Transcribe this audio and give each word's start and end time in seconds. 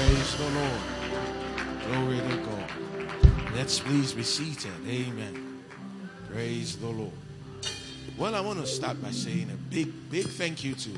Praise 0.00 0.36
the 0.36 0.48
Lord. 0.48 0.80
Glory 1.86 2.18
to 2.30 2.36
God. 2.38 3.54
Let's 3.54 3.80
please 3.80 4.14
be 4.14 4.22
seated. 4.22 4.72
Amen. 4.88 5.62
Praise 6.32 6.78
the 6.78 6.86
Lord. 6.86 7.12
Well, 8.16 8.34
I 8.34 8.40
want 8.40 8.60
to 8.60 8.66
start 8.66 9.02
by 9.02 9.10
saying 9.10 9.50
a 9.50 9.56
big, 9.70 9.92
big 10.08 10.26
thank 10.26 10.64
you 10.64 10.74
to 10.74 10.90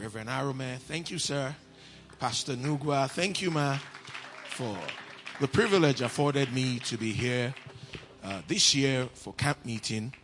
Reverend 0.00 0.28
Arome. 0.28 0.78
Thank 0.78 1.10
you, 1.10 1.18
sir. 1.18 1.52
Pastor 2.20 2.54
Nugwa. 2.54 3.10
Thank 3.10 3.42
you, 3.42 3.50
ma, 3.50 3.78
for 4.44 4.78
the 5.40 5.48
privilege 5.48 6.00
afforded 6.00 6.52
me 6.52 6.78
to 6.84 6.96
be 6.96 7.10
here 7.10 7.52
uh, 8.22 8.42
this 8.46 8.76
year 8.76 9.08
for 9.12 9.34
camp 9.34 9.58
meeting. 9.64 10.14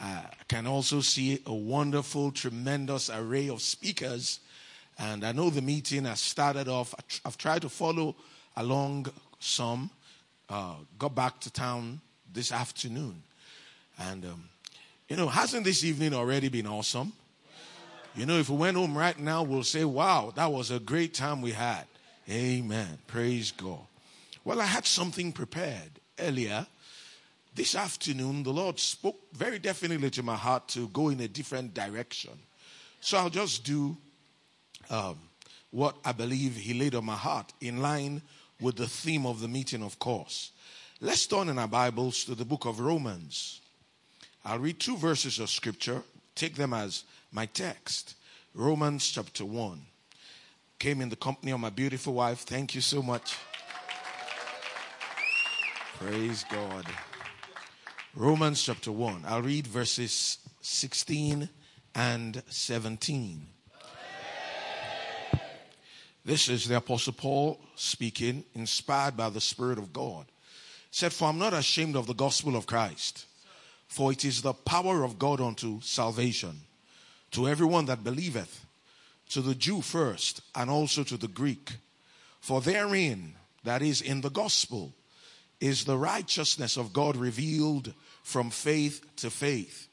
I 0.00 0.26
can 0.46 0.68
also 0.68 1.00
see 1.00 1.42
a 1.44 1.52
wonderful, 1.52 2.30
tremendous 2.30 3.10
array 3.10 3.48
of 3.48 3.62
speakers. 3.62 4.38
And 4.98 5.24
I 5.24 5.32
know 5.32 5.50
the 5.50 5.62
meeting 5.62 6.04
has 6.04 6.20
started 6.20 6.68
off. 6.68 6.94
I've 7.24 7.38
tried 7.38 7.62
to 7.62 7.68
follow 7.68 8.14
along 8.56 9.06
some. 9.38 9.90
Uh, 10.48 10.74
got 10.98 11.14
back 11.14 11.40
to 11.40 11.50
town 11.50 12.00
this 12.32 12.52
afternoon. 12.52 13.22
And, 13.98 14.24
um, 14.24 14.48
you 15.08 15.16
know, 15.16 15.28
hasn't 15.28 15.64
this 15.64 15.84
evening 15.84 16.14
already 16.14 16.48
been 16.48 16.66
awesome? 16.66 17.12
You 18.14 18.26
know, 18.26 18.38
if 18.38 18.50
we 18.50 18.56
went 18.56 18.76
home 18.76 18.96
right 18.96 19.18
now, 19.18 19.42
we'll 19.42 19.62
say, 19.62 19.84
wow, 19.84 20.32
that 20.36 20.52
was 20.52 20.70
a 20.70 20.78
great 20.78 21.14
time 21.14 21.40
we 21.40 21.52
had. 21.52 21.84
Amen. 22.28 22.98
Praise 23.06 23.52
God. 23.52 23.80
Well, 24.44 24.60
I 24.60 24.66
had 24.66 24.84
something 24.84 25.32
prepared 25.32 25.90
earlier. 26.18 26.66
This 27.54 27.74
afternoon, 27.74 28.42
the 28.42 28.52
Lord 28.52 28.78
spoke 28.78 29.18
very 29.32 29.58
definitely 29.58 30.10
to 30.10 30.22
my 30.22 30.36
heart 30.36 30.68
to 30.68 30.88
go 30.88 31.08
in 31.08 31.20
a 31.20 31.28
different 31.28 31.74
direction. 31.74 32.32
So 33.00 33.18
I'll 33.18 33.30
just 33.30 33.64
do 33.64 33.96
um, 34.92 35.18
what 35.70 35.96
I 36.04 36.12
believe 36.12 36.54
He 36.54 36.74
laid 36.74 36.94
on 36.94 37.04
my 37.04 37.16
heart 37.16 37.52
in 37.60 37.80
line 37.80 38.22
with 38.60 38.76
the 38.76 38.86
theme 38.86 39.26
of 39.26 39.40
the 39.40 39.48
meeting, 39.48 39.82
of 39.82 39.98
course. 39.98 40.52
Let's 41.00 41.26
turn 41.26 41.48
in 41.48 41.58
our 41.58 41.66
Bibles 41.66 42.24
to 42.24 42.36
the 42.36 42.44
book 42.44 42.64
of 42.64 42.78
Romans. 42.78 43.60
I'll 44.44 44.58
read 44.58 44.78
two 44.78 44.96
verses 44.96 45.40
of 45.40 45.50
scripture, 45.50 46.02
take 46.36 46.54
them 46.54 46.72
as 46.72 47.04
my 47.32 47.46
text. 47.46 48.14
Romans 48.54 49.08
chapter 49.08 49.44
1. 49.44 49.80
Came 50.78 51.00
in 51.00 51.08
the 51.08 51.16
company 51.16 51.52
of 51.52 51.60
my 51.60 51.70
beautiful 51.70 52.14
wife. 52.14 52.40
Thank 52.40 52.74
you 52.74 52.80
so 52.80 53.02
much. 53.02 53.36
Praise 55.98 56.44
God. 56.50 56.84
Romans 58.14 58.62
chapter 58.62 58.92
1. 58.92 59.24
I'll 59.26 59.42
read 59.42 59.66
verses 59.66 60.38
16 60.60 61.48
and 61.94 62.42
17. 62.48 63.51
This 66.24 66.48
is 66.48 66.68
the 66.68 66.76
Apostle 66.76 67.14
Paul 67.14 67.60
speaking, 67.74 68.44
inspired 68.54 69.16
by 69.16 69.28
the 69.30 69.40
Spirit 69.40 69.78
of 69.78 69.92
God. 69.92 70.26
He 70.90 70.96
said, 70.96 71.12
For 71.12 71.28
I'm 71.28 71.38
not 71.38 71.52
ashamed 71.52 71.96
of 71.96 72.06
the 72.06 72.14
gospel 72.14 72.54
of 72.54 72.66
Christ, 72.66 73.26
for 73.88 74.12
it 74.12 74.24
is 74.24 74.40
the 74.40 74.52
power 74.52 75.02
of 75.02 75.18
God 75.18 75.40
unto 75.40 75.80
salvation 75.80 76.60
to 77.32 77.48
everyone 77.48 77.86
that 77.86 78.04
believeth, 78.04 78.64
to 79.30 79.40
the 79.40 79.54
Jew 79.54 79.80
first, 79.80 80.42
and 80.54 80.70
also 80.70 81.02
to 81.02 81.16
the 81.16 81.28
Greek. 81.28 81.72
For 82.40 82.60
therein, 82.60 83.34
that 83.64 83.82
is 83.82 84.00
in 84.00 84.20
the 84.20 84.30
gospel, 84.30 84.92
is 85.60 85.84
the 85.84 85.96
righteousness 85.96 86.76
of 86.76 86.92
God 86.92 87.16
revealed 87.16 87.94
from 88.22 88.50
faith 88.50 89.04
to 89.16 89.30
faith, 89.30 89.88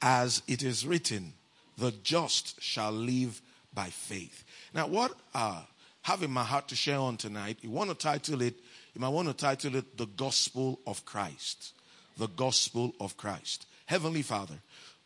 as 0.00 0.42
it 0.48 0.62
is 0.62 0.86
written, 0.86 1.34
the 1.76 1.92
just 2.02 2.60
shall 2.62 2.92
live 2.92 3.40
by 3.78 3.90
faith. 3.90 4.42
Now, 4.74 4.88
what 4.88 5.14
I 5.32 5.62
have 6.02 6.24
in 6.24 6.32
my 6.32 6.42
heart 6.42 6.66
to 6.66 6.74
share 6.74 6.98
on 6.98 7.16
tonight, 7.16 7.58
you 7.60 7.70
want 7.70 7.90
to 7.90 7.94
title 7.94 8.42
it, 8.42 8.56
you 8.92 9.00
might 9.00 9.10
want 9.10 9.28
to 9.28 9.34
title 9.34 9.76
it 9.76 9.96
The 9.96 10.06
Gospel 10.06 10.80
of 10.84 11.04
Christ. 11.04 11.74
The 12.16 12.26
Gospel 12.26 12.92
of 12.98 13.16
Christ. 13.16 13.66
Heavenly 13.86 14.22
Father, 14.22 14.56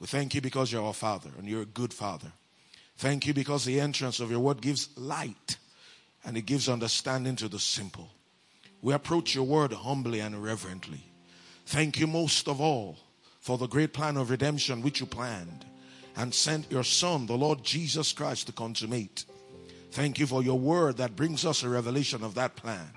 we 0.01 0.07
thank 0.07 0.35
you 0.35 0.41
because 0.41 0.73
you're 0.73 0.87
our 0.87 0.95
Father 0.95 1.29
and 1.37 1.47
you're 1.47 1.61
a 1.61 1.67
good 1.67 1.93
Father. 1.93 2.33
Thank 2.97 3.27
you 3.27 3.35
because 3.35 3.67
the 3.67 3.79
entrance 3.79 4.21
of 4.21 4.31
your 4.31 4.41
word 4.41 4.63
gives 4.63 4.89
light 4.97 5.59
and 6.25 6.39
it 6.39 6.47
gives 6.47 6.67
understanding 6.67 7.37
to 7.37 7.49
the 7.49 7.59
simple. 7.59 8.09
We 8.81 8.95
approach 8.95 9.35
your 9.35 9.45
word 9.45 9.75
humbly 9.75 10.21
and 10.21 10.43
reverently. 10.43 11.05
Thank 11.67 12.01
you 12.01 12.07
most 12.07 12.49
of 12.49 12.59
all 12.59 12.97
for 13.39 13.59
the 13.59 13.69
great 13.69 13.93
plan 13.93 14.17
of 14.17 14.31
redemption 14.31 14.81
which 14.81 15.01
you 15.01 15.05
planned 15.05 15.67
and 16.17 16.35
sent 16.35 16.71
your 16.71 16.85
Son, 16.85 17.27
the 17.27 17.37
Lord 17.37 17.63
Jesus 17.63 18.13
Christ, 18.13 18.47
to 18.47 18.53
consummate. 18.53 19.25
Thank 19.93 20.19
you 20.19 20.27
for 20.27 20.43
your 20.43 20.59
word 20.59 20.97
that 20.99 21.17
brings 21.17 21.45
us 21.45 21.63
a 21.63 21.69
revelation 21.69 22.23
of 22.23 22.35
that 22.35 22.57
plan. 22.57 22.89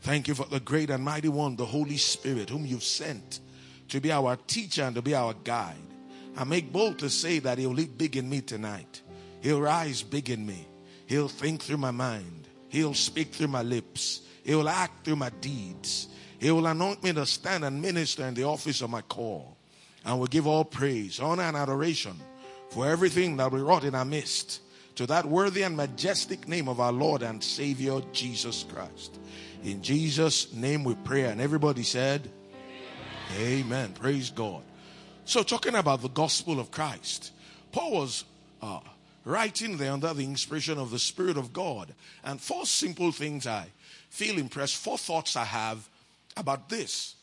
Thank 0.00 0.28
you 0.28 0.34
for 0.34 0.46
the 0.46 0.60
great 0.60 0.90
and 0.90 1.04
mighty 1.04 1.28
one, 1.28 1.56
the 1.56 1.66
Holy 1.66 1.96
Spirit, 1.96 2.50
whom 2.50 2.66
you've 2.66 2.82
sent 2.82 3.40
to 3.88 4.00
be 4.00 4.10
our 4.10 4.36
teacher 4.46 4.82
and 4.82 4.94
to 4.96 5.02
be 5.02 5.14
our 5.14 5.34
guide. 5.44 5.76
I 6.36 6.44
make 6.44 6.72
bold 6.72 6.98
to 7.00 7.10
say 7.10 7.38
that 7.40 7.58
he'll 7.58 7.70
live 7.70 7.96
big 7.96 8.16
in 8.16 8.28
me 8.28 8.40
tonight. 8.40 9.02
He'll 9.40 9.60
rise 9.60 10.02
big 10.02 10.30
in 10.30 10.44
me. 10.44 10.66
He'll 11.06 11.28
think 11.28 11.62
through 11.62 11.76
my 11.76 11.90
mind. 11.90 12.48
He'll 12.68 12.94
speak 12.94 13.32
through 13.32 13.48
my 13.48 13.62
lips. 13.62 14.22
He 14.44 14.54
will 14.54 14.68
act 14.68 15.04
through 15.04 15.16
my 15.16 15.30
deeds. 15.40 16.08
He 16.40 16.50
will 16.50 16.66
anoint 16.66 17.04
me 17.04 17.12
to 17.12 17.26
stand 17.26 17.64
and 17.64 17.80
minister 17.80 18.24
in 18.24 18.34
the 18.34 18.44
office 18.44 18.80
of 18.80 18.90
my 18.90 19.02
call. 19.02 19.56
And 20.04 20.18
will 20.18 20.26
give 20.26 20.46
all 20.48 20.64
praise, 20.64 21.20
honor, 21.20 21.44
and 21.44 21.56
adoration 21.56 22.18
for 22.72 22.88
everything 22.88 23.36
that 23.36 23.52
we 23.52 23.60
wrought 23.60 23.84
in 23.84 23.94
our 23.94 24.04
midst 24.04 24.62
to 24.94 25.06
that 25.06 25.26
worthy 25.26 25.62
and 25.62 25.76
majestic 25.76 26.48
name 26.48 26.68
of 26.68 26.80
our 26.80 26.92
Lord 26.92 27.20
and 27.20 27.44
Savior 27.44 28.00
Jesus 28.12 28.64
Christ. 28.72 29.18
In 29.62 29.82
Jesus' 29.82 30.50
name 30.54 30.82
we 30.82 30.94
pray. 31.04 31.24
And 31.24 31.38
everybody 31.38 31.82
said, 31.82 32.30
Amen. 33.36 33.60
Amen. 33.66 33.92
Praise 33.92 34.30
God. 34.30 34.62
So, 35.26 35.42
talking 35.42 35.74
about 35.74 36.00
the 36.00 36.08
gospel 36.08 36.58
of 36.58 36.70
Christ, 36.70 37.32
Paul 37.72 37.92
was 37.92 38.24
uh, 38.62 38.80
writing 39.26 39.76
there 39.76 39.92
under 39.92 40.14
the 40.14 40.24
inspiration 40.24 40.78
of 40.78 40.90
the 40.90 40.98
Spirit 40.98 41.36
of 41.36 41.52
God. 41.52 41.92
And 42.24 42.40
four 42.40 42.64
simple 42.64 43.12
things 43.12 43.46
I 43.46 43.66
feel 44.08 44.38
impressed. 44.38 44.76
Four 44.76 44.96
thoughts 44.96 45.36
I 45.36 45.44
have 45.44 45.86
about 46.38 46.70
this. 46.70 47.16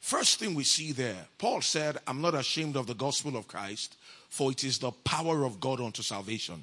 First 0.00 0.38
thing 0.38 0.54
we 0.54 0.64
see 0.64 0.92
there, 0.92 1.26
Paul 1.36 1.60
said, 1.60 1.98
I'm 2.06 2.22
not 2.22 2.34
ashamed 2.34 2.76
of 2.76 2.86
the 2.86 2.94
gospel 2.94 3.36
of 3.36 3.48
Christ, 3.48 3.96
for 4.28 4.50
it 4.50 4.64
is 4.64 4.78
the 4.78 4.90
power 4.90 5.44
of 5.44 5.60
God 5.60 5.80
unto 5.80 6.02
salvation. 6.02 6.62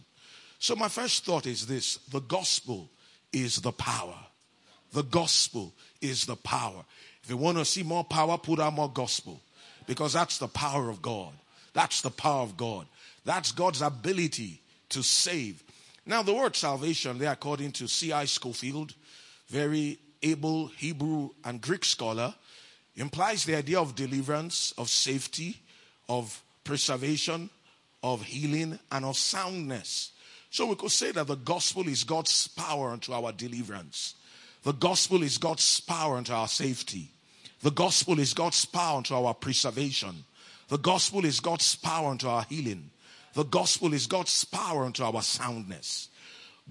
So, 0.60 0.76
my 0.76 0.88
first 0.88 1.26
thought 1.26 1.46
is 1.46 1.68
this 1.68 1.98
the 2.12 2.22
gospel 2.22 2.90
is 3.34 3.58
the 3.58 3.72
power. 3.72 4.18
The 4.94 5.04
gospel 5.04 5.74
is 6.02 6.26
the 6.26 6.38
power. 6.38 6.86
If 7.24 7.30
you 7.30 7.38
want 7.38 7.58
to 7.58 7.66
see 7.66 7.84
more 7.84 8.04
power, 8.04 8.38
put 8.38 8.60
out 8.60 8.74
more 8.74 8.90
gospel 8.90 9.42
because 9.88 10.14
that's 10.14 10.38
the 10.38 10.48
power 10.48 10.90
of 10.90 11.02
God. 11.02 11.34
That's 11.74 12.02
the 12.02 12.12
power 12.12 12.44
of 12.44 12.56
God. 12.56 12.88
That's 13.26 13.52
God's 13.52 13.82
ability 13.82 14.62
to 14.90 15.04
save. 15.04 15.64
Now, 16.06 16.22
the 16.22 16.34
word 16.34 16.56
salvation, 16.56 17.18
there, 17.18 17.32
according 17.32 17.72
to 17.74 17.88
C.I. 17.88 18.26
Scofield, 18.26 18.94
very 19.50 19.98
able 20.22 20.68
Hebrew 20.68 21.32
and 21.44 21.60
Greek 21.60 21.84
scholar, 21.84 22.34
implies 22.96 23.44
the 23.44 23.56
idea 23.56 23.80
of 23.80 23.96
deliverance, 23.96 24.74
of 24.78 24.90
safety, 24.90 25.58
of 26.08 26.42
preservation, 26.64 27.50
of 28.06 28.22
healing, 28.22 28.78
and 28.92 29.04
of 29.04 29.18
soundness. 29.18 30.12
So 30.52 30.68
we 30.68 30.76
could 30.76 30.92
say 30.92 31.12
that 31.12 31.26
the 31.26 31.36
gospel 31.36 31.88
is 31.88 32.04
God's 32.04 32.48
power 32.48 32.92
unto 32.92 33.14
our 33.14 33.32
deliverance. 33.32 34.14
The 34.62 34.74
gospel 34.74 35.24
is 35.24 35.40
God's 35.40 35.80
power 35.80 36.18
unto 36.18 36.32
our 36.32 36.48
safety. 36.48 37.10
The 37.62 37.72
gospel 37.72 38.20
is 38.20 38.36
God's 38.36 38.64
power 38.64 38.98
unto 38.98 39.16
our 39.16 39.34
preservation. 39.34 40.24
The 40.68 40.78
gospel 40.78 41.26
is 41.26 41.40
God's 41.40 41.76
power 41.76 42.12
unto 42.12 42.28
our 42.28 42.44
healing. 42.44 42.92
The 43.34 43.44
gospel 43.44 43.92
is 43.94 44.06
God's 44.06 44.46
power 44.46 44.86
unto 44.86 45.04
our 45.04 45.24
soundness. 45.24 46.10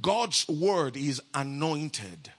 God's 0.00 0.47
word 0.49 0.97
is 0.97 1.21
anointed. 1.34 2.31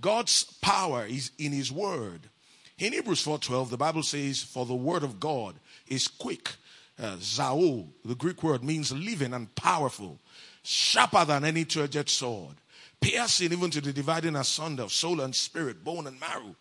God's 0.00 0.44
power 0.62 1.04
is 1.04 1.32
in 1.36 1.50
his 1.50 1.72
word. 1.72 2.30
In 2.78 2.92
Hebrews 2.92 3.22
4:12, 3.22 3.70
the 3.70 3.76
Bible 3.76 4.04
says, 4.04 4.42
"For 4.42 4.66
the 4.66 4.74
word 4.74 5.02
of 5.02 5.18
God 5.18 5.58
is 5.88 6.06
quick." 6.06 6.56
Uh, 6.98 7.16
zao, 7.16 7.86
the 8.04 8.14
Greek 8.14 8.42
word 8.42 8.64
means 8.64 8.90
living 8.90 9.34
and 9.34 9.54
powerful, 9.54 10.18
sharper 10.62 11.24
than 11.26 11.44
any 11.44 11.64
two-edged 11.64 12.08
sword, 12.08 12.54
piercing 13.00 13.52
even 13.52 13.70
to 13.70 13.82
the 13.82 13.92
dividing 13.92 14.34
asunder 14.34 14.84
of 14.84 14.92
soul 14.92 15.20
and 15.20 15.34
spirit, 15.34 15.84
bone 15.84 16.06
and 16.06 16.18
marrow, 16.18 16.56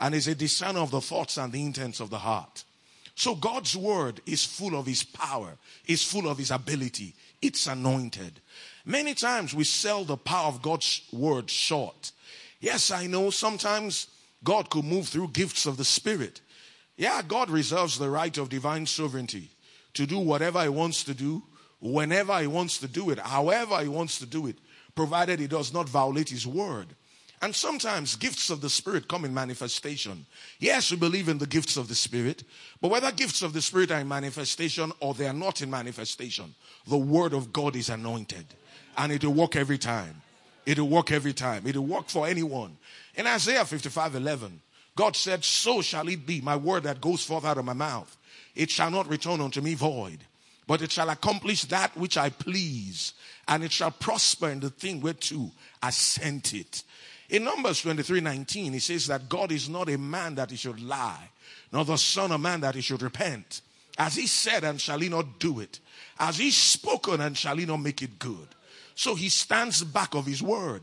and 0.00 0.14
is 0.14 0.28
a 0.28 0.34
discerner 0.34 0.80
of 0.80 0.92
the 0.92 1.00
thoughts 1.00 1.38
and 1.38 1.52
the 1.52 1.60
intents 1.60 1.98
of 1.98 2.08
the 2.08 2.18
heart. 2.18 2.64
So 3.16 3.34
God's 3.34 3.76
word 3.76 4.20
is 4.26 4.44
full 4.44 4.78
of 4.78 4.86
his 4.86 5.02
power, 5.02 5.58
is 5.86 6.04
full 6.04 6.28
of 6.28 6.38
his 6.38 6.52
ability. 6.52 7.14
It's 7.42 7.66
anointed. 7.66 8.40
Many 8.86 9.14
times 9.14 9.52
we 9.54 9.64
sell 9.64 10.04
the 10.04 10.16
power 10.16 10.48
of 10.48 10.62
God's 10.62 11.02
word 11.12 11.50
short. 11.50 12.12
Yes, 12.60 12.90
I 12.90 13.08
know 13.08 13.30
sometimes 13.30 14.06
God 14.44 14.70
could 14.70 14.84
move 14.84 15.08
through 15.08 15.28
gifts 15.28 15.66
of 15.66 15.76
the 15.76 15.84
Spirit. 15.84 16.40
Yeah, 16.96 17.22
God 17.26 17.50
reserves 17.50 17.98
the 17.98 18.08
right 18.08 18.36
of 18.38 18.48
divine 18.48 18.86
sovereignty 18.86 19.50
to 19.94 20.06
do 20.06 20.18
whatever 20.18 20.62
He 20.62 20.68
wants 20.68 21.04
to 21.04 21.14
do, 21.14 21.42
whenever 21.80 22.38
He 22.40 22.46
wants 22.46 22.78
to 22.78 22.88
do 22.88 23.10
it, 23.10 23.18
however 23.18 23.80
He 23.80 23.88
wants 23.88 24.18
to 24.18 24.26
do 24.26 24.46
it, 24.46 24.56
provided 24.94 25.40
He 25.40 25.46
does 25.46 25.72
not 25.72 25.88
violate 25.88 26.28
His 26.28 26.46
word. 26.46 26.88
And 27.42 27.54
sometimes 27.54 28.16
gifts 28.16 28.50
of 28.50 28.60
the 28.60 28.68
Spirit 28.68 29.08
come 29.08 29.24
in 29.24 29.32
manifestation. 29.32 30.26
Yes, 30.58 30.90
we 30.90 30.98
believe 30.98 31.28
in 31.28 31.38
the 31.38 31.46
gifts 31.46 31.78
of 31.78 31.88
the 31.88 31.94
Spirit, 31.94 32.44
but 32.82 32.90
whether 32.90 33.10
gifts 33.12 33.40
of 33.40 33.54
the 33.54 33.62
Spirit 33.62 33.90
are 33.90 34.00
in 34.00 34.08
manifestation 34.08 34.92
or 35.00 35.14
they 35.14 35.26
are 35.26 35.32
not 35.32 35.62
in 35.62 35.70
manifestation, 35.70 36.54
the 36.86 36.98
Word 36.98 37.32
of 37.32 37.52
God 37.52 37.76
is 37.76 37.88
anointed. 37.88 38.44
And 38.98 39.10
it 39.10 39.24
will 39.24 39.32
work 39.32 39.56
every 39.56 39.78
time. 39.78 40.20
It 40.66 40.78
will 40.78 40.88
work 40.88 41.10
every 41.10 41.32
time. 41.32 41.66
It 41.66 41.76
will 41.76 41.86
work 41.86 42.08
for 42.10 42.26
anyone. 42.26 42.76
In 43.14 43.26
Isaiah 43.26 43.64
55 43.64 44.16
11, 44.16 44.60
God 44.94 45.16
said, 45.16 45.42
So 45.42 45.80
shall 45.80 46.08
it 46.08 46.26
be, 46.26 46.42
my 46.42 46.56
word 46.56 46.82
that 46.82 47.00
goes 47.00 47.24
forth 47.24 47.46
out 47.46 47.56
of 47.56 47.64
my 47.64 47.72
mouth. 47.72 48.14
It 48.54 48.70
shall 48.70 48.90
not 48.90 49.08
return 49.08 49.40
unto 49.40 49.60
me 49.60 49.74
void, 49.74 50.18
but 50.66 50.82
it 50.82 50.92
shall 50.92 51.10
accomplish 51.10 51.64
that 51.66 51.96
which 51.96 52.16
I 52.16 52.30
please, 52.30 53.14
and 53.48 53.64
it 53.64 53.72
shall 53.72 53.90
prosper 53.90 54.50
in 54.50 54.60
the 54.60 54.70
thing 54.70 55.00
whereto 55.00 55.50
I 55.82 55.90
sent 55.90 56.54
it. 56.54 56.82
In 57.28 57.44
Numbers 57.44 57.82
23 57.82 58.20
19, 58.20 58.72
he 58.72 58.78
says 58.80 59.06
that 59.06 59.28
God 59.28 59.52
is 59.52 59.68
not 59.68 59.88
a 59.88 59.96
man 59.96 60.34
that 60.34 60.50
he 60.50 60.56
should 60.56 60.82
lie, 60.82 61.30
nor 61.72 61.84
the 61.84 61.96
Son 61.96 62.32
of 62.32 62.40
Man 62.40 62.60
that 62.60 62.74
he 62.74 62.80
should 62.80 63.02
repent. 63.02 63.60
As 63.98 64.16
he 64.16 64.26
said, 64.26 64.64
and 64.64 64.80
shall 64.80 64.98
he 64.98 65.08
not 65.08 65.38
do 65.38 65.60
it? 65.60 65.78
As 66.18 66.38
he 66.38 66.50
spoken, 66.50 67.20
and 67.20 67.36
shall 67.36 67.56
he 67.56 67.66
not 67.66 67.78
make 67.78 68.02
it 68.02 68.18
good? 68.18 68.48
So 68.94 69.14
he 69.14 69.28
stands 69.28 69.84
back 69.84 70.14
of 70.14 70.26
his 70.26 70.42
word. 70.42 70.82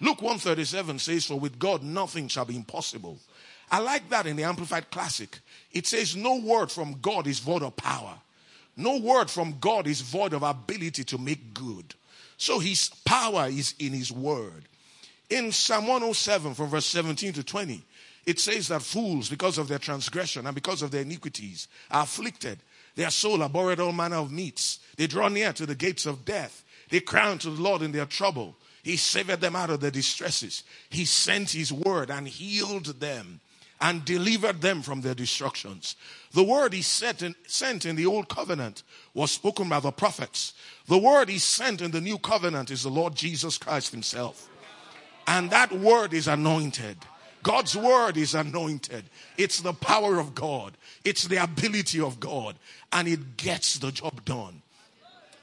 Luke 0.00 0.20
137 0.22 0.98
says, 0.98 1.26
For 1.26 1.38
with 1.38 1.58
God 1.58 1.82
nothing 1.82 2.28
shall 2.28 2.44
be 2.44 2.56
impossible. 2.56 3.18
I 3.70 3.78
like 3.80 4.08
that 4.10 4.26
in 4.26 4.36
the 4.36 4.44
Amplified 4.44 4.90
Classic. 4.90 5.38
It 5.72 5.86
says, 5.86 6.14
No 6.14 6.36
word 6.36 6.70
from 6.70 6.98
God 7.00 7.26
is 7.26 7.38
void 7.38 7.62
of 7.62 7.76
power. 7.76 8.14
No 8.76 8.98
word 8.98 9.30
from 9.30 9.56
God 9.58 9.86
is 9.86 10.02
void 10.02 10.34
of 10.34 10.42
ability 10.42 11.04
to 11.04 11.18
make 11.18 11.54
good. 11.54 11.94
So 12.36 12.58
his 12.58 12.90
power 13.04 13.46
is 13.48 13.74
in 13.78 13.92
his 13.92 14.12
word. 14.12 14.68
In 15.30 15.50
Psalm 15.50 15.86
107, 15.86 16.54
from 16.54 16.68
verse 16.68 16.86
17 16.86 17.32
to 17.32 17.42
20, 17.42 17.82
it 18.26 18.38
says 18.38 18.68
that 18.68 18.82
fools, 18.82 19.28
because 19.30 19.56
of 19.56 19.68
their 19.68 19.78
transgression 19.78 20.46
and 20.46 20.54
because 20.54 20.82
of 20.82 20.90
their 20.90 21.02
iniquities, 21.02 21.68
are 21.90 22.02
afflicted. 22.02 22.58
Their 22.94 23.10
soul 23.10 23.42
abhorred 23.42 23.80
all 23.80 23.92
manner 23.92 24.16
of 24.16 24.30
meats. 24.30 24.80
They 24.96 25.06
draw 25.06 25.28
near 25.28 25.52
to 25.54 25.66
the 25.66 25.74
gates 25.74 26.06
of 26.06 26.24
death. 26.24 26.64
They 26.90 27.00
cry 27.00 27.30
unto 27.30 27.54
the 27.54 27.62
Lord 27.62 27.82
in 27.82 27.92
their 27.92 28.06
trouble. 28.06 28.56
He 28.86 28.96
saved 28.96 29.40
them 29.40 29.56
out 29.56 29.70
of 29.70 29.80
their 29.80 29.90
distresses. 29.90 30.62
He 30.90 31.06
sent 31.06 31.50
his 31.50 31.72
word 31.72 32.08
and 32.08 32.28
healed 32.28 33.00
them 33.00 33.40
and 33.80 34.04
delivered 34.04 34.60
them 34.60 34.80
from 34.80 35.00
their 35.00 35.12
destructions. 35.12 35.96
The 36.30 36.44
word 36.44 36.72
he 36.72 36.82
sent 36.82 37.20
in, 37.20 37.34
sent 37.48 37.84
in 37.84 37.96
the 37.96 38.06
old 38.06 38.28
covenant 38.28 38.84
was 39.12 39.32
spoken 39.32 39.68
by 39.68 39.80
the 39.80 39.90
prophets. 39.90 40.54
The 40.86 40.98
word 40.98 41.28
he 41.28 41.40
sent 41.40 41.82
in 41.82 41.90
the 41.90 42.00
new 42.00 42.16
covenant 42.16 42.70
is 42.70 42.84
the 42.84 42.88
Lord 42.88 43.16
Jesus 43.16 43.58
Christ 43.58 43.90
himself. 43.90 44.48
And 45.26 45.50
that 45.50 45.72
word 45.72 46.14
is 46.14 46.28
anointed. 46.28 46.98
God's 47.42 47.76
word 47.76 48.16
is 48.16 48.36
anointed. 48.36 49.02
It's 49.36 49.62
the 49.62 49.72
power 49.72 50.20
of 50.20 50.32
God. 50.32 50.76
It's 51.04 51.24
the 51.24 51.42
ability 51.42 52.00
of 52.00 52.20
God. 52.20 52.54
And 52.92 53.08
it 53.08 53.36
gets 53.36 53.80
the 53.80 53.90
job 53.90 54.24
done. 54.24 54.62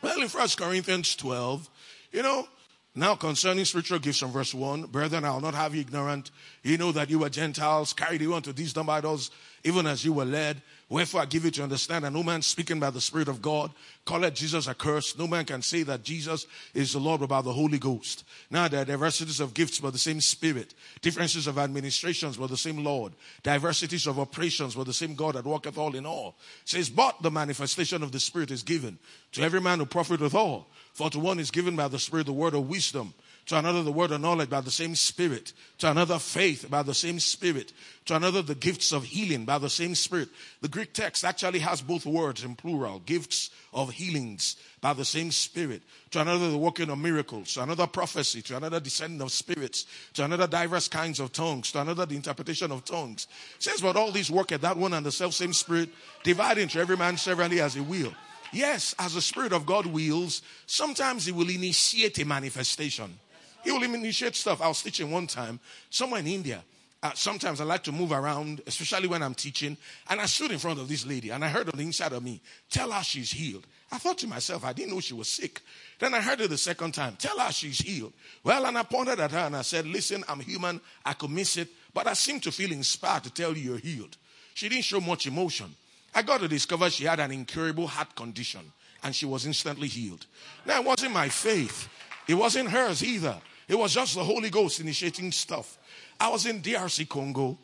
Well, 0.02 0.22
in 0.22 0.30
First 0.30 0.58
Corinthians 0.58 1.14
12, 1.18 1.70
you 2.14 2.24
know, 2.24 2.48
now 2.96 3.16
concerning 3.16 3.66
spiritual 3.66 3.98
gifts 3.98 4.20
from 4.20 4.32
verse 4.32 4.54
1, 4.54 4.84
brethren, 4.84 5.26
I 5.26 5.32
will 5.32 5.42
not 5.42 5.56
have 5.56 5.74
you 5.74 5.82
ignorant. 5.82 6.30
You 6.62 6.78
know 6.78 6.92
that 6.92 7.10
you 7.10 7.20
were 7.20 7.30
Gentiles, 7.30 7.92
carried 7.92 8.22
you 8.22 8.36
unto 8.36 8.54
these 8.54 8.72
dumb 8.72 8.90
idols, 8.90 9.32
even 9.64 9.88
as 9.88 10.06
you 10.06 10.14
were 10.14 10.26
led. 10.26 10.62
Wherefore 10.90 11.22
I 11.22 11.26
give 11.26 11.44
you 11.44 11.50
to 11.52 11.64
understand 11.64 12.06
that 12.06 12.14
no 12.14 12.22
man 12.22 12.44
speaking 12.44 12.80
by 12.80 12.92
the 12.92 13.02
Spirit 13.02 13.28
of 13.28 13.42
God 13.42 13.72
calleth 14.06 14.36
Jesus 14.36 14.68
accursed. 14.68 15.18
No 15.18 15.26
man 15.26 15.44
can 15.46 15.64
say 15.64 15.82
that 15.82 16.04
Jesus 16.04 16.46
is 16.76 16.94
the 16.94 17.00
Lord 17.00 17.22
without 17.22 17.46
the 17.46 17.54
Holy 17.54 17.80
Ghost. 17.80 18.26
Now 18.52 18.68
there 18.68 18.82
are 18.82 18.86
diversities 18.86 19.40
of 19.40 19.56
gifts, 19.56 19.80
but 19.80 19.94
the 19.94 19.98
same 19.98 20.22
Spirit. 20.22 20.76
Differences 21.02 21.48
of 21.48 21.58
administrations, 21.58 22.38
but 22.38 22.52
the 22.52 22.58
same 22.58 22.84
Lord. 22.84 23.14
Diversities 23.42 24.06
of 24.06 24.20
operations, 24.20 24.76
but 24.76 24.86
the 24.86 24.94
same 24.94 25.16
God 25.16 25.34
that 25.34 25.46
worketh 25.46 25.80
all 25.80 25.96
in 25.96 26.06
all. 26.06 26.36
It 26.62 26.70
says, 26.70 26.92
but 26.92 27.20
the 27.24 27.32
manifestation 27.32 28.04
of 28.04 28.12
the 28.12 28.20
Spirit 28.20 28.52
is 28.52 28.62
given 28.62 29.00
to 29.32 29.42
every 29.42 29.62
man 29.62 29.80
who 29.80 29.88
profiteth 29.88 30.36
all. 30.36 30.68
For 30.94 31.10
to 31.10 31.20
one 31.20 31.40
is 31.40 31.52
given 31.52 31.76
by 31.76 31.88
the 31.88 32.00
Spirit 32.00 32.28
the 32.28 32.34
word 32.34 32.54
of 32.54 32.70
wisdom 32.70 33.14
to 33.46 33.58
another 33.58 33.84
the 33.84 33.92
word 33.92 34.12
of 34.12 34.22
knowledge 34.22 34.50
by 34.50 34.62
the 34.62 34.72
same 34.72 34.96
Spirit, 34.96 35.52
to 35.80 35.92
another 35.92 36.18
faith 36.18 36.70
by 36.70 36.82
the 36.82 36.94
same 36.94 37.20
Spirit, 37.20 37.74
to 38.06 38.16
another 38.16 38.42
the 38.42 38.56
gifts 38.56 38.94
of 38.94 39.04
healing 39.04 39.44
by 39.44 39.58
the 39.58 39.70
same 39.70 39.96
Spirit. 39.96 40.30
The 40.62 40.70
Greek 40.70 40.94
text 40.94 41.26
actually 41.26 41.60
has 41.60 41.82
both 41.82 42.06
words 42.06 42.44
in 42.44 42.56
plural, 42.56 43.00
gifts 43.00 43.50
of 43.74 43.92
healings 43.92 44.56
by 44.80 44.94
the 44.94 45.04
same 45.04 45.32
Spirit, 45.32 45.82
to 46.12 46.22
another 46.22 46.50
the 46.50 46.58
working 46.58 46.90
of 46.90 47.00
miracles, 47.00 47.54
to 47.56 47.64
another 47.64 47.88
prophecy, 47.88 48.42
to 48.44 48.58
another 48.58 48.80
discerning 48.80 49.22
of 49.22 49.32
spirits, 49.32 49.86
to 50.14 50.24
another 50.24 50.48
diverse 50.48 50.88
kinds 50.88 51.20
of 51.20 51.34
tongues, 51.34 51.72
to 51.74 51.82
another 51.82 52.06
the 52.06 52.16
interpretation 52.16 52.72
of 52.72 52.86
tongues. 52.86 53.28
It 53.58 53.64
says, 53.64 53.82
but 53.82 53.98
all 53.98 54.12
these 54.12 54.32
work 54.32 54.54
at 54.54 54.62
that 54.62 54.78
one 54.78 54.94
and 54.94 55.06
the 55.06 55.12
self 55.12 55.34
same 55.34 55.54
Spirit, 55.54 55.90
dividing 56.24 56.70
to 56.70 56.80
every 56.80 56.96
man 56.96 57.18
severally 57.18 57.60
as 57.60 57.74
he 57.74 57.82
will. 57.82 58.14
Yes, 58.54 58.94
as 59.00 59.16
the 59.16 59.22
Spirit 59.22 59.52
of 59.52 59.66
God 59.66 59.86
wills, 59.86 60.42
sometimes 60.68 61.26
He 61.26 61.32
will 61.32 61.50
initiate 61.50 62.20
a 62.20 62.26
manifestation. 62.26 63.20
He 63.64 63.72
will 63.72 63.84
initiate 63.84 64.36
stuff. 64.36 64.62
I 64.62 64.68
was 64.68 64.82
teaching 64.82 65.10
one 65.10 65.28
time 65.28 65.60
somewhere 65.90 66.20
in 66.20 66.28
India. 66.28 66.64
Uh, 67.02 67.12
sometimes 67.16 67.60
I 67.60 67.66
like 67.66 67.84
to 67.84 67.92
move 67.92 68.14
around, 68.14 68.62
especially 68.66 69.08
when 69.10 69.22
I'm 69.22 69.34
teaching. 69.34 69.76
And 70.10 70.22
I 70.22 70.26
stood 70.26 70.52
in 70.52 70.60
front 70.60 70.80
of 70.80 70.88
this 70.88 71.06
lady 71.06 71.32
and 71.32 71.44
I 71.44 71.50
heard 71.50 71.70
on 71.70 71.78
the 71.78 71.84
inside 71.84 72.14
of 72.14 72.24
me, 72.24 72.40
tell 72.70 72.92
her 72.92 73.04
she's 73.04 73.32
healed. 73.32 73.66
I 73.92 73.98
thought 73.98 74.18
to 74.20 74.28
myself, 74.28 74.64
I 74.64 74.72
didn't 74.72 74.94
know 74.94 75.02
she 75.02 75.14
was 75.14 75.28
sick. 75.28 75.60
Then 76.00 76.14
I 76.14 76.22
heard 76.22 76.40
it 76.40 76.50
the 76.50 76.58
second 76.58 76.94
time, 76.94 77.18
tell 77.18 77.38
her 77.40 77.52
she's 77.52 77.80
healed. 77.80 78.14
Well, 78.44 78.66
and 78.66 78.78
I 78.78 78.84
pointed 78.84 79.20
at 79.20 79.32
her 79.32 79.40
and 79.40 79.56
I 79.56 79.64
said, 79.64 79.86
listen, 79.86 80.24
I'm 80.30 80.40
human. 80.40 80.80
I 81.06 81.14
could 81.14 81.30
miss 81.30 81.58
it, 81.58 81.68
but 81.94 82.08
I 82.08 82.14
seem 82.14 82.40
to 82.42 82.52
feel 82.52 82.72
inspired 82.72 83.26
to 83.26 83.30
tell 83.30 83.56
you 83.56 83.72
you're 83.72 83.80
healed. 83.80 84.16
She 84.54 84.70
didn't 84.70 84.86
show 84.86 85.02
much 85.02 85.28
emotion. 85.28 85.76
I 86.16 86.22
got 86.22 86.42
to 86.42 86.48
discover 86.48 86.90
she 86.90 87.06
had 87.06 87.20
an 87.20 87.32
incurable 87.32 87.88
heart 87.88 88.16
condition 88.16 88.72
and 89.04 89.16
she 89.16 89.26
was 89.26 89.46
instantly 89.46 89.88
healed. 89.88 90.26
Now, 90.66 90.80
it 90.80 90.86
wasn't 90.86 91.14
my 91.14 91.30
faith. 91.30 91.90
It 92.28 92.36
wasn't 92.36 92.70
hers 92.70 93.04
either. 93.04 93.36
It 93.68 93.76
was 93.76 93.94
just 93.94 94.16
the 94.16 94.24
Holy 94.24 94.50
Ghost 94.50 94.80
initiating 94.80 95.32
stuff. 95.32 95.78
I 96.20 96.30
was 96.30 96.46
in 96.46 96.62
DRC 96.62 97.08
Congo 97.10 97.58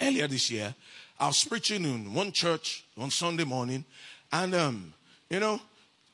earlier 0.00 0.28
this 0.28 0.50
year. 0.50 0.74
I 1.18 1.26
was 1.28 1.44
preaching 1.44 1.84
in 1.84 2.12
one 2.12 2.32
church 2.32 2.84
on 2.98 3.10
Sunday 3.10 3.44
morning, 3.44 3.84
and 4.32 4.54
um, 4.54 4.94
you 5.30 5.40
know, 5.40 5.60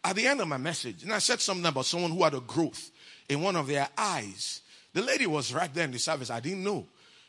at 0.04 0.16
the 0.16 0.26
end 0.26 0.40
of 0.40 0.48
my 0.48 0.58
message, 0.58 1.02
and 1.02 1.12
I 1.12 1.18
said 1.18 1.40
something 1.40 1.64
about 1.64 1.86
someone 1.86 2.10
who 2.10 2.22
had 2.22 2.34
a 2.34 2.40
growth 2.40 2.90
in 3.28 3.42
one 3.42 3.56
of 3.56 3.66
their 3.66 3.88
eyes. 3.96 4.60
The 4.92 5.02
lady 5.02 5.26
was 5.26 5.52
right 5.52 5.72
there 5.72 5.84
in 5.84 5.92
the 5.92 5.98
service. 5.98 6.30
I 6.30 6.40
didn't 6.40 6.64
know, 6.64 6.86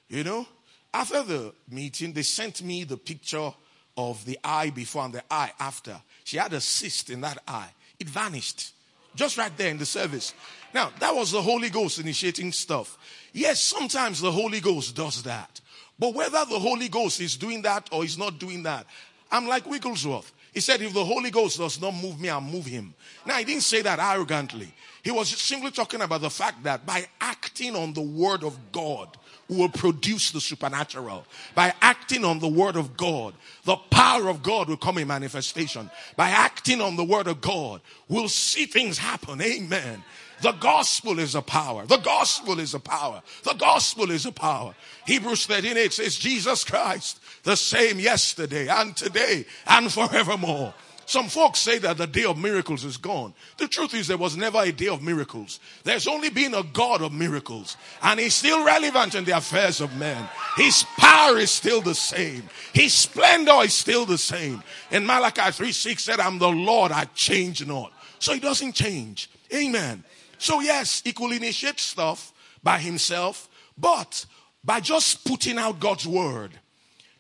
you 0.08 0.24
know. 0.24 0.46
After 0.94 1.22
the 1.24 1.54
meeting, 1.70 2.14
they 2.14 2.24
sent 2.24 2.62
me 2.64 2.84
the 2.84 2.98
picture 2.98 3.54
of 4.00 4.24
the 4.26 4.40
eye 4.44 4.70
before 4.70 5.04
and 5.04 5.14
the 5.14 5.24
eye 5.30 5.52
after. 5.60 6.00
She 6.24 6.38
had 6.38 6.54
a 6.54 6.62
cyst 6.62 7.10
in 7.10 7.22
that 7.22 7.42
eye. 7.48 7.70
It 8.00 8.08
vanished. 8.08 8.72
Just 9.16 9.38
right 9.38 9.56
there 9.58 9.70
in 9.70 9.78
the 9.78 9.86
service. 9.86 10.34
Now, 10.74 10.92
that 11.00 11.14
was 11.14 11.32
the 11.32 11.42
Holy 11.42 11.70
Ghost 11.70 12.00
initiating 12.00 12.52
stuff. 12.52 12.98
Yes, 13.34 13.60
sometimes 13.60 14.22
the 14.22 14.32
Holy 14.32 14.60
Ghost 14.62 14.96
does 14.96 15.24
that. 15.24 15.60
But 15.98 16.14
whether 16.14 16.46
the 16.46 16.60
Holy 16.60 16.88
Ghost 16.88 17.20
is 17.20 17.36
doing 17.36 17.62
that 17.64 17.90
or 17.92 18.06
is 18.06 18.18
not 18.18 18.40
doing 18.40 18.64
that, 18.64 18.86
I'm 19.32 19.48
like 19.48 19.70
Wigglesworth. 19.70 20.32
He 20.54 20.62
said, 20.62 20.82
if 20.82 20.94
the 20.94 21.04
Holy 21.04 21.30
Ghost 21.30 21.58
does 21.58 21.82
not 21.82 21.94
move 21.94 22.20
me, 22.20 22.30
I'll 22.30 22.42
move 22.42 22.66
him. 22.66 22.94
Now, 23.26 23.36
he 23.36 23.46
didn't 23.46 23.64
say 23.64 23.82
that 23.82 24.00
arrogantly. 24.00 24.74
He 25.04 25.12
was 25.12 25.30
simply 25.30 25.72
talking 25.72 26.02
about 26.02 26.22
the 26.22 26.30
fact 26.30 26.64
that 26.64 26.86
by 26.86 27.06
acting 27.20 27.76
on 27.76 27.94
the 27.94 28.02
word 28.02 28.44
of 28.44 28.58
God, 28.72 29.18
will 29.50 29.70
produce 29.70 30.32
the 30.32 30.40
supernatural. 30.40 31.26
By 31.56 31.74
acting 31.82 32.24
on 32.24 32.40
the 32.40 32.48
word 32.48 32.76
of 32.76 32.96
God, 32.96 33.34
the 33.66 33.76
power 33.76 34.30
of 34.30 34.44
God 34.44 34.70
will 34.70 34.78
come 34.78 34.98
in 34.98 35.08
manifestation. 35.08 35.90
By 36.16 36.30
acting 36.30 36.82
on 36.82 36.96
the 36.96 37.04
word 37.04 37.28
of 37.28 37.42
God, 37.42 37.82
we'll 38.08 38.30
see 38.30 38.66
things 38.66 38.98
happen. 38.98 39.42
Amen. 39.42 40.04
The 40.42 40.54
gospel 40.54 41.20
is 41.20 41.36
a 41.36 41.42
power. 41.42 41.86
The 41.86 41.98
gospel 41.98 42.60
is 42.60 42.74
a 42.74 42.80
power. 42.80 43.22
The 43.44 43.56
gospel 43.56 44.10
is 44.12 44.26
a 44.26 44.32
power. 44.32 44.74
Hebrews 45.06 45.46
13 45.46 45.76
8 45.76 45.92
says, 45.92 46.16
Jesus 46.16 46.64
Christ, 46.64 47.20
the 47.44 47.58
same 47.58 48.00
yesterday 48.00 48.68
and 48.68 48.96
today 48.96 49.46
and 49.68 49.92
forevermore. 49.92 50.74
Some 51.10 51.28
folks 51.28 51.62
say 51.62 51.80
that 51.80 51.98
the 51.98 52.06
day 52.06 52.26
of 52.26 52.38
miracles 52.38 52.86
is 52.86 52.98
gone. 52.98 53.34
The 53.58 53.68
truth 53.68 53.96
is 53.96 54.06
there 54.06 54.16
was 54.16 54.38
never 54.38 54.60
a 54.60 54.72
day 54.72 54.90
of 54.90 55.02
miracles. 55.02 55.60
There's 55.84 56.08
only 56.08 56.30
been 56.30 56.54
a 56.54 56.62
God 56.62 57.02
of 57.02 57.12
miracles 57.12 57.78
and 58.04 58.20
he's 58.20 58.36
still 58.36 58.64
relevant 58.64 59.16
in 59.16 59.26
the 59.26 59.36
affairs 59.36 59.82
of 59.82 59.98
men. 59.98 60.30
His 60.56 60.86
power 61.00 61.40
is 61.40 61.50
still 61.50 61.82
the 61.82 61.96
same. 61.96 62.44
His 62.74 62.94
splendor 62.94 63.64
is 63.64 63.74
still 63.74 64.06
the 64.06 64.20
same. 64.20 64.62
In 64.92 65.04
Malachi 65.04 65.50
3 65.50 65.72
6 65.72 66.04
said, 66.04 66.20
I'm 66.20 66.38
the 66.38 66.48
Lord, 66.48 66.92
I 66.92 67.06
change 67.16 67.66
not. 67.66 67.92
So 68.20 68.36
he 68.36 68.40
doesn't 68.40 68.74
change. 68.74 69.32
Amen. 69.52 70.04
So 70.38 70.60
yes, 70.60 71.02
he 71.04 71.12
could 71.12 71.32
initiate 71.32 71.80
stuff 71.80 72.32
by 72.62 72.78
himself, 72.78 73.50
but 73.76 74.28
by 74.64 74.80
just 74.80 75.26
putting 75.26 75.58
out 75.58 75.80
God's 75.80 76.06
word 76.06 76.52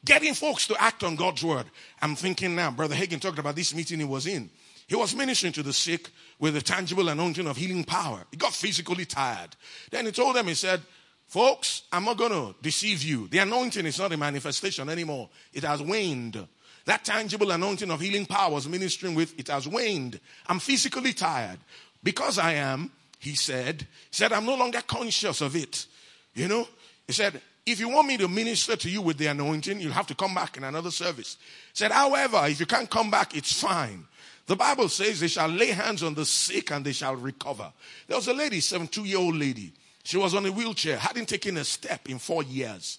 Getting 0.05 0.33
folks 0.33 0.67
to 0.67 0.81
act 0.81 1.03
on 1.03 1.15
God's 1.15 1.43
word. 1.43 1.65
I'm 2.01 2.15
thinking 2.15 2.55
now, 2.55 2.71
Brother 2.71 2.95
Hagin 2.95 3.19
talked 3.19 3.39
about 3.39 3.55
this 3.55 3.75
meeting 3.75 3.99
he 3.99 4.05
was 4.05 4.27
in. 4.27 4.49
He 4.87 4.95
was 4.95 5.15
ministering 5.15 5.53
to 5.53 5.63
the 5.63 5.73
sick 5.73 6.09
with 6.39 6.55
a 6.55 6.61
tangible 6.61 7.09
anointing 7.09 7.45
of 7.45 7.57
healing 7.57 7.83
power. 7.83 8.23
He 8.31 8.37
got 8.37 8.53
physically 8.53 9.05
tired. 9.05 9.55
Then 9.91 10.05
he 10.05 10.11
told 10.11 10.35
them, 10.35 10.47
he 10.47 10.55
said, 10.55 10.81
Folks, 11.27 11.83
I'm 11.91 12.05
not 12.05 12.17
going 12.17 12.31
to 12.31 12.55
deceive 12.59 13.03
you. 13.03 13.27
The 13.27 13.37
anointing 13.37 13.85
is 13.85 13.99
not 13.99 14.11
a 14.11 14.17
manifestation 14.17 14.89
anymore. 14.89 15.29
It 15.53 15.63
has 15.63 15.79
waned. 15.79 16.43
That 16.85 17.05
tangible 17.05 17.51
anointing 17.51 17.91
of 17.91 17.99
healing 17.99 18.25
power 18.25 18.51
was 18.51 18.67
ministering 18.67 19.13
with, 19.13 19.39
it 19.39 19.47
has 19.47 19.67
waned. 19.67 20.19
I'm 20.47 20.57
physically 20.57 21.13
tired. 21.13 21.59
Because 22.01 22.39
I 22.39 22.53
am, 22.53 22.91
he 23.19 23.35
said, 23.35 23.81
he 23.81 23.87
said, 24.09 24.33
I'm 24.33 24.47
no 24.47 24.55
longer 24.55 24.81
conscious 24.81 25.41
of 25.41 25.55
it. 25.55 25.85
You 26.33 26.47
know? 26.47 26.67
He 27.05 27.13
said, 27.13 27.39
if 27.71 27.79
you 27.79 27.89
want 27.89 28.07
me 28.07 28.17
to 28.17 28.27
minister 28.27 28.75
to 28.75 28.89
you 28.89 29.01
with 29.01 29.17
the 29.17 29.27
anointing, 29.27 29.79
you'll 29.79 29.91
have 29.91 30.07
to 30.07 30.15
come 30.15 30.33
back 30.33 30.57
in 30.57 30.63
another 30.63 30.91
service. 30.91 31.37
Said, 31.73 31.91
however, 31.91 32.41
if 32.45 32.59
you 32.59 32.65
can't 32.65 32.89
come 32.89 33.11
back, 33.11 33.35
it's 33.35 33.61
fine. 33.61 34.05
The 34.45 34.55
Bible 34.55 34.89
says 34.89 35.19
they 35.19 35.27
shall 35.27 35.47
lay 35.47 35.67
hands 35.67 36.01
on 36.01 36.15
the 36.15 36.25
sick 36.25 36.71
and 36.71 36.83
they 36.83 36.91
shall 36.91 37.15
recover. 37.15 37.71
There 38.07 38.17
was 38.17 38.27
a 38.27 38.33
lady, 38.33 38.59
72 38.59 39.03
year 39.05 39.19
old 39.19 39.35
lady. 39.35 39.73
She 40.03 40.17
was 40.17 40.33
on 40.33 40.45
a 40.45 40.51
wheelchair, 40.51 40.97
hadn't 40.97 41.27
taken 41.27 41.57
a 41.57 41.63
step 41.63 42.09
in 42.09 42.17
four 42.17 42.41
years. 42.43 42.97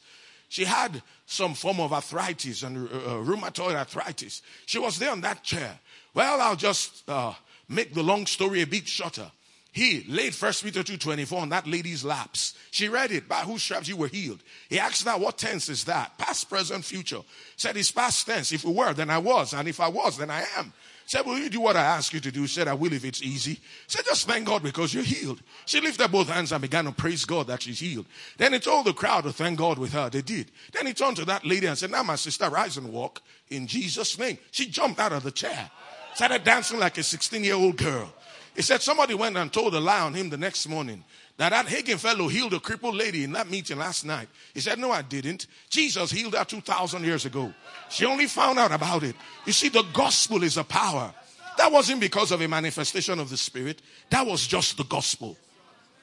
She 0.49 0.65
had 0.65 1.03
some 1.27 1.55
form 1.55 1.81
of 1.81 1.93
arthritis 1.93 2.62
and 2.62 2.89
uh, 2.89 2.97
uh, 2.97 3.25
rheumatoid 3.25 3.75
arthritis. 3.75 4.43
She 4.67 4.79
was 4.79 4.99
there 4.99 5.11
on 5.11 5.21
that 5.23 5.43
chair. 5.43 5.79
Well, 6.15 6.41
I'll 6.41 6.57
just 6.57 7.09
uh, 7.09 7.33
make 7.69 7.95
the 7.95 8.03
long 8.03 8.27
story 8.27 8.62
a 8.62 8.67
bit 8.67 8.87
shorter. 8.87 9.31
He 9.73 10.05
laid 10.09 10.35
First 10.35 10.65
Peter 10.65 10.83
2.24 10.83 11.43
on 11.43 11.49
that 11.50 11.67
lady's 11.67 12.05
laps. 12.05 12.55
She 12.73 12.89
read 12.89 13.12
it, 13.12 13.29
by 13.29 13.37
whose 13.37 13.62
stripes 13.62 13.89
you 13.89 13.97
were 13.97 14.09
healed. 14.09 14.43
He 14.69 14.81
asked 14.81 15.07
her, 15.07 15.17
what 15.17 15.39
tense 15.39 15.69
is 15.69 15.85
that? 15.85 16.19
Past, 16.19 16.49
present, 16.49 16.85
future. 16.85 17.21
Said 17.57 17.77
it's 17.77 17.93
past 17.93 18.27
tense. 18.27 18.53
If 18.53 18.65
we 18.65 18.73
were, 18.73 18.93
then 18.95 19.11
I 19.11 19.19
was. 19.19 19.53
And 19.53 19.69
if 19.69 19.79
I 19.79 19.89
was, 19.89 20.19
then 20.19 20.31
I 20.31 20.45
am. 20.57 20.73
Said, 21.11 21.27
Will 21.27 21.39
you 21.41 21.50
do 21.50 21.61
what 21.61 21.75
I 21.75 21.83
ask 21.83 22.15
you 22.15 22.21
to 22.21 22.31
do? 22.31 22.47
Said, 22.47 22.69
I 22.69 22.75
will 22.75 22.93
if 22.93 23.05
it's 23.05 23.21
easy. 23.21 23.59
Said, 23.89 24.05
Just 24.05 24.29
thank 24.29 24.47
God 24.47 24.62
because 24.62 24.95
you're 24.95 25.03
healed. 25.03 25.43
She 25.67 25.81
lifted 25.81 26.12
both 26.12 26.29
hands 26.29 26.53
and 26.53 26.62
began 26.62 26.85
to 26.85 26.93
praise 26.93 27.25
God 27.25 27.49
that 27.49 27.62
she's 27.62 27.81
healed. 27.81 28.07
Then 28.39 28.53
he 28.53 28.61
told 28.61 28.87
the 28.87 28.93
crowd 28.93 29.25
to 29.25 29.33
thank 29.33 29.59
God 29.59 29.77
with 29.77 29.93
her. 29.93 30.09
They 30.09 30.23
did. 30.23 30.53
Then 30.73 30.87
he 30.87 30.93
turned 30.93 31.17
to 31.17 31.25
that 31.25 31.45
lady 31.45 31.67
and 31.67 31.77
said, 31.77 31.91
Now, 31.91 32.05
my 32.05 32.15
sister, 32.15 32.49
rise 32.49 32.77
and 32.77 32.93
walk 32.93 33.23
in 33.49 33.67
Jesus' 33.67 34.21
name. 34.21 34.39
She 34.53 34.67
jumped 34.67 35.00
out 35.00 35.11
of 35.11 35.25
the 35.25 35.33
chair, 35.33 35.69
started 36.15 36.45
dancing 36.45 36.79
like 36.79 36.97
a 36.97 37.03
16 37.03 37.43
year 37.43 37.57
old 37.57 37.77
girl. 37.77 38.15
He 38.54 38.62
said, 38.62 38.83
Somebody 38.83 39.14
went 39.14 39.37
and 39.37 39.52
told 39.52 39.75
a 39.75 39.80
lie 39.80 40.00
on 40.00 40.14
him 40.14 40.30
the 40.30 40.37
next 40.37 40.66
morning. 40.69 41.04
that 41.37 41.50
that 41.50 41.66
Hagin 41.66 41.99
fellow 41.99 42.28
healed 42.28 42.54
a 42.54 42.61
crippled 42.61 42.95
lady 42.97 43.25
in 43.25 43.33
that 43.33 43.49
meeting 43.50 43.78
last 43.78 44.04
night. 44.04 44.28
He 44.54 44.61
said, 44.61 44.78
No, 44.78 44.90
I 44.90 45.02
didn't. 45.02 45.47
Jesus 45.69 46.11
healed 46.11 46.35
her 46.35 46.45
2,000 46.45 47.04
years 47.04 47.25
ago. 47.25 47.52
She 47.88 48.04
only 48.04 48.26
found 48.26 48.59
out 48.59 48.73
about 48.73 49.02
it. 49.02 49.16
You 49.47 49.52
see, 49.52 49.69
the 49.69 49.85
gospel 49.92 50.42
is 50.42 50.57
a 50.57 50.64
power. 50.64 51.12
That 51.59 51.73
wasn't 51.73 52.00
because 52.00 52.33
of 52.33 52.40
a 52.40 52.49
manifestation 52.49 53.19
of 53.19 53.30
the 53.30 53.37
Spirit. 53.37 53.83
That 54.11 54.26
was 54.26 54.47
just 54.47 54.76
the 54.76 54.85
gospel. 54.85 55.37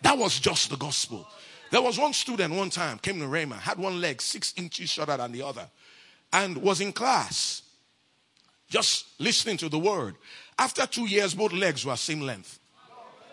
That 0.01 0.17
was 0.17 0.39
just 0.39 0.69
the 0.69 0.77
gospel. 0.77 1.27
There 1.71 1.81
was 1.81 1.97
one 1.97 2.13
student 2.13 2.53
one 2.53 2.69
time 2.69 2.97
came 2.99 3.19
to 3.19 3.25
Rhema, 3.25 3.57
had 3.59 3.77
one 3.77 3.99
leg 3.99 4.21
six 4.21 4.53
inches 4.55 4.89
shorter 4.89 5.17
than 5.17 5.31
the 5.31 5.41
other, 5.41 5.67
and 6.31 6.57
was 6.57 6.79
in 6.79 6.93
class 6.93 7.63
just 8.69 9.19
listening 9.19 9.57
to 9.57 9.69
the 9.69 9.79
word. 9.79 10.15
After 10.59 10.85
two 10.87 11.05
years, 11.05 11.33
both 11.33 11.53
legs 11.53 11.85
were 11.85 11.95
same 11.95 12.21
length. 12.21 12.59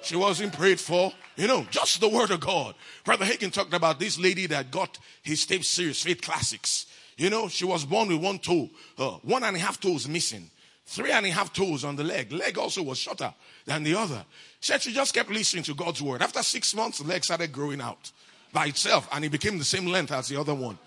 She 0.02 0.16
wasn't 0.16 0.52
prayed 0.52 0.78
for. 0.78 1.12
You 1.36 1.48
know, 1.48 1.66
just 1.70 2.00
the 2.00 2.08
word 2.08 2.30
of 2.30 2.40
God. 2.40 2.74
Brother 3.04 3.24
Hagin 3.24 3.52
talked 3.52 3.74
about 3.74 3.98
this 3.98 4.18
lady 4.18 4.46
that 4.46 4.70
got 4.70 4.98
his 5.22 5.44
tape 5.46 5.64
series, 5.64 6.02
Faith 6.02 6.22
Classics. 6.22 6.86
You 7.16 7.30
know, 7.30 7.48
she 7.48 7.64
was 7.64 7.84
born 7.84 8.08
with 8.08 8.22
one 8.22 8.38
toe, 8.38 8.68
uh, 8.98 9.12
one 9.22 9.42
and 9.42 9.56
a 9.56 9.58
half 9.58 9.80
toes 9.80 10.06
missing, 10.06 10.50
three 10.86 11.10
and 11.10 11.26
a 11.26 11.30
half 11.30 11.52
toes 11.52 11.84
on 11.84 11.96
the 11.96 12.04
leg. 12.04 12.32
Leg 12.32 12.58
also 12.58 12.82
was 12.82 12.98
shorter 12.98 13.32
than 13.64 13.82
the 13.82 13.96
other. 13.96 14.24
Said 14.60 14.82
she 14.82 14.92
just 14.92 15.14
kept 15.14 15.30
listening 15.30 15.64
to 15.64 15.74
God's 15.74 16.02
word. 16.02 16.22
After 16.22 16.42
six 16.42 16.74
months, 16.74 16.98
the 16.98 17.04
leg 17.04 17.24
started 17.24 17.52
growing 17.52 17.80
out 17.80 18.12
by 18.52 18.66
itself 18.66 19.08
and 19.12 19.24
it 19.24 19.30
became 19.30 19.58
the 19.58 19.64
same 19.64 19.86
length 19.86 20.12
as 20.12 20.28
the 20.28 20.38
other 20.38 20.54
one. 20.54 20.78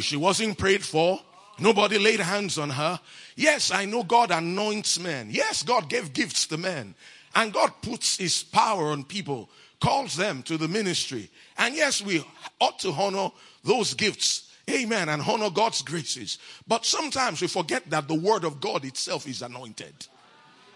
She 0.00 0.16
wasn't 0.16 0.56
prayed 0.56 0.84
for. 0.84 1.20
Nobody 1.58 1.98
laid 1.98 2.20
hands 2.20 2.58
on 2.58 2.70
her. 2.70 2.98
Yes, 3.36 3.70
I 3.70 3.84
know 3.84 4.02
God 4.02 4.30
anoints 4.30 4.98
men. 4.98 5.28
Yes, 5.30 5.62
God 5.62 5.88
gave 5.88 6.12
gifts 6.12 6.46
to 6.48 6.56
men. 6.56 6.94
And 7.34 7.52
God 7.52 7.72
puts 7.82 8.16
his 8.16 8.42
power 8.42 8.86
on 8.86 9.04
people, 9.04 9.48
calls 9.80 10.16
them 10.16 10.42
to 10.44 10.56
the 10.56 10.68
ministry. 10.68 11.30
And 11.58 11.74
yes, 11.74 12.02
we 12.02 12.24
ought 12.60 12.78
to 12.80 12.90
honor 12.90 13.30
those 13.62 13.94
gifts. 13.94 14.50
Amen. 14.70 15.08
And 15.08 15.22
honor 15.22 15.50
God's 15.50 15.82
graces. 15.82 16.38
But 16.66 16.86
sometimes 16.86 17.40
we 17.40 17.48
forget 17.48 17.88
that 17.90 18.08
the 18.08 18.14
word 18.14 18.44
of 18.44 18.60
God 18.60 18.84
itself 18.84 19.28
is 19.28 19.42
anointed. 19.42 19.94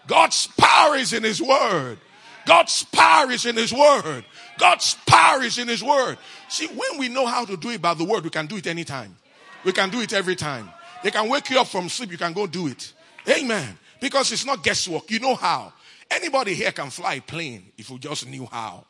God's 0.07 0.47
power 0.47 0.95
is 0.95 1.13
in 1.13 1.23
his 1.23 1.41
word. 1.41 1.97
God's 2.45 2.83
power 2.83 3.29
is 3.31 3.45
in 3.45 3.55
his 3.55 3.73
word. 3.73 4.25
God's 4.57 4.95
power 5.05 5.43
is 5.43 5.57
in 5.57 5.67
his 5.67 5.83
word. 5.83 6.17
See, 6.47 6.67
when 6.67 6.97
we 6.97 7.09
know 7.09 7.25
how 7.25 7.45
to 7.45 7.57
do 7.57 7.69
it 7.69 7.81
by 7.81 7.93
the 7.93 8.03
word, 8.03 8.23
we 8.23 8.29
can 8.29 8.47
do 8.47 8.57
it 8.57 8.67
anytime. 8.67 9.15
We 9.63 9.71
can 9.71 9.89
do 9.89 10.01
it 10.01 10.13
every 10.13 10.35
time. 10.35 10.69
They 11.03 11.11
can 11.11 11.29
wake 11.29 11.49
you 11.49 11.59
up 11.59 11.67
from 11.67 11.89
sleep, 11.89 12.11
you 12.11 12.17
can 12.17 12.33
go 12.33 12.47
do 12.47 12.67
it. 12.67 12.93
Amen. 13.27 13.77
Because 13.99 14.31
it's 14.31 14.45
not 14.45 14.63
guesswork. 14.63 15.11
You 15.11 15.19
know 15.19 15.35
how. 15.35 15.73
Anybody 16.09 16.53
here 16.53 16.71
can 16.71 16.89
fly 16.89 17.15
a 17.15 17.21
plane 17.21 17.71
if 17.77 17.89
you 17.89 17.99
just 17.99 18.27
knew 18.27 18.45
how. 18.45 18.85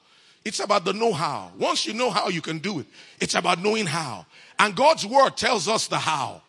It's 0.46 0.60
about 0.60 0.86
the 0.86 0.94
know 0.94 1.12
how. 1.12 1.52
Once 1.58 1.86
you 1.86 1.94
know 1.94 2.10
how, 2.10 2.30
you 2.30 2.42
can 2.42 2.60
do 2.60 2.80
it. 2.80 2.86
It's 3.20 3.36
about 3.36 3.62
knowing 3.62 3.86
how. 3.86 4.26
And 4.58 4.76
God's 4.76 5.06
word 5.06 5.36
tells 5.36 5.68
us 5.68 5.88
the 5.88 5.98
how. 5.98 6.42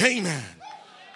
Amen. 0.00 0.44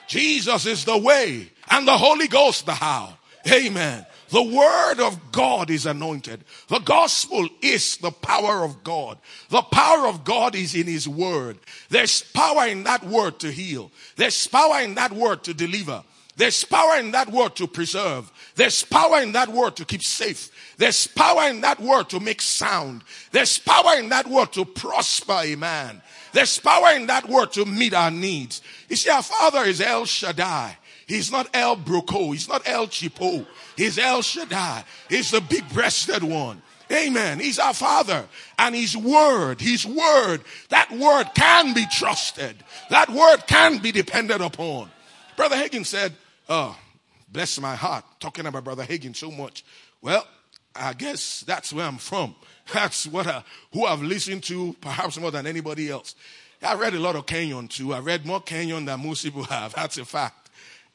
Jesus 0.09 0.67
is 0.67 0.85
the 0.85 0.97
way 0.97 1.51
and 1.71 1.87
the 1.87 1.97
Holy 1.97 2.29
Ghost 2.29 2.67
the 2.67 2.73
how. 2.73 3.17
Amen. 3.51 4.05
The 4.31 4.43
word 4.43 5.01
of 5.01 5.33
God 5.33 5.71
is 5.71 5.87
anointed. 5.87 6.45
The 6.69 6.81
gospel 6.81 7.49
is 7.63 7.97
the 7.97 8.11
power 8.11 8.65
of 8.65 8.85
God. 8.85 9.19
The 9.49 9.63
power 9.63 10.07
of 10.07 10.25
God 10.25 10.55
is 10.55 10.75
in 10.75 10.87
his 10.87 11.09
word. 11.09 11.59
There's 11.89 12.23
power 12.23 12.67
in 12.67 12.85
that 12.85 13.05
word 13.05 13.39
to 13.41 13.51
heal. 13.51 13.91
There's 14.17 14.47
power 14.47 14.81
in 14.81 14.95
that 14.97 15.13
word 15.13 15.45
to 15.45 15.55
deliver. 15.55 16.05
There's 16.37 16.63
power 16.63 16.99
in 16.99 17.11
that 17.13 17.33
word 17.33 17.57
to 17.57 17.67
preserve. 17.67 18.31
There's 18.55 18.85
power 18.85 19.21
in 19.21 19.33
that 19.33 19.49
word 19.49 19.75
to 19.77 19.85
keep 19.85 20.05
safe. 20.05 20.51
There's 20.77 21.09
power 21.09 21.49
in 21.49 21.63
that 21.63 21.81
word 21.81 22.09
to 22.11 22.21
make 22.21 22.41
sound. 22.41 23.03
There's 23.33 23.59
power 23.59 23.99
in 23.99 24.09
that 24.11 24.29
word 24.29 24.53
to 24.53 24.65
prosper 24.65 25.41
a 25.43 25.57
man. 25.57 26.01
There's 26.33 26.57
power 26.59 26.95
in 26.95 27.07
that 27.07 27.29
word 27.29 27.53
to 27.55 27.65
meet 27.65 27.93
our 27.93 28.13
needs. 28.13 28.63
You 28.89 28.95
see, 28.95 29.11
our 29.11 29.23
Father 29.23 29.65
is 29.65 29.81
El 29.81 30.05
Shaddai. 30.05 30.77
He's 31.09 31.33
not 31.33 31.49
El 31.55 31.77
Broco. 31.77 32.33
He's 32.33 32.49
not 32.49 32.63
El 32.69 32.87
Chipo. 32.87 33.45
He's 33.79 33.97
El 33.97 34.23
Shaddai. 34.23 34.83
He's 35.09 35.31
the 35.31 35.41
big 35.41 35.67
breasted 35.73 36.25
one. 36.25 36.61
Amen. 36.91 37.39
He's 37.39 37.61
our 37.61 37.73
father 37.73 38.27
and 38.59 38.75
his 38.75 38.97
word, 38.97 39.61
his 39.61 39.87
word, 39.87 40.43
that 40.71 40.91
word 40.91 41.27
can 41.35 41.75
be 41.75 41.87
trusted. 41.93 42.57
That 42.91 43.09
word 43.09 43.47
can 43.47 43.79
be 43.79 43.93
depended 43.93 44.41
upon. 44.41 44.91
Brother 45.37 45.55
Hagin 45.55 45.87
said, 45.87 46.13
Oh, 46.49 46.77
bless 47.31 47.61
my 47.61 47.77
heart, 47.77 48.05
talking 48.19 48.47
about 48.47 48.65
Brother 48.65 48.85
Hagin 48.85 49.15
so 49.15 49.31
much. 49.31 49.65
Well, 50.03 50.27
I 50.75 50.93
guess 50.95 51.45
that's 51.47 51.73
where 51.73 51.87
I'm 51.87 51.99
from. 51.99 52.35
That's 52.75 53.07
what 53.07 53.27
I, 53.27 53.43
who 53.73 53.87
I've 53.87 54.03
listened 54.03 54.43
to 54.45 54.77
perhaps 54.83 55.19
more 55.19 55.31
than 55.31 55.47
anybody 55.47 55.89
else. 55.89 56.15
I 56.63 56.75
read 56.75 56.93
a 56.93 56.99
lot 57.01 57.17
of 57.17 57.25
Kenyon 57.25 57.69
too. 57.69 57.95
I 57.95 58.01
read 58.01 58.27
more 58.27 58.43
Kenyon 58.43 58.85
than 58.85 59.07
most 59.07 59.23
people 59.25 59.45
have. 59.45 59.75
That's 59.75 59.97
a 59.97 60.05
fact. 60.05 60.38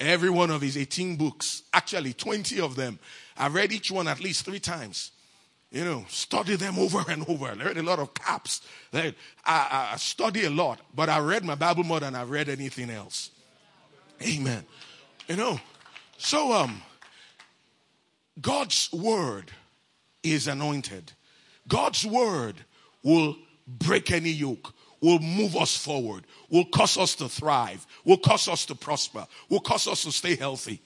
Every 0.03 0.29
one 0.29 0.51
of 0.51 0.61
his 0.61 0.77
18 0.77 1.15
books, 1.15 1.63
actually 1.73 2.13
20 2.13 2.59
of 2.59 2.75
them, 2.75 2.99
I 3.37 3.47
read 3.47 3.71
each 3.71 3.89
one 3.89 4.07
at 4.07 4.19
least 4.19 4.43
three 4.43 4.59
times. 4.59 5.11
You 5.71 5.85
know, 5.85 6.05
study 6.09 6.55
them 6.55 6.77
over 6.77 7.03
and 7.09 7.27
over. 7.27 7.47
I 7.47 7.53
read 7.53 7.77
a 7.77 7.83
lot 7.83 7.99
of 7.99 8.13
caps. 8.13 8.61
I, 8.93 9.15
I, 9.45 9.89
I 9.93 9.95
study 9.95 10.43
a 10.43 10.49
lot, 10.49 10.79
but 10.93 11.09
I 11.09 11.19
read 11.19 11.43
my 11.43 11.55
Bible 11.55 11.83
more 11.83 11.99
than 11.99 12.15
I 12.15 12.23
read 12.23 12.49
anything 12.49 12.89
else. 12.89 13.31
Amen. 14.21 14.63
You 15.27 15.37
know, 15.37 15.59
so 16.17 16.51
um, 16.51 16.81
God's 18.41 18.91
word 18.91 19.51
is 20.21 20.47
anointed. 20.47 21.13
God's 21.67 22.05
word 22.05 22.55
will 23.03 23.37
break 23.67 24.11
any 24.11 24.31
yoke, 24.31 24.73
will 25.03 25.19
move 25.19 25.57
us 25.57 25.75
forward, 25.75 26.23
will 26.49 26.63
cause 26.63 26.97
us 26.97 27.13
to 27.15 27.27
thrive, 27.27 27.85
will 28.05 28.17
cause 28.17 28.47
us 28.47 28.65
to 28.65 28.73
prosper, 28.73 29.27
will 29.49 29.59
cause 29.59 29.85
us 29.85 30.03
to 30.03 30.11
stay 30.13 30.37
healthy. 30.37 30.81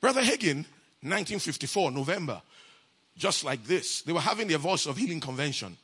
Brother 0.00 0.22
Hagin, 0.22 0.64
1954, 1.02 1.90
November, 1.90 2.40
just 3.18 3.44
like 3.44 3.62
this, 3.64 4.00
they 4.02 4.12
were 4.14 4.20
having 4.20 4.48
their 4.48 4.56
voice 4.56 4.86
of 4.86 4.96
healing 4.96 5.20
convention. 5.20 5.76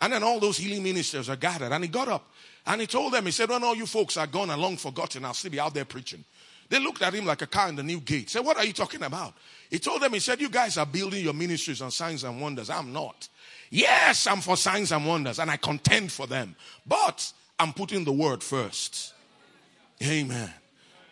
And 0.00 0.14
then 0.14 0.22
all 0.22 0.40
those 0.40 0.56
healing 0.56 0.82
ministers 0.82 1.28
are 1.28 1.36
gathered. 1.36 1.72
And 1.72 1.84
he 1.84 1.88
got 1.88 2.08
up 2.08 2.26
and 2.64 2.80
he 2.80 2.86
told 2.86 3.12
them, 3.12 3.26
he 3.26 3.32
said, 3.32 3.50
Well, 3.50 3.62
all 3.62 3.76
you 3.76 3.86
folks 3.86 4.16
are 4.16 4.26
gone 4.26 4.48
and 4.48 4.60
long 4.60 4.78
forgotten. 4.78 5.24
I'll 5.26 5.34
still 5.34 5.50
be 5.50 5.60
out 5.60 5.74
there 5.74 5.84
preaching. 5.84 6.24
They 6.70 6.80
looked 6.80 7.02
at 7.02 7.12
him 7.12 7.26
like 7.26 7.42
a 7.42 7.46
car 7.46 7.68
in 7.68 7.76
the 7.76 7.82
new 7.82 8.00
gate. 8.00 8.30
Said, 8.30 8.44
What 8.44 8.56
are 8.56 8.64
you 8.64 8.72
talking 8.72 9.02
about? 9.02 9.34
He 9.70 9.78
told 9.78 10.00
them, 10.00 10.14
He 10.14 10.20
said, 10.20 10.40
You 10.40 10.48
guys 10.48 10.78
are 10.78 10.86
building 10.86 11.22
your 11.22 11.34
ministries 11.34 11.82
on 11.82 11.90
signs 11.90 12.24
and 12.24 12.40
wonders. 12.40 12.70
I'm 12.70 12.92
not. 12.92 13.28
Yes, 13.76 14.26
I'm 14.26 14.40
for 14.40 14.56
signs 14.56 14.90
and 14.90 15.06
wonders 15.06 15.38
and 15.38 15.50
I 15.50 15.58
contend 15.58 16.10
for 16.10 16.26
them. 16.26 16.56
But 16.86 17.30
I'm 17.58 17.74
putting 17.74 18.04
the 18.04 18.12
word 18.12 18.42
first. 18.42 19.12
Amen. 20.02 20.50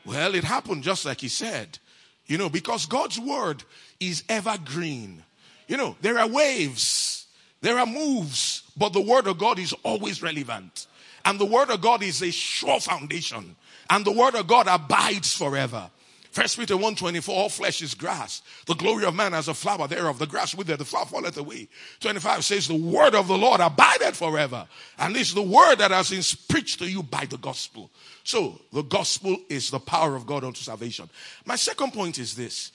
Well, 0.06 0.35
it 0.35 0.44
happened 0.44 0.83
just 0.83 1.04
like 1.04 1.21
he 1.21 1.28
said. 1.28 1.78
You 2.25 2.38
know, 2.38 2.49
because 2.49 2.87
God's 2.87 3.21
word 3.21 3.62
is 4.00 4.25
evergreen. 4.30 5.23
You 5.68 5.76
know, 5.76 5.97
there 6.00 6.18
are 6.18 6.26
waves 6.26 7.26
There 7.64 7.78
are 7.78 7.87
moves, 7.87 8.62
but 8.76 8.92
the 8.92 9.00
word 9.00 9.26
of 9.26 9.38
God 9.38 9.59
is 9.59 9.73
always 9.85 10.23
relevant. 10.23 10.87
And 11.25 11.38
the 11.38 11.47
word 11.47 11.71
of 11.71 11.80
God 11.80 12.02
is 12.02 12.23
a 12.23 12.30
sure 12.30 12.78
foundation. 12.78 13.56
And 13.88 14.04
the 14.04 14.12
word 14.12 14.35
of 14.35 14.47
God 14.47 14.66
abides 14.68 15.35
forever. 15.35 15.90
First 16.35 16.59
Peter 16.59 16.75
1.24, 16.75 17.29
all 17.29 17.49
flesh 17.49 17.81
is 17.81 17.95
grass. 17.95 18.43
The 18.67 18.75
glory 18.75 19.05
of 19.05 19.14
man 19.14 19.35
as 19.35 19.47
a 19.47 19.55
flower 19.55 19.87
thereof. 19.87 20.19
The 20.19 20.26
grass 20.26 20.53
withereth, 20.53 20.81
the 20.81 20.85
flower 20.85 21.07
falleth 21.07 21.37
away. 21.37 21.69
25 22.00 22.45
says, 22.45 22.67
the 22.67 22.75
word 22.75 23.14
of 23.14 23.29
the 23.29 23.38
Lord 23.38 23.61
abideth 23.61 24.17
forever. 24.17 24.67
And 24.99 25.14
this 25.14 25.29
is 25.29 25.35
the 25.35 25.43
word 25.43 25.76
that 25.76 25.93
has 25.93 26.11
been 26.11 26.25
preached 26.49 26.81
to 26.81 26.91
you 26.91 27.05
by 27.05 27.26
the 27.26 27.37
gospel. 27.37 27.88
So, 28.25 28.61
the 28.73 28.83
gospel 28.83 29.37
is 29.49 29.71
the 29.71 29.79
power 29.79 30.17
of 30.17 30.26
God 30.26 30.43
unto 30.43 30.61
salvation. 30.61 31.09
My 31.45 31.55
second 31.55 31.93
point 31.93 32.19
is 32.19 32.35
this. 32.35 32.73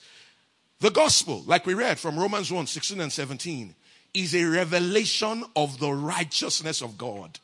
The 0.80 0.92
gospel, 0.92 1.44
like 1.46 1.66
we 1.66 1.74
read 1.74 2.00
from 2.00 2.18
Romans 2.18 2.54
1, 2.54 2.66
16 2.66 3.02
and 3.02 3.12
17, 3.12 3.76
is 4.14 4.34
a 4.36 4.46
revelation 4.46 5.44
of 5.58 5.80
the 5.80 5.92
righteousness 5.92 6.82
of 6.82 6.98
God. 6.98 7.38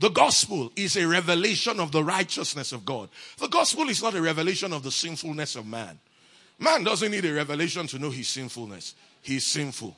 The 0.00 0.08
gospel 0.08 0.72
is 0.76 0.96
a 0.96 1.06
revelation 1.06 1.78
of 1.78 1.92
the 1.92 2.02
righteousness 2.02 2.72
of 2.72 2.86
God. 2.86 3.10
The 3.38 3.48
gospel 3.48 3.88
is 3.90 4.02
not 4.02 4.14
a 4.14 4.22
revelation 4.22 4.72
of 4.72 4.82
the 4.82 4.90
sinfulness 4.90 5.56
of 5.56 5.66
man. 5.66 5.98
Man 6.58 6.84
doesn't 6.84 7.10
need 7.10 7.26
a 7.26 7.34
revelation 7.34 7.86
to 7.88 7.98
know 7.98 8.08
his 8.08 8.28
sinfulness. 8.28 8.94
He's 9.20 9.44
sinful. 9.44 9.94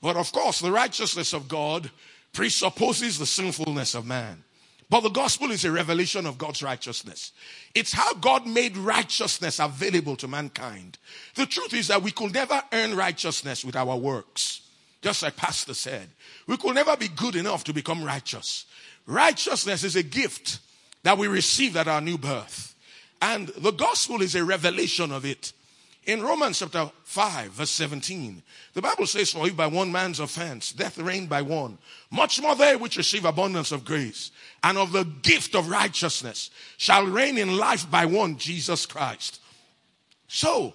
But 0.00 0.16
of 0.16 0.32
course, 0.32 0.60
the 0.60 0.72
righteousness 0.72 1.34
of 1.34 1.46
God 1.46 1.90
presupposes 2.32 3.18
the 3.18 3.26
sinfulness 3.26 3.94
of 3.94 4.06
man. 4.06 4.42
But 4.88 5.00
the 5.00 5.10
gospel 5.10 5.50
is 5.50 5.66
a 5.66 5.72
revelation 5.72 6.24
of 6.24 6.38
God's 6.38 6.62
righteousness. 6.62 7.32
It's 7.74 7.92
how 7.92 8.14
God 8.14 8.46
made 8.46 8.78
righteousness 8.78 9.58
available 9.58 10.16
to 10.16 10.28
mankind. 10.28 10.96
The 11.34 11.46
truth 11.46 11.74
is 11.74 11.88
that 11.88 12.02
we 12.02 12.12
could 12.12 12.32
never 12.32 12.62
earn 12.72 12.96
righteousness 12.96 13.62
with 13.62 13.76
our 13.76 13.96
works. 13.96 14.62
Just 15.02 15.22
like 15.22 15.36
Pastor 15.36 15.74
said, 15.74 16.08
we 16.46 16.56
could 16.56 16.74
never 16.74 16.96
be 16.96 17.08
good 17.08 17.36
enough 17.36 17.64
to 17.64 17.74
become 17.74 18.02
righteous. 18.02 18.64
Righteousness 19.06 19.84
is 19.84 19.96
a 19.96 20.02
gift 20.02 20.60
that 21.02 21.18
we 21.18 21.28
receive 21.28 21.76
at 21.76 21.88
our 21.88 22.00
new 22.00 22.18
birth. 22.18 22.74
And 23.20 23.48
the 23.48 23.70
gospel 23.70 24.22
is 24.22 24.34
a 24.34 24.44
revelation 24.44 25.12
of 25.12 25.24
it. 25.24 25.52
In 26.06 26.22
Romans 26.22 26.58
chapter 26.58 26.90
5, 27.04 27.52
verse 27.52 27.70
17, 27.70 28.42
the 28.74 28.82
Bible 28.82 29.06
says, 29.06 29.32
For 29.32 29.46
if 29.46 29.56
by 29.56 29.66
one 29.66 29.90
man's 29.90 30.20
offense 30.20 30.72
death 30.72 30.98
reigned 30.98 31.30
by 31.30 31.40
one, 31.40 31.78
much 32.10 32.42
more 32.42 32.54
they 32.54 32.76
which 32.76 32.98
receive 32.98 33.24
abundance 33.24 33.72
of 33.72 33.86
grace 33.86 34.30
and 34.62 34.76
of 34.76 34.92
the 34.92 35.04
gift 35.04 35.54
of 35.54 35.70
righteousness 35.70 36.50
shall 36.76 37.06
reign 37.06 37.38
in 37.38 37.56
life 37.56 37.90
by 37.90 38.04
one, 38.04 38.36
Jesus 38.36 38.84
Christ. 38.84 39.40
So, 40.28 40.74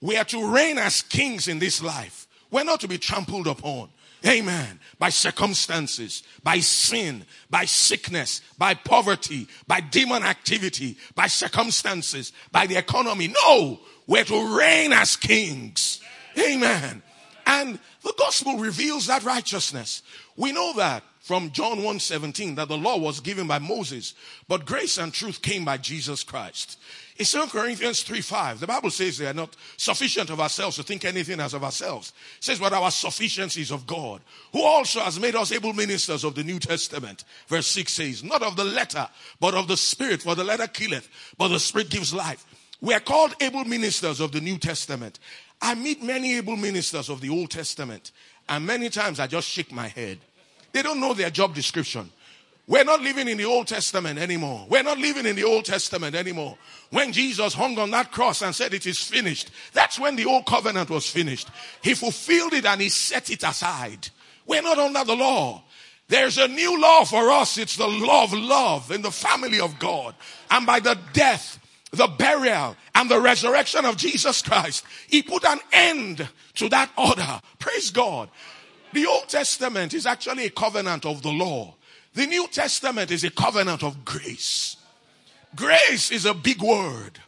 we 0.00 0.16
are 0.16 0.24
to 0.24 0.50
reign 0.50 0.78
as 0.78 1.02
kings 1.02 1.48
in 1.48 1.58
this 1.58 1.82
life. 1.82 2.26
We're 2.50 2.64
not 2.64 2.80
to 2.80 2.88
be 2.88 2.98
trampled 2.98 3.46
upon. 3.46 3.90
Amen. 4.26 4.80
By 4.98 5.10
circumstances, 5.10 6.22
by 6.42 6.58
sin, 6.58 7.24
by 7.48 7.64
sickness, 7.64 8.40
by 8.58 8.74
poverty, 8.74 9.46
by 9.66 9.80
demon 9.80 10.24
activity, 10.24 10.96
by 11.14 11.28
circumstances, 11.28 12.32
by 12.50 12.66
the 12.66 12.76
economy. 12.76 13.28
No, 13.28 13.80
we're 14.06 14.24
to 14.24 14.58
reign 14.58 14.92
as 14.92 15.16
kings. 15.16 16.00
Amen. 16.38 17.02
And 17.46 17.78
the 18.02 18.14
gospel 18.18 18.58
reveals 18.58 19.06
that 19.06 19.22
righteousness. 19.22 20.02
We 20.36 20.52
know 20.52 20.72
that 20.74 21.04
from 21.20 21.52
John 21.52 21.82
1:17 21.82 22.56
that 22.56 22.68
the 22.68 22.76
law 22.76 22.96
was 22.96 23.20
given 23.20 23.46
by 23.46 23.58
Moses, 23.58 24.14
but 24.48 24.66
grace 24.66 24.98
and 24.98 25.12
truth 25.12 25.42
came 25.42 25.64
by 25.64 25.76
Jesus 25.76 26.24
Christ. 26.24 26.78
In 27.18 27.24
2 27.24 27.46
Corinthians 27.46 28.02
3 28.02 28.20
5, 28.20 28.60
the 28.60 28.66
Bible 28.66 28.90
says 28.90 29.16
they 29.16 29.26
are 29.26 29.32
not 29.32 29.56
sufficient 29.78 30.28
of 30.28 30.38
ourselves 30.38 30.76
to 30.76 30.82
think 30.82 31.04
anything 31.04 31.40
as 31.40 31.54
of 31.54 31.64
ourselves. 31.64 32.12
It 32.38 32.44
says, 32.44 32.58
but 32.58 32.74
our 32.74 32.90
sufficiency 32.90 33.62
is 33.62 33.70
of 33.70 33.86
God, 33.86 34.20
who 34.52 34.62
also 34.62 35.00
has 35.00 35.18
made 35.18 35.34
us 35.34 35.50
able 35.50 35.72
ministers 35.72 36.24
of 36.24 36.34
the 36.34 36.44
New 36.44 36.58
Testament. 36.58 37.24
Verse 37.48 37.68
6 37.68 37.90
says, 37.90 38.22
not 38.22 38.42
of 38.42 38.56
the 38.56 38.64
letter, 38.64 39.08
but 39.40 39.54
of 39.54 39.66
the 39.66 39.78
Spirit, 39.78 40.22
for 40.22 40.34
the 40.34 40.44
letter 40.44 40.66
killeth, 40.66 41.08
but 41.38 41.48
the 41.48 41.58
Spirit 41.60 41.88
gives 41.88 42.12
life. 42.12 42.44
We 42.82 42.92
are 42.92 43.00
called 43.00 43.34
able 43.40 43.64
ministers 43.64 44.20
of 44.20 44.32
the 44.32 44.40
New 44.42 44.58
Testament. 44.58 45.18
I 45.62 45.74
meet 45.74 46.02
many 46.02 46.36
able 46.36 46.56
ministers 46.56 47.08
of 47.08 47.22
the 47.22 47.30
Old 47.30 47.50
Testament, 47.50 48.12
and 48.46 48.66
many 48.66 48.90
times 48.90 49.20
I 49.20 49.26
just 49.26 49.48
shake 49.48 49.72
my 49.72 49.88
head. 49.88 50.18
They 50.72 50.82
don't 50.82 51.00
know 51.00 51.14
their 51.14 51.30
job 51.30 51.54
description. 51.54 52.10
We're 52.68 52.84
not 52.84 53.00
living 53.00 53.28
in 53.28 53.38
the 53.38 53.44
Old 53.44 53.68
Testament 53.68 54.18
anymore. 54.18 54.66
We're 54.68 54.82
not 54.82 54.98
living 54.98 55.24
in 55.24 55.36
the 55.36 55.44
Old 55.44 55.64
Testament 55.64 56.16
anymore. 56.16 56.58
When 56.90 57.12
Jesus 57.12 57.54
hung 57.54 57.78
on 57.78 57.92
that 57.92 58.10
cross 58.10 58.42
and 58.42 58.54
said 58.54 58.74
it 58.74 58.86
is 58.86 59.00
finished, 59.00 59.50
that's 59.72 60.00
when 60.00 60.16
the 60.16 60.26
old 60.26 60.46
covenant 60.46 60.90
was 60.90 61.08
finished. 61.08 61.48
He 61.82 61.94
fulfilled 61.94 62.54
it 62.54 62.66
and 62.66 62.80
he 62.80 62.88
set 62.88 63.30
it 63.30 63.44
aside. 63.44 64.08
We're 64.46 64.62
not 64.62 64.78
under 64.78 65.04
the 65.04 65.14
law. 65.14 65.62
There's 66.08 66.38
a 66.38 66.48
new 66.48 66.80
law 66.80 67.04
for 67.04 67.30
us. 67.30 67.56
It's 67.58 67.76
the 67.76 67.86
law 67.86 68.24
of 68.24 68.32
love 68.32 68.90
in 68.90 69.02
the 69.02 69.10
family 69.10 69.60
of 69.60 69.78
God. 69.78 70.14
And 70.50 70.66
by 70.66 70.80
the 70.80 70.98
death, 71.12 71.60
the 71.92 72.06
burial, 72.06 72.76
and 72.94 73.10
the 73.10 73.20
resurrection 73.20 73.84
of 73.84 73.96
Jesus 73.96 74.42
Christ, 74.42 74.84
he 75.08 75.22
put 75.22 75.44
an 75.44 75.58
end 75.72 76.28
to 76.54 76.68
that 76.68 76.90
order. 76.96 77.40
Praise 77.58 77.90
God. 77.90 78.28
The 78.92 79.06
Old 79.06 79.28
Testament 79.28 79.94
is 79.94 80.06
actually 80.06 80.46
a 80.46 80.50
covenant 80.50 81.06
of 81.06 81.22
the 81.22 81.30
law. 81.30 81.74
The 82.16 82.26
New 82.26 82.48
Testament 82.48 83.10
is 83.10 83.24
a 83.24 83.30
covenant 83.30 83.84
of 83.84 84.02
grace. 84.02 84.78
Grace 85.54 86.10
is 86.10 86.24
a 86.24 86.32
big 86.32 86.62
word. 86.62 87.20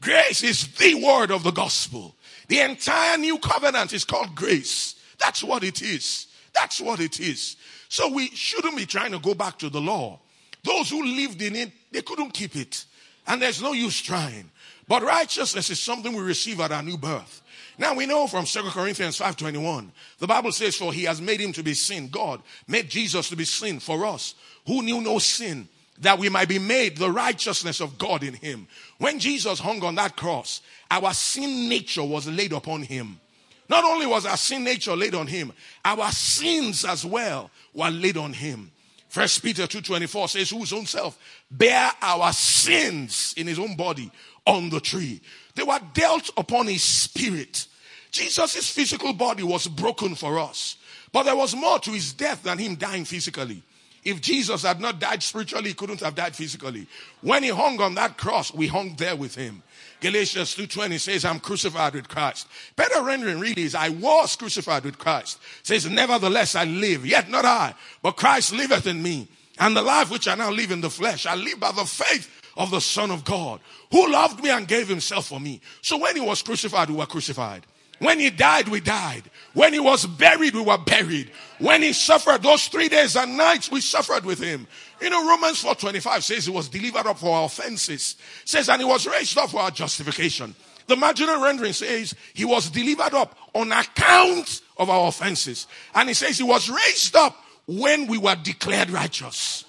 Grace 0.00 0.42
is 0.42 0.68
the 0.68 0.94
word 0.94 1.30
of 1.30 1.42
the 1.42 1.50
gospel. 1.50 2.16
The 2.48 2.60
entire 2.60 3.18
new 3.18 3.36
covenant 3.38 3.92
is 3.92 4.06
called 4.06 4.34
grace. 4.34 4.94
That's 5.20 5.44
what 5.44 5.62
it 5.62 5.82
is. 5.82 6.28
That's 6.54 6.80
what 6.80 7.00
it 7.00 7.20
is. 7.20 7.56
So 7.90 8.10
we 8.10 8.28
shouldn't 8.28 8.78
be 8.78 8.86
trying 8.86 9.12
to 9.12 9.18
go 9.18 9.34
back 9.34 9.58
to 9.58 9.68
the 9.68 9.82
law. 9.82 10.18
Those 10.64 10.88
who 10.88 11.04
lived 11.04 11.42
in 11.42 11.54
it, 11.54 11.70
they 11.90 12.00
couldn't 12.00 12.30
keep 12.30 12.56
it. 12.56 12.86
And 13.26 13.40
there's 13.40 13.60
no 13.60 13.74
use 13.74 14.00
trying. 14.00 14.50
But 14.88 15.02
righteousness 15.02 15.68
is 15.68 15.78
something 15.78 16.14
we 16.14 16.22
receive 16.22 16.58
at 16.60 16.72
our 16.72 16.82
new 16.82 16.96
birth. 16.96 17.42
Now 17.78 17.94
we 17.94 18.06
know 18.06 18.26
from 18.26 18.44
2 18.44 18.62
Corinthians 18.70 19.18
5:21, 19.18 19.90
the 20.18 20.26
Bible 20.26 20.52
says, 20.52 20.76
For 20.76 20.92
he 20.92 21.04
has 21.04 21.20
made 21.20 21.40
him 21.40 21.52
to 21.54 21.62
be 21.62 21.74
sin. 21.74 22.08
God 22.08 22.42
made 22.68 22.88
Jesus 22.88 23.28
to 23.30 23.36
be 23.36 23.44
sin 23.44 23.80
for 23.80 24.04
us, 24.06 24.34
who 24.66 24.82
knew 24.82 25.00
no 25.00 25.18
sin, 25.18 25.68
that 25.98 26.18
we 26.18 26.28
might 26.28 26.48
be 26.48 26.58
made 26.58 26.96
the 26.96 27.10
righteousness 27.10 27.80
of 27.80 27.98
God 27.98 28.22
in 28.22 28.34
him. 28.34 28.68
When 28.98 29.18
Jesus 29.18 29.58
hung 29.58 29.82
on 29.84 29.94
that 29.96 30.16
cross, 30.16 30.60
our 30.90 31.14
sin 31.14 31.68
nature 31.68 32.04
was 32.04 32.28
laid 32.28 32.52
upon 32.52 32.82
him. 32.82 33.20
Not 33.68 33.84
only 33.84 34.06
was 34.06 34.26
our 34.26 34.36
sin 34.36 34.64
nature 34.64 34.94
laid 34.94 35.14
on 35.14 35.26
him, 35.26 35.52
our 35.84 36.10
sins 36.10 36.84
as 36.84 37.06
well 37.06 37.50
were 37.72 37.90
laid 37.90 38.18
on 38.18 38.34
him. 38.34 38.70
First 39.08 39.42
Peter 39.42 39.64
2.24 39.64 40.28
says, 40.30 40.50
whose 40.50 40.72
own 40.72 40.86
self 40.86 41.18
bear 41.50 41.90
our 42.00 42.32
sins 42.32 43.34
in 43.36 43.46
his 43.46 43.58
own 43.58 43.76
body 43.76 44.10
on 44.46 44.70
the 44.70 44.80
tree. 44.80 45.20
They 45.54 45.62
were 45.62 45.80
dealt 45.92 46.30
upon 46.36 46.66
his 46.66 46.82
spirit. 46.82 47.66
Jesus' 48.10 48.70
physical 48.70 49.12
body 49.12 49.42
was 49.42 49.66
broken 49.66 50.14
for 50.14 50.38
us. 50.38 50.76
But 51.12 51.24
there 51.24 51.36
was 51.36 51.54
more 51.54 51.78
to 51.80 51.90
his 51.90 52.12
death 52.12 52.42
than 52.42 52.58
him 52.58 52.76
dying 52.76 53.04
physically. 53.04 53.62
If 54.04 54.20
Jesus 54.20 54.62
had 54.62 54.80
not 54.80 54.98
died 54.98 55.22
spiritually, 55.22 55.68
he 55.68 55.74
couldn't 55.74 56.00
have 56.00 56.16
died 56.16 56.34
physically. 56.34 56.88
When 57.20 57.44
he 57.44 57.50
hung 57.50 57.80
on 57.80 57.94
that 57.94 58.18
cross, 58.18 58.52
we 58.52 58.66
hung 58.66 58.96
there 58.96 59.14
with 59.14 59.34
him. 59.36 59.62
Galatians 60.00 60.56
2.20 60.56 60.98
says, 60.98 61.24
I'm 61.24 61.38
crucified 61.38 61.94
with 61.94 62.08
Christ. 62.08 62.48
Better 62.74 63.02
rendering 63.02 63.38
really 63.38 63.62
is, 63.62 63.76
I 63.76 63.90
was 63.90 64.34
crucified 64.34 64.82
with 64.82 64.98
Christ. 64.98 65.38
It 65.60 65.66
says, 65.68 65.88
nevertheless 65.88 66.56
I 66.56 66.64
live, 66.64 67.06
yet 67.06 67.30
not 67.30 67.44
I, 67.44 67.74
but 68.02 68.16
Christ 68.16 68.52
liveth 68.52 68.88
in 68.88 69.00
me. 69.00 69.28
And 69.58 69.76
the 69.76 69.82
life 69.82 70.10
which 70.10 70.26
I 70.26 70.34
now 70.34 70.50
live 70.50 70.72
in 70.72 70.80
the 70.80 70.90
flesh, 70.90 71.24
I 71.24 71.36
live 71.36 71.60
by 71.60 71.70
the 71.70 71.84
faith 71.84 72.41
of 72.56 72.70
the 72.70 72.80
Son 72.80 73.10
of 73.10 73.24
God, 73.24 73.60
who 73.90 74.10
loved 74.10 74.42
me 74.42 74.50
and 74.50 74.66
gave 74.68 74.88
himself 74.88 75.26
for 75.26 75.40
me. 75.40 75.60
So 75.80 75.98
when 75.98 76.14
he 76.16 76.20
was 76.20 76.42
crucified, 76.42 76.90
we 76.90 76.96
were 76.96 77.06
crucified. 77.06 77.66
When 77.98 78.18
he 78.18 78.30
died, 78.30 78.66
we 78.66 78.80
died. 78.80 79.22
When 79.54 79.72
he 79.72 79.78
was 79.78 80.06
buried, 80.06 80.54
we 80.54 80.62
were 80.62 80.78
buried. 80.78 81.30
When 81.58 81.82
he 81.82 81.92
suffered 81.92 82.42
those 82.42 82.66
three 82.66 82.88
days 82.88 83.14
and 83.14 83.36
nights, 83.36 83.70
we 83.70 83.80
suffered 83.80 84.24
with 84.24 84.40
him. 84.40 84.66
You 85.00 85.10
know, 85.10 85.28
Romans 85.28 85.62
4.25 85.62 86.22
says 86.22 86.46
he 86.46 86.50
was 86.50 86.68
delivered 86.68 87.06
up 87.06 87.18
for 87.18 87.36
our 87.36 87.44
offenses. 87.44 88.16
Says, 88.44 88.68
and 88.68 88.80
he 88.80 88.84
was 88.84 89.06
raised 89.06 89.38
up 89.38 89.50
for 89.50 89.60
our 89.60 89.70
justification. 89.70 90.54
The 90.88 90.96
marginal 90.96 91.42
rendering 91.42 91.74
says 91.74 92.14
he 92.34 92.44
was 92.44 92.70
delivered 92.70 93.14
up 93.14 93.38
on 93.54 93.70
account 93.70 94.62
of 94.76 94.90
our 94.90 95.06
offenses. 95.06 95.68
And 95.94 96.08
he 96.08 96.14
says 96.14 96.36
he 96.38 96.44
was 96.44 96.68
raised 96.68 97.14
up 97.14 97.36
when 97.68 98.08
we 98.08 98.18
were 98.18 98.34
declared 98.34 98.90
righteous. 98.90 99.64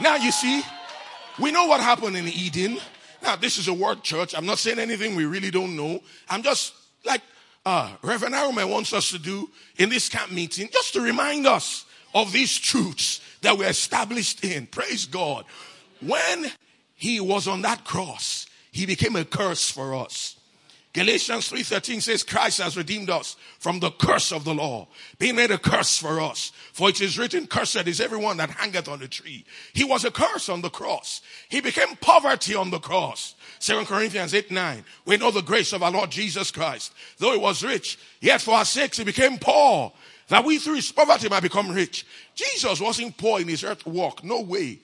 Now 0.00 0.14
you 0.14 0.30
see, 0.30 0.62
we 1.40 1.52
know 1.52 1.66
what 1.66 1.80
happened 1.80 2.16
in 2.16 2.28
Eden. 2.28 2.78
Now, 3.22 3.36
this 3.36 3.58
is 3.58 3.68
a 3.68 3.74
word 3.74 4.02
church. 4.02 4.34
I'm 4.36 4.46
not 4.46 4.58
saying 4.58 4.78
anything 4.78 5.16
we 5.16 5.24
really 5.24 5.50
don't 5.50 5.76
know. 5.76 6.00
I'm 6.28 6.42
just 6.42 6.74
like 7.04 7.22
uh, 7.66 7.90
Reverend 8.02 8.34
Arome 8.34 8.68
wants 8.68 8.92
us 8.92 9.10
to 9.10 9.18
do 9.18 9.50
in 9.76 9.88
this 9.88 10.08
camp 10.08 10.32
meeting, 10.32 10.68
just 10.72 10.92
to 10.94 11.00
remind 11.00 11.46
us 11.46 11.84
of 12.14 12.32
these 12.32 12.56
truths 12.58 13.20
that 13.42 13.56
we're 13.56 13.68
established 13.68 14.44
in. 14.44 14.66
Praise 14.66 15.06
God. 15.06 15.44
When 16.00 16.50
he 16.94 17.20
was 17.20 17.46
on 17.46 17.62
that 17.62 17.84
cross, 17.84 18.46
he 18.72 18.86
became 18.86 19.16
a 19.16 19.24
curse 19.24 19.70
for 19.70 19.94
us. 19.94 20.36
Galatians 20.92 21.48
3:13 21.48 22.00
says 22.00 22.24
Christ 22.24 22.58
has 22.58 22.76
redeemed 22.76 23.10
us 23.10 23.36
from 23.60 23.78
the 23.78 23.92
curse 23.92 24.32
of 24.32 24.42
the 24.42 24.54
law, 24.54 24.88
being 25.18 25.36
made 25.36 25.52
a 25.52 25.58
curse 25.58 25.96
for 25.96 26.20
us. 26.20 26.50
For 26.72 26.88
it 26.88 27.00
is 27.00 27.16
written, 27.16 27.46
cursed 27.46 27.86
is 27.86 28.00
everyone 28.00 28.38
that 28.38 28.50
hangeth 28.50 28.88
on 28.88 28.98
the 28.98 29.06
tree. 29.06 29.44
He 29.72 29.84
was 29.84 30.04
a 30.04 30.10
curse 30.10 30.48
on 30.48 30.62
the 30.62 30.68
cross. 30.68 31.20
He 31.48 31.60
became 31.60 31.94
poverty 32.00 32.56
on 32.56 32.70
the 32.70 32.80
cross. 32.80 33.36
2 33.60 33.84
Corinthians 33.84 34.34
8 34.34 34.50
9. 34.50 34.84
We 35.04 35.16
know 35.16 35.30
the 35.30 35.42
grace 35.42 35.72
of 35.72 35.84
our 35.84 35.92
Lord 35.92 36.10
Jesus 36.10 36.50
Christ. 36.50 36.92
Though 37.18 37.32
he 37.32 37.38
was 37.38 37.62
rich, 37.62 37.96
yet 38.20 38.40
for 38.40 38.56
our 38.56 38.64
sakes 38.64 38.96
he 38.98 39.04
became 39.04 39.38
poor, 39.38 39.92
that 40.26 40.44
we 40.44 40.58
through 40.58 40.76
his 40.76 40.90
poverty 40.90 41.28
might 41.28 41.44
become 41.44 41.70
rich. 41.70 42.04
Jesus 42.34 42.80
wasn't 42.80 43.16
poor 43.16 43.40
in 43.40 43.46
his 43.46 43.62
earth 43.62 43.86
walk. 43.86 44.24
No 44.24 44.40
way. 44.40 44.80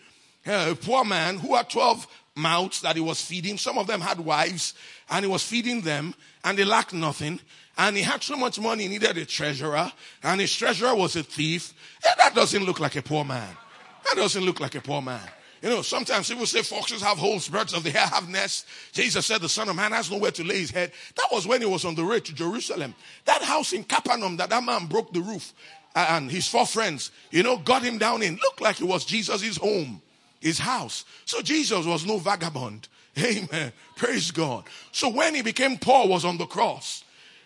Uh, 0.47 0.69
a 0.71 0.75
poor 0.77 1.05
man 1.05 1.39
who 1.39 1.57
had 1.57 1.69
12 1.69 2.07
mouths 2.37 2.83
that 2.83 2.95
he 2.95 3.01
was 3.01 3.21
feeding. 3.21 3.59
Some 3.59 3.79
of 3.79 3.87
them 3.87 4.01
had 4.01 4.21
wives 4.21 4.75
and 5.11 5.25
he 5.25 5.31
was 5.31 5.43
feeding 5.43 5.81
them 5.81 6.15
and 6.45 6.57
they 6.57 6.65
lacked 6.65 6.93
nothing. 6.93 7.41
And 7.79 7.97
he 7.97 8.03
had 8.03 8.23
so 8.23 8.37
much 8.37 8.61
money, 8.61 8.85
he 8.85 8.89
needed 8.89 9.19
a 9.19 9.25
treasurer 9.25 9.91
and 10.23 10.41
his 10.41 10.55
treasurer 10.55 10.95
was 10.95 11.17
a 11.17 11.23
thief. 11.23 11.73
Yeah, 12.05 12.15
that 12.23 12.35
doesn't 12.35 12.65
look 12.65 12.79
like 12.79 12.97
a 12.97 13.03
poor 13.03 13.25
man. 13.25 13.57
That 14.05 14.17
doesn't 14.17 14.45
look 14.45 14.61
like 14.61 14.75
a 14.75 14.81
poor 14.81 15.03
man. 15.03 15.21
You 15.63 15.71
know, 15.71 15.83
sometimes 15.83 16.29
people 16.29 16.47
say 16.47 16.63
foxes 16.63 17.03
have 17.03 17.19
holes, 17.19 17.49
birds 17.49 17.73
of 17.73 17.83
the 17.83 17.99
air 17.99 18.07
have 18.07 18.29
nests. 18.29 18.67
Jesus 18.93 19.25
said 19.27 19.41
the 19.41 19.49
Son 19.49 19.69
of 19.69 19.75
Man 19.75 19.91
has 19.93 20.11
nowhere 20.11 20.31
to 20.33 20.45
lay 20.45 20.59
his 20.59 20.71
head. 20.71 20.93
That 21.17 21.29
was 21.33 21.47
when 21.47 21.61
he 21.61 21.67
was 21.67 21.85
on 21.85 21.95
the 21.95 22.05
road 22.05 22.25
to 22.27 22.35
Jerusalem. 22.35 22.95
That 23.25 23.43
house 23.43 23.73
in 23.73 23.83
Capernaum 23.83 24.37
that 24.37 24.51
that 24.51 24.63
man 24.63 24.87
broke 24.87 25.13
the 25.13 25.23
roof 25.23 25.55
and 25.95 26.31
his 26.31 26.47
four 26.47 26.67
friends, 26.67 27.11
you 27.31 27.43
know, 27.43 27.57
got 27.57 27.83
him 27.83 27.97
down 27.97 28.23
in, 28.23 28.37
looked 28.37 28.61
like 28.61 28.81
it 28.81 28.87
was 28.87 29.07
Jesus' 29.07 29.57
home 29.57 30.03
his 30.41 30.59
house. 30.59 31.05
So 31.25 31.43
Jesus 31.43 31.87
was 31.87 32.07
no 32.07 32.19
vagabond. 32.19 32.89
Amen. 33.19 33.73
Praise 33.97 34.31
God. 34.31 34.65
So 34.93 35.09
when 35.09 35.35
he 35.35 35.43
became 35.43 35.79
poor 35.79 36.07
was 36.07 36.25
on 36.25 36.39
the 36.39 36.47
cross. 36.47 37.05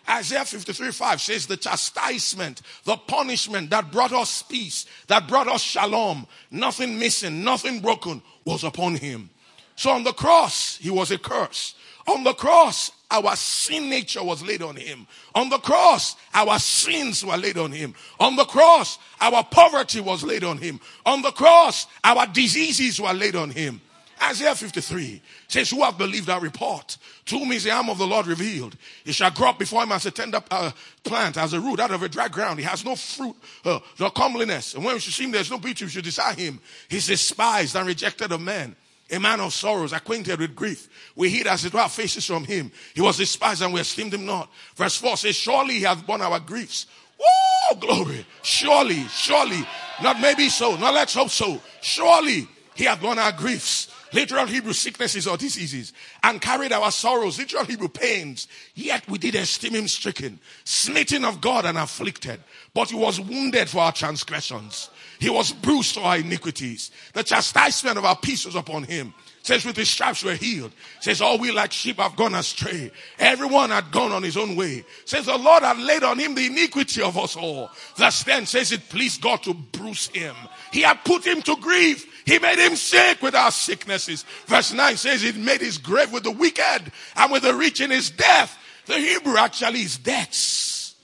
Isaiah 0.09 0.45
53 0.45 0.91
5 0.91 1.21
says 1.21 1.47
the 1.47 1.57
chastisement, 1.57 2.61
the 2.83 2.97
punishment 2.97 3.69
that 3.69 3.91
brought 3.91 4.11
us 4.11 4.41
peace, 4.41 4.85
that 5.07 5.27
brought 5.27 5.47
us 5.47 5.61
shalom, 5.61 6.27
nothing 6.49 6.97
missing, 6.97 7.43
nothing 7.43 7.79
broken 7.79 8.21
was 8.43 8.63
upon 8.63 8.95
him. 8.95 9.29
So 9.75 9.91
on 9.91 10.03
the 10.03 10.13
cross, 10.13 10.77
he 10.77 10.89
was 10.89 11.11
a 11.11 11.17
curse. 11.17 11.75
On 12.07 12.23
the 12.23 12.33
cross, 12.33 12.91
our 13.11 13.35
sin 13.35 13.89
nature 13.89 14.23
was 14.23 14.41
laid 14.43 14.61
on 14.61 14.75
him. 14.75 15.05
On 15.35 15.49
the 15.49 15.57
cross, 15.57 16.15
our 16.33 16.57
sins 16.57 17.23
were 17.23 17.37
laid 17.37 17.57
on 17.57 17.71
him. 17.71 17.93
On 18.19 18.35
the 18.35 18.45
cross, 18.45 18.97
our 19.19 19.43
poverty 19.43 19.99
was 19.99 20.23
laid 20.23 20.43
on 20.43 20.57
him. 20.57 20.79
On 21.05 21.21
the 21.21 21.31
cross, 21.31 21.87
our 22.03 22.25
diseases 22.27 22.99
were 22.99 23.13
laid 23.13 23.35
on 23.35 23.51
him. 23.51 23.81
Isaiah 24.23 24.53
53 24.53 25.21
says, 25.47 25.71
Who 25.71 25.83
have 25.83 25.97
believed 25.97 26.29
our 26.29 26.39
report? 26.39 26.97
To 27.25 27.39
whom 27.39 27.51
is 27.51 27.63
the 27.63 27.71
arm 27.71 27.89
of 27.89 27.97
the 27.97 28.05
Lord 28.05 28.27
revealed? 28.27 28.77
He 29.03 29.11
shall 29.11 29.31
grow 29.31 29.49
up 29.49 29.59
before 29.59 29.83
him 29.83 29.91
as 29.91 30.05
a 30.05 30.11
tender 30.11 30.41
uh, 30.51 30.71
plant, 31.03 31.37
as 31.37 31.53
a 31.53 31.59
root 31.59 31.79
out 31.79 31.91
of 31.91 32.03
a 32.03 32.09
dry 32.09 32.27
ground. 32.27 32.59
He 32.59 32.65
has 32.65 32.85
no 32.85 32.95
fruit, 32.95 33.35
uh, 33.65 33.79
no 33.99 34.11
comeliness. 34.11 34.75
And 34.75 34.85
when 34.85 34.93
we 34.93 34.99
should 34.99 35.13
see 35.13 35.23
him, 35.23 35.31
there's 35.31 35.49
no 35.49 35.57
beauty, 35.57 35.85
we 35.85 35.91
should 35.91 36.03
desire 36.03 36.35
him. 36.35 36.59
He's 36.87 37.07
despised 37.07 37.75
and 37.75 37.87
rejected 37.87 38.31
of 38.31 38.41
men 38.41 38.75
a 39.11 39.19
man 39.19 39.41
of 39.41 39.53
sorrows, 39.53 39.91
acquainted 39.91 40.39
with 40.39 40.55
grief. 40.55 40.87
We 41.15 41.29
hid 41.29 41.47
as 41.47 41.65
it 41.65 41.73
were 41.73 41.87
faces 41.89 42.25
from 42.25 42.45
him. 42.45 42.71
He 42.93 43.01
was 43.01 43.17
despised 43.17 43.61
and 43.61 43.73
we 43.73 43.81
esteemed 43.81 44.13
him 44.13 44.25
not. 44.25 44.49
Verse 44.75 44.97
4 44.97 45.17
says, 45.17 45.35
Surely 45.35 45.75
he 45.75 45.81
hath 45.81 46.05
borne 46.05 46.21
our 46.21 46.39
griefs. 46.39 46.87
Whoa, 47.19 47.77
glory. 47.79 48.25
Surely, 48.41 49.03
surely. 49.09 49.67
Not 50.01 50.19
maybe 50.19 50.49
so. 50.49 50.75
Not 50.77 50.93
let's 50.93 51.13
hope 51.13 51.29
so. 51.29 51.61
Surely 51.81 52.47
he 52.73 52.85
hath 52.85 53.01
borne 53.01 53.19
our 53.19 53.33
griefs. 53.33 53.90
Literal 54.13 54.45
Hebrew 54.45 54.73
sicknesses 54.73 55.25
or 55.25 55.37
diseases 55.37 55.93
and 56.23 56.41
carried 56.41 56.73
our 56.73 56.91
sorrows, 56.91 57.39
literal 57.39 57.65
Hebrew 57.65 57.87
pains. 57.87 58.47
Yet 58.75 59.07
we 59.09 59.17
did 59.17 59.35
esteem 59.35 59.73
him 59.73 59.87
stricken, 59.87 60.39
smitten 60.65 61.23
of 61.23 61.39
God 61.39 61.65
and 61.65 61.77
afflicted. 61.77 62.41
But 62.73 62.89
he 62.89 62.95
was 62.95 63.21
wounded 63.21 63.69
for 63.69 63.79
our 63.79 63.93
transgressions. 63.93 64.89
He 65.19 65.29
was 65.29 65.53
bruised 65.53 65.95
for 65.95 66.01
our 66.01 66.17
iniquities. 66.17 66.91
The 67.13 67.23
chastisement 67.23 67.97
of 67.97 68.05
our 68.05 68.17
peace 68.17 68.45
was 68.45 68.55
upon 68.55 68.83
him. 68.83 69.13
Says 69.43 69.65
with 69.65 69.75
his 69.75 69.89
stripes 69.89 70.23
we're 70.23 70.35
healed. 70.35 70.71
Says 70.99 71.19
all 71.19 71.39
we 71.39 71.51
like 71.51 71.71
sheep 71.71 71.97
have 71.97 72.15
gone 72.15 72.35
astray. 72.35 72.91
Everyone 73.17 73.71
had 73.71 73.91
gone 73.91 74.11
on 74.11 74.21
his 74.21 74.37
own 74.37 74.55
way. 74.55 74.85
Says 75.05 75.25
the 75.25 75.37
Lord 75.37 75.63
had 75.63 75.79
laid 75.79 76.03
on 76.03 76.19
him 76.19 76.35
the 76.35 76.45
iniquity 76.45 77.01
of 77.01 77.17
us 77.17 77.35
all. 77.35 77.71
Thus 77.97 78.23
then 78.23 78.45
says 78.45 78.71
it 78.71 78.87
pleased 78.89 79.21
God 79.21 79.41
to 79.43 79.55
bruise 79.55 80.07
him. 80.09 80.35
He 80.71 80.81
had 80.81 81.03
put 81.03 81.25
him 81.25 81.41
to 81.41 81.55
grief. 81.55 82.23
He 82.25 82.37
made 82.37 82.59
him 82.59 82.75
sick 82.75 83.23
with 83.23 83.33
our 83.33 83.49
sicknesses. 83.49 84.25
Verse 84.45 84.73
9 84.73 84.95
says 84.95 85.23
it 85.23 85.35
made 85.35 85.61
his 85.61 85.79
grave 85.79 86.13
with 86.13 86.23
the 86.23 86.31
wicked 86.31 86.91
and 87.15 87.31
with 87.31 87.41
the 87.41 87.55
rich 87.55 87.81
in 87.81 87.89
his 87.89 88.11
death. 88.11 88.57
The 88.85 88.99
Hebrew 88.99 89.37
actually 89.37 89.81
is 89.81 89.97
deaths. 89.97 90.95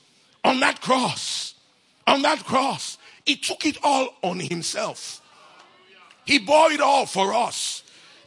On 0.44 0.60
that 0.60 0.80
cross. 0.80 1.56
On 2.06 2.22
that 2.22 2.44
cross. 2.44 3.00
He 3.26 3.36
took 3.36 3.66
it 3.66 3.78
all 3.82 4.10
on 4.22 4.40
himself. 4.40 5.22
He 6.24 6.38
bore 6.38 6.72
it 6.72 6.82
all 6.82 7.06
for 7.06 7.34
us. 7.34 7.77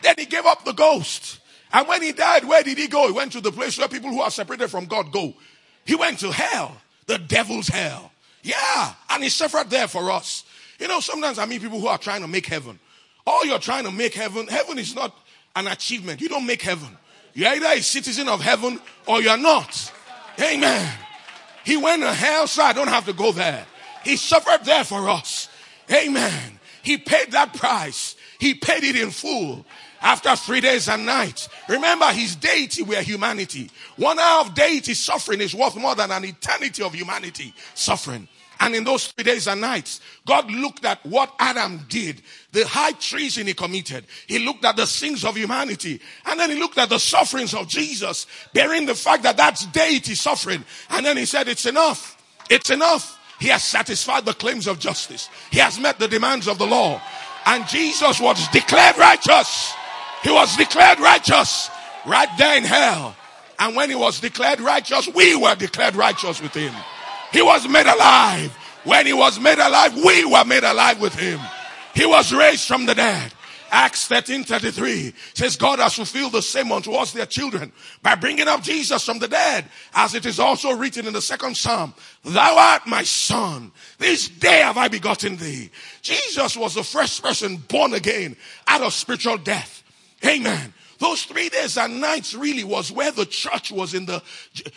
Then 0.03 0.15
he 0.19 0.27
gave 0.27 0.47
up 0.47 0.65
the 0.65 0.73
ghost. 0.73 1.41
And 1.73 1.87
when 1.87 2.03
he 2.03 2.13
died, 2.13 2.45
where 2.45 2.63
did 2.63 2.79
he 2.79 2.89
go? 2.89 3.07
He 3.07 3.13
went 3.13 3.33
to 3.33 3.41
the 3.41 3.53
place 3.53 3.79
where 3.79 3.89
people 3.89 4.11
who 4.11 4.21
are 4.21 4.31
separated 4.31 4.69
from 4.69 4.87
God 4.87 5.13
go. 5.13 5.35
He 5.85 5.95
went 5.95 6.19
to 6.21 6.33
hell, 6.33 6.77
the 7.07 7.19
devil's 7.19 7.69
hell. 7.69 8.11
Yeah, 8.43 8.95
and 9.11 9.23
he 9.23 9.29
suffered 9.29 9.71
there 9.71 9.87
for 9.87 10.11
us. 10.11 10.45
You 10.79 10.89
know, 10.89 11.01
sometimes 11.01 11.39
I 11.39 11.47
meet 11.47 11.63
people 11.63 11.81
who 11.81 11.87
are 11.87 11.99
trying 11.99 12.23
to 12.23 12.29
make 12.29 12.47
heaven. 12.47 12.79
All 13.27 13.45
you're 13.45 13.59
trying 13.59 13.85
to 13.85 13.91
make 13.91 14.15
heaven, 14.15 14.47
heaven 14.49 14.79
is 14.79 14.95
not 14.95 15.17
an 15.55 15.67
achievement. 15.67 16.21
You 16.21 16.29
don't 16.29 16.47
make 16.47 16.63
heaven. 16.63 16.97
You're 17.35 17.51
either 17.51 17.67
a 17.67 17.83
citizen 17.83 18.29
of 18.29 18.41
heaven 18.41 18.81
or 19.07 19.21
you're 19.21 19.37
not. 19.37 19.93
Amen. 20.41 20.93
He 21.65 21.77
went 21.77 22.03
to 22.03 22.13
hell, 22.13 22.47
so 22.47 22.63
I 22.63 22.73
don't 22.73 22.89
have 22.89 23.05
to 23.07 23.13
go 23.13 23.31
there. 23.31 23.67
He 24.03 24.17
suffered 24.17 24.65
there 24.65 24.85
for 24.85 25.09
us. 25.09 25.49
Amen. 25.93 26.59
He 26.83 26.97
paid 26.97 27.33
that 27.33 27.55
price. 27.55 28.17
He 28.39 28.55
paid 28.55 28.85
it 28.85 28.97
in 28.97 29.11
full 29.11 29.67
after 30.01 30.35
three 30.37 30.61
days 30.61 30.89
and 30.89 31.05
nights. 31.05 31.49
Remember, 31.69 32.07
his 32.07 32.37
deity 32.37 32.83
were 32.83 33.03
humanity. 33.03 33.71
One 33.97 34.19
hour 34.19 34.43
of 34.43 34.55
deity 34.55 34.95
suffering 34.95 35.41
is 35.41 35.55
worth 35.55 35.77
more 35.77 35.95
than 35.95 36.11
an 36.11 36.25
eternity 36.25 36.83
of 36.83 36.95
humanity 36.95 37.55
suffering. 37.75 38.29
And 38.63 38.75
in 38.75 38.85
those 38.85 39.07
three 39.07 39.25
days 39.25 39.49
and 39.49 39.63
nights, 39.63 40.03
God 40.27 40.51
looked 40.51 40.85
at 40.85 41.05
what 41.07 41.35
Adam 41.39 41.87
did, 41.89 42.21
the 42.53 42.67
high 42.67 42.93
treason 42.93 43.47
he 43.47 43.55
committed. 43.55 44.05
He 44.27 44.39
looked 44.39 44.67
at 44.67 44.77
the 44.77 44.87
sins 44.87 45.25
of 45.25 45.35
humanity. 45.35 45.99
And 46.27 46.39
then 46.39 46.51
he 46.51 46.61
looked 46.61 46.77
at 46.77 46.91
the 46.91 46.99
sufferings 46.99 47.55
of 47.55 47.69
Jesus, 47.69 48.27
bearing 48.53 48.85
the 48.85 48.95
fact 48.95 49.23
that 49.23 49.39
that's 49.39 49.65
deity 49.67 50.15
suffering. 50.15 50.63
And 50.91 51.07
then 51.07 51.17
he 51.17 51.25
said, 51.25 51.49
it's 51.49 51.65
enough. 51.65 52.23
It's 52.51 52.69
enough. 52.69 53.19
He 53.41 53.49
has 53.49 53.65
satisfied 53.65 54.27
the 54.27 54.35
claims 54.35 54.67
of 54.67 54.79
justice. 54.79 55.31
He 55.51 55.59
has 55.59 55.81
met 55.81 55.99
the 55.99 56.09
demands 56.09 56.47
of 56.47 56.59
the 56.59 56.67
law. 56.67 57.01
And 57.47 57.67
Jesus 57.67 58.21
was 58.21 58.47
declared 58.49 58.99
righteous. 58.99 59.73
He 60.23 60.31
was 60.31 60.57
declared 60.57 61.01
righteous 61.01 61.71
right 62.07 62.29
there 62.39 62.57
in 62.57 62.65
hell. 62.65 63.17
And 63.59 63.77
when 63.77 63.91
he 63.91 63.97
was 63.97 64.21
declared 64.21 64.61
righteous, 64.61 65.09
we 65.09 65.37
were 65.37 65.55
declared 65.55 65.95
righteous 65.95 66.41
with 66.41 66.55
him. 66.55 66.75
He 67.33 67.43
was 67.43 67.69
made 67.69 67.87
alive. 67.87 68.57
When 68.85 69.07
he 69.07 69.13
was 69.13 69.39
made 69.39 69.59
alive, 69.59 69.95
we 69.95 70.25
were 70.25 70.45
made 70.45 70.65
alive 70.65 71.01
with 71.01 71.15
him. 71.15 71.39
He 71.95 72.07
was 72.07 72.33
raised 72.33 72.67
from 72.67 72.87
the 72.87 72.95
dead. 72.95 73.33
Acts 73.73 74.09
13 74.09 74.45
33 74.45 75.15
says, 75.35 75.57
God 75.57 75.79
has 75.79 75.95
fulfilled 75.95 76.33
the 76.33 76.43
same 76.43 76.73
unto 76.73 76.93
us, 76.93 77.13
their 77.13 77.27
children, 77.27 77.73
by 78.03 78.17
bringing 78.17 78.49
up 78.49 78.63
Jesus 78.63 79.05
from 79.05 79.21
the 79.21 79.29
dead, 79.29 79.65
as 79.95 80.15
it 80.15 80.27
is 80.27 80.41
also 80.41 80.73
written 80.73 81.07
in 81.07 81.13
the 81.13 81.23
second 81.23 81.57
psalm, 81.57 81.95
Thou 82.25 82.57
art 82.57 82.87
my 82.87 83.05
son. 83.05 83.71
This 83.99 84.29
day 84.29 84.61
have 84.61 84.77
I 84.77 84.89
begotten 84.89 85.37
thee. 85.37 85.71
Jesus 86.03 86.57
was 86.57 86.75
the 86.75 86.83
first 86.83 87.23
person 87.23 87.59
born 87.59 87.95
again 87.95 88.37
out 88.67 88.83
of 88.83 88.93
spiritual 88.93 89.39
death. 89.39 89.80
Amen. 90.25 90.75
Those 90.99 91.23
three 91.23 91.49
days 91.49 91.79
and 91.79 91.99
nights 91.99 92.35
really 92.35 92.63
was 92.63 92.93
where 92.93 93.11
the 93.11 93.25
church 93.25 93.73
was 93.73 93.95
in 93.95 94.05
the, 94.05 94.23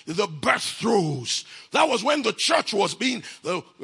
the 0.05 0.25
birth 0.25 0.63
throes. 0.63 1.43
That 1.71 1.89
was 1.89 2.01
when 2.01 2.21
the 2.21 2.31
church 2.31 2.73
was 2.73 2.95
being, 2.95 3.23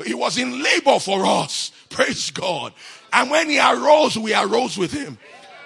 he 0.05 0.13
was 0.13 0.37
in 0.37 0.63
labor 0.63 0.99
for 0.99 1.25
us. 1.25 1.73
Praise 1.89 2.31
God. 2.31 2.73
And 3.11 3.29
when 3.29 3.49
he 3.49 3.59
arose, 3.59 4.17
we 4.17 4.33
arose 4.33 4.77
with 4.77 4.93
him. 4.93 5.17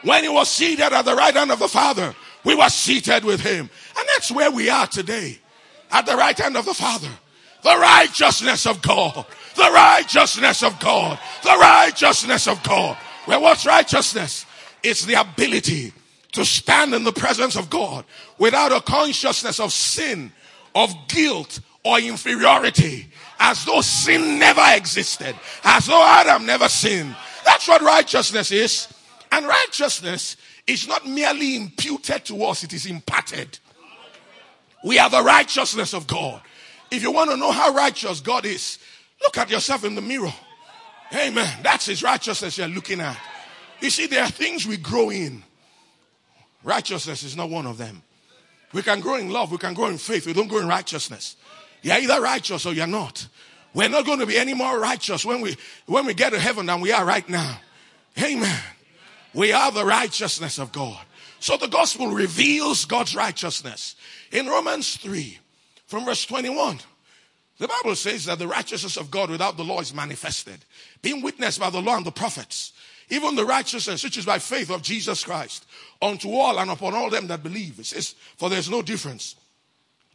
When 0.01 0.23
he 0.23 0.29
was 0.29 0.49
seated 0.49 0.91
at 0.91 1.05
the 1.05 1.15
right 1.15 1.33
hand 1.33 1.51
of 1.51 1.59
the 1.59 1.67
Father, 1.67 2.15
we 2.43 2.55
were 2.55 2.69
seated 2.69 3.23
with 3.23 3.41
him. 3.41 3.69
And 3.97 4.07
that's 4.15 4.31
where 4.31 4.49
we 4.49 4.69
are 4.69 4.87
today. 4.87 5.39
At 5.91 6.07
the 6.07 6.15
right 6.15 6.37
hand 6.37 6.57
of 6.57 6.65
the 6.65 6.73
Father. 6.73 7.09
The 7.63 7.77
righteousness 7.77 8.65
of 8.65 8.81
God. 8.81 9.25
The 9.55 9.69
righteousness 9.71 10.63
of 10.63 10.79
God. 10.79 11.19
The 11.43 11.55
righteousness 11.55 12.47
of 12.47 12.63
God. 12.63 12.97
Well, 13.27 13.43
what's 13.43 13.65
righteousness? 13.67 14.47
It's 14.83 15.05
the 15.05 15.19
ability 15.19 15.93
to 16.33 16.45
stand 16.45 16.93
in 16.93 17.03
the 17.03 17.13
presence 17.13 17.55
of 17.55 17.69
God 17.69 18.05
without 18.37 18.71
a 18.71 18.81
consciousness 18.81 19.59
of 19.59 19.71
sin, 19.71 20.31
of 20.75 20.93
guilt, 21.07 21.59
or 21.85 21.99
inferiority, 21.99 23.07
as 23.39 23.65
though 23.65 23.81
sin 23.81 24.39
never 24.39 24.63
existed, 24.75 25.35
as 25.63 25.85
though 25.85 26.03
Adam 26.03 26.45
never 26.45 26.69
sinned. 26.69 27.15
That's 27.45 27.67
what 27.67 27.81
righteousness 27.81 28.51
is. 28.51 28.87
And 29.31 29.47
righteousness 29.47 30.37
is 30.65 30.87
not 30.87 31.07
merely 31.07 31.55
imputed 31.55 32.25
to 32.25 32.43
us, 32.43 32.63
it 32.63 32.73
is 32.73 32.85
imparted. 32.85 33.59
We 34.83 34.99
are 34.99 35.09
the 35.09 35.23
righteousness 35.23 35.93
of 35.93 36.07
God. 36.07 36.41
If 36.91 37.01
you 37.01 37.11
want 37.11 37.31
to 37.31 37.37
know 37.37 37.51
how 37.51 37.73
righteous 37.73 38.21
God 38.21 38.45
is, 38.45 38.79
look 39.21 39.37
at 39.37 39.49
yourself 39.49 39.83
in 39.83 39.95
the 39.95 40.01
mirror. 40.01 40.33
Amen. 41.15 41.59
That's 41.63 41.85
his 41.85 42.03
righteousness 42.03 42.57
you're 42.57 42.67
looking 42.67 43.01
at. 43.01 43.17
You 43.83 43.89
see, 43.89 44.07
there 44.07 44.23
are 44.23 44.29
things 44.29 44.65
we 44.65 44.77
grow 44.77 45.09
in. 45.09 45.43
Righteousness 46.63 47.23
is 47.23 47.35
not 47.35 47.49
one 47.49 47.65
of 47.65 47.77
them. 47.77 48.01
We 48.71 48.81
can 48.81 49.01
grow 49.01 49.15
in 49.15 49.29
love, 49.29 49.51
we 49.51 49.57
can 49.57 49.73
grow 49.73 49.87
in 49.87 49.97
faith, 49.97 50.25
we 50.25 50.31
don't 50.31 50.47
grow 50.47 50.59
in 50.59 50.69
righteousness. 50.69 51.35
You're 51.81 51.97
either 51.97 52.21
righteous 52.21 52.65
or 52.65 52.73
you're 52.73 52.87
not. 52.87 53.27
We're 53.73 53.89
not 53.89 54.05
going 54.05 54.19
to 54.19 54.25
be 54.25 54.37
any 54.37 54.53
more 54.53 54.79
righteous 54.79 55.25
when 55.25 55.41
we 55.41 55.57
when 55.85 56.05
we 56.05 56.13
get 56.13 56.31
to 56.31 56.39
heaven 56.39 56.65
than 56.65 56.79
we 56.79 56.93
are 56.93 57.03
right 57.03 57.27
now. 57.27 57.59
Amen. 58.17 58.61
We 59.33 59.51
are 59.51 59.69
the 59.69 59.85
righteousness 59.85 60.59
of 60.59 60.71
God. 60.71 61.03
So 61.41 61.57
the 61.57 61.67
gospel 61.67 62.07
reveals 62.07 62.85
God's 62.85 63.17
righteousness. 63.17 63.97
In 64.31 64.47
Romans 64.47 64.95
3, 64.95 65.37
from 65.87 66.05
verse 66.05 66.25
21, 66.25 66.79
the 67.57 67.67
Bible 67.67 67.95
says 67.95 68.25
that 68.25 68.39
the 68.39 68.47
righteousness 68.47 68.95
of 68.95 69.11
God 69.11 69.29
without 69.29 69.57
the 69.57 69.65
law 69.65 69.81
is 69.81 69.93
manifested, 69.93 70.63
being 71.01 71.21
witnessed 71.21 71.59
by 71.59 71.69
the 71.69 71.81
law 71.81 71.97
and 71.97 72.05
the 72.05 72.11
prophets, 72.11 72.71
even 73.13 73.35
the 73.35 73.45
righteousness 73.45 74.03
which 74.03 74.17
is 74.17 74.25
by 74.25 74.39
faith 74.39 74.69
of 74.69 74.81
Jesus 74.81 75.23
Christ, 75.23 75.65
unto 76.01 76.31
all 76.31 76.59
and 76.59 76.71
upon 76.71 76.93
all 76.93 77.09
them 77.09 77.27
that 77.27 77.43
believe. 77.43 77.79
It 77.79 77.85
says, 77.85 78.15
For 78.37 78.49
there's 78.49 78.69
no 78.69 78.81
difference. 78.81 79.35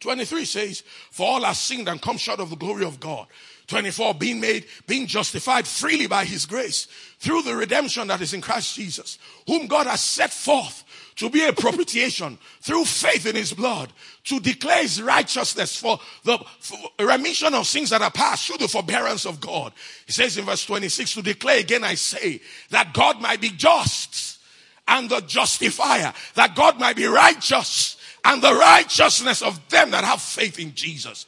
23 0.00 0.44
says, 0.44 0.82
For 1.11 1.26
all 1.26 1.44
are 1.44 1.54
sinned 1.54 1.88
and 1.88 2.00
come 2.02 2.18
short 2.18 2.40
of 2.40 2.50
the 2.50 2.56
glory 2.56 2.84
of 2.84 3.00
God. 3.00 3.26
24, 3.68 4.14
being 4.14 4.40
made, 4.40 4.66
being 4.87 5.06
justified 5.06 5.66
freely 5.66 6.06
by 6.06 6.24
his 6.24 6.46
grace 6.46 6.88
through 7.18 7.42
the 7.42 7.54
redemption 7.54 8.08
that 8.08 8.20
is 8.20 8.32
in 8.32 8.40
Christ 8.40 8.74
Jesus, 8.74 9.18
whom 9.46 9.66
God 9.66 9.87
has 9.87 10.00
set 10.00 10.32
forth 10.32 10.84
to 11.18 11.28
be 11.28 11.44
a 11.44 11.52
propitiation 11.52 12.38
through 12.61 12.85
faith 12.85 13.26
in 13.26 13.35
his 13.35 13.52
blood 13.52 13.92
to 14.24 14.38
declare 14.38 14.83
his 14.83 15.02
righteousness 15.02 15.76
for 15.76 15.98
the 16.24 16.38
for 16.61 16.78
remission 17.00 17.54
of 17.54 17.66
sins 17.66 17.90
that 17.90 18.02
are 18.02 18.11
past 18.11 18.46
through 18.46 18.59
the 18.59 18.68
forbearance 18.68 19.26
of 19.26 19.40
God. 19.40 19.72
He 20.07 20.12
says 20.12 20.38
in 20.38 20.44
verse 20.44 20.64
26 20.64 21.14
to 21.14 21.22
declare 21.22 21.59
again, 21.59 21.83
I 21.83 21.94
say 21.94 22.40
that 22.70 22.94
God 22.94 23.20
might 23.20 23.40
be 23.40 23.50
just 23.50 24.38
and 24.87 25.11
the 25.11 25.20
justifier, 25.20 26.14
that 26.35 26.54
God 26.54 26.78
might 26.78 26.96
be 26.96 27.07
righteous 27.07 27.96
and 28.24 28.40
the 28.40 28.54
righteousness 28.54 29.42
of 29.42 29.61
them 29.68 29.90
that 29.90 30.04
have 30.04 30.22
faith 30.22 30.59
in 30.59 30.74
Jesus. 30.74 31.26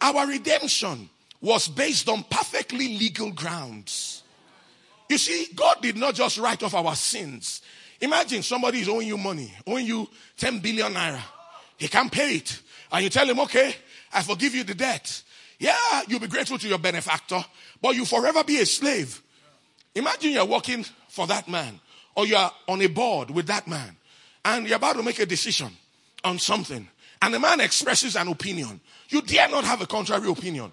Our 0.00 0.26
redemption 0.26 1.08
was 1.40 1.68
based 1.68 2.08
on 2.08 2.24
perfectly 2.24 2.98
legal 2.98 3.30
grounds. 3.30 4.22
You 5.08 5.18
see, 5.18 5.46
God 5.54 5.78
did 5.82 5.96
not 5.96 6.14
just 6.14 6.38
write 6.38 6.62
off 6.62 6.74
our 6.74 6.94
sins. 6.94 7.62
Imagine 8.00 8.42
somebody 8.42 8.80
is 8.80 8.88
owing 8.88 9.06
you 9.06 9.18
money, 9.18 9.52
owing 9.66 9.86
you 9.86 10.08
10 10.36 10.60
billion 10.60 10.92
naira. 10.92 11.20
He 11.76 11.88
can't 11.88 12.10
pay 12.10 12.36
it. 12.36 12.60
And 12.92 13.04
you 13.04 13.10
tell 13.10 13.28
him, 13.28 13.40
okay, 13.40 13.74
I 14.12 14.22
forgive 14.22 14.54
you 14.54 14.64
the 14.64 14.74
debt. 14.74 15.22
Yeah, 15.58 15.76
you'll 16.08 16.20
be 16.20 16.26
grateful 16.26 16.58
to 16.58 16.68
your 16.68 16.78
benefactor, 16.78 17.44
but 17.82 17.94
you'll 17.94 18.06
forever 18.06 18.42
be 18.42 18.58
a 18.58 18.66
slave. 18.66 19.22
Imagine 19.94 20.32
you're 20.32 20.46
working 20.46 20.84
for 21.08 21.26
that 21.26 21.48
man, 21.48 21.78
or 22.14 22.26
you're 22.26 22.50
on 22.68 22.80
a 22.80 22.86
board 22.86 23.30
with 23.30 23.46
that 23.48 23.68
man, 23.68 23.96
and 24.44 24.66
you're 24.66 24.76
about 24.76 24.96
to 24.96 25.02
make 25.02 25.18
a 25.18 25.26
decision 25.26 25.70
on 26.24 26.38
something, 26.38 26.88
and 27.20 27.34
the 27.34 27.38
man 27.38 27.60
expresses 27.60 28.16
an 28.16 28.28
opinion. 28.28 28.80
You 29.10 29.20
dare 29.22 29.48
not 29.48 29.64
have 29.64 29.82
a 29.82 29.86
contrary 29.86 30.28
opinion. 30.28 30.72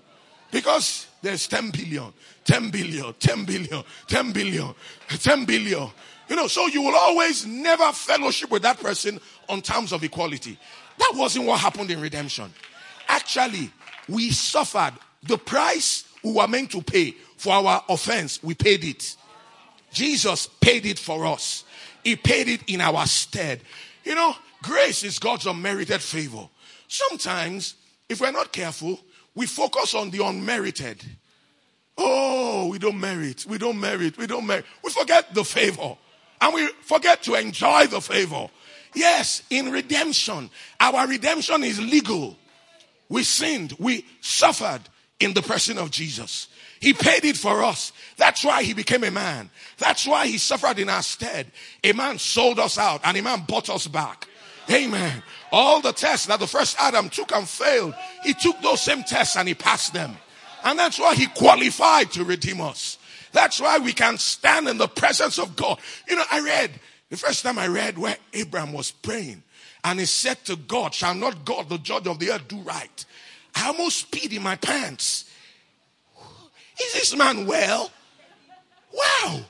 Because 0.52 1.08
there's 1.22 1.48
10 1.48 1.72
billion, 1.72 2.14
10 2.46 2.70
billion, 2.70 3.14
10 3.20 3.46
billion, 3.46 3.84
10 4.08 4.32
billion, 4.32 4.74
10 5.10 5.46
billion. 5.46 5.90
You 6.30 6.36
know, 6.36 6.48
so 6.48 6.68
you 6.68 6.82
will 6.82 6.96
always 6.96 7.46
never 7.46 7.92
fellowship 7.94 8.52
with 8.52 8.64
that 8.64 8.80
person 8.80 9.20
on 9.48 9.62
terms 9.62 9.94
of 9.94 10.04
equality. 10.04 10.58
That 10.98 11.14
wasn't 11.16 11.46
what 11.46 11.60
happened 11.60 11.92
in 11.92 12.02
redemption. 12.02 12.54
Actually, 13.08 13.72
we 14.10 14.32
suffered 14.32 14.94
the 15.24 15.38
price 15.38 16.06
we 16.24 16.34
were 16.34 16.48
meant 16.48 16.72
to 16.72 16.82
pay 16.82 17.12
for 17.38 17.54
our 17.54 17.84
offense. 17.88 18.42
We 18.44 18.54
paid 18.56 18.84
it. 18.84 19.16
Jesus 19.92 20.48
paid 20.60 20.86
it 20.86 21.00
for 21.00 21.26
us. 21.26 21.64
He 22.04 22.16
paid 22.16 22.48
it 22.48 22.62
in 22.68 22.82
our 22.82 23.06
stead. 23.06 23.62
You 24.04 24.16
know, 24.16 24.36
grace 24.62 25.04
is 25.04 25.20
God's 25.20 25.46
unmerited 25.46 26.02
favor. 26.02 26.50
Sometimes, 26.88 27.76
if 28.10 28.22
we're 28.22 28.32
not 28.32 28.52
careful, 28.52 29.00
we 29.36 29.46
focus 29.46 29.94
on 29.94 30.10
the 30.10 30.26
unmerited. 30.26 31.04
Oh, 31.98 32.68
we 32.68 32.80
don't 32.80 33.00
merit. 33.00 33.46
We 33.48 33.58
don't 33.58 33.80
merit. 33.80 34.18
We 34.18 34.28
don't 34.28 34.46
merit. 34.46 34.66
We 34.84 34.92
forget 34.92 35.34
the 35.34 35.44
favor. 35.44 35.98
And 36.42 36.54
we 36.54 36.68
forget 36.82 37.24
to 37.24 37.36
enjoy 37.36 37.88
the 37.88 38.02
favor. 38.02 38.50
Yes, 38.94 39.44
in 39.50 39.72
redemption, 39.72 40.50
our 40.80 41.08
redemption 41.08 41.64
is 41.64 41.80
legal. 41.80 42.36
We 43.10 43.24
sinned. 43.24 43.74
We 43.80 44.06
suffered 44.22 44.82
in 45.20 45.34
the 45.34 45.42
person 45.42 45.78
of 45.78 45.92
Jesus. 45.92 46.48
He 46.80 46.94
paid 46.94 47.26
it 47.26 47.38
for 47.38 47.64
us. 47.64 47.92
That's 48.18 48.44
why 48.44 48.64
he 48.64 48.74
became 48.74 49.04
a 49.04 49.12
man. 49.12 49.50
That's 49.78 50.06
why 50.06 50.28
he 50.28 50.38
suffered 50.38 50.80
in 50.80 50.90
our 50.90 51.02
stead. 51.02 51.48
A 51.84 51.94
man 51.94 52.20
sold 52.20 52.60
us 52.60 52.78
out 52.78 53.02
and 53.04 53.18
a 53.18 53.22
man 53.22 53.46
bought 53.48 53.70
us 53.70 53.88
back. 53.88 54.28
Amen. 54.70 55.24
All 55.52 55.82
the 55.82 55.94
tests 55.94 56.28
that 56.28 56.40
the 56.40 56.48
first 56.48 56.76
Adam 56.80 57.10
took 57.10 57.32
and 57.34 57.48
failed, 57.48 57.96
he 58.24 58.34
took 58.34 58.62
those 58.62 58.82
same 58.82 59.04
tests 59.04 59.38
and 59.38 59.48
he 59.48 59.54
passed 59.54 59.94
them. 59.94 60.18
And 60.64 60.78
that's 60.78 61.00
why 61.00 61.16
he 61.16 61.28
qualified 61.28 62.12
to 62.12 62.24
redeem 62.24 62.62
us. 62.62 62.98
That's 63.32 63.60
why 63.60 63.78
we 63.78 63.94
can 63.94 64.18
stand 64.18 64.68
in 64.68 64.78
the 64.78 64.88
presence 64.88 65.38
of 65.40 65.56
God. 65.56 65.80
You 66.08 66.16
know, 66.16 66.24
I 66.32 66.42
read 66.42 66.72
the 67.10 67.18
first 67.18 67.44
time 67.44 67.58
I 67.58 67.68
read 67.68 67.98
where 67.98 68.18
Abraham 68.34 68.74
was 68.74 68.92
praying 68.92 69.44
and 69.84 70.00
he 70.00 70.06
said 70.06 70.44
to 70.46 70.56
God, 70.56 70.94
Shall 70.94 71.16
not 71.16 71.46
God, 71.46 71.70
the 71.70 71.78
judge 71.78 72.08
of 72.08 72.20
the 72.20 72.32
earth, 72.32 72.48
do 72.48 72.58
right? 72.58 73.06
I 73.56 73.68
almost 73.68 74.12
peed 74.12 74.36
in 74.36 74.44
my 74.44 74.56
pants. 74.56 75.32
Is 76.80 76.94
this 76.94 77.16
man 77.16 77.46
well? 77.46 77.92
Wow. 78.94 79.42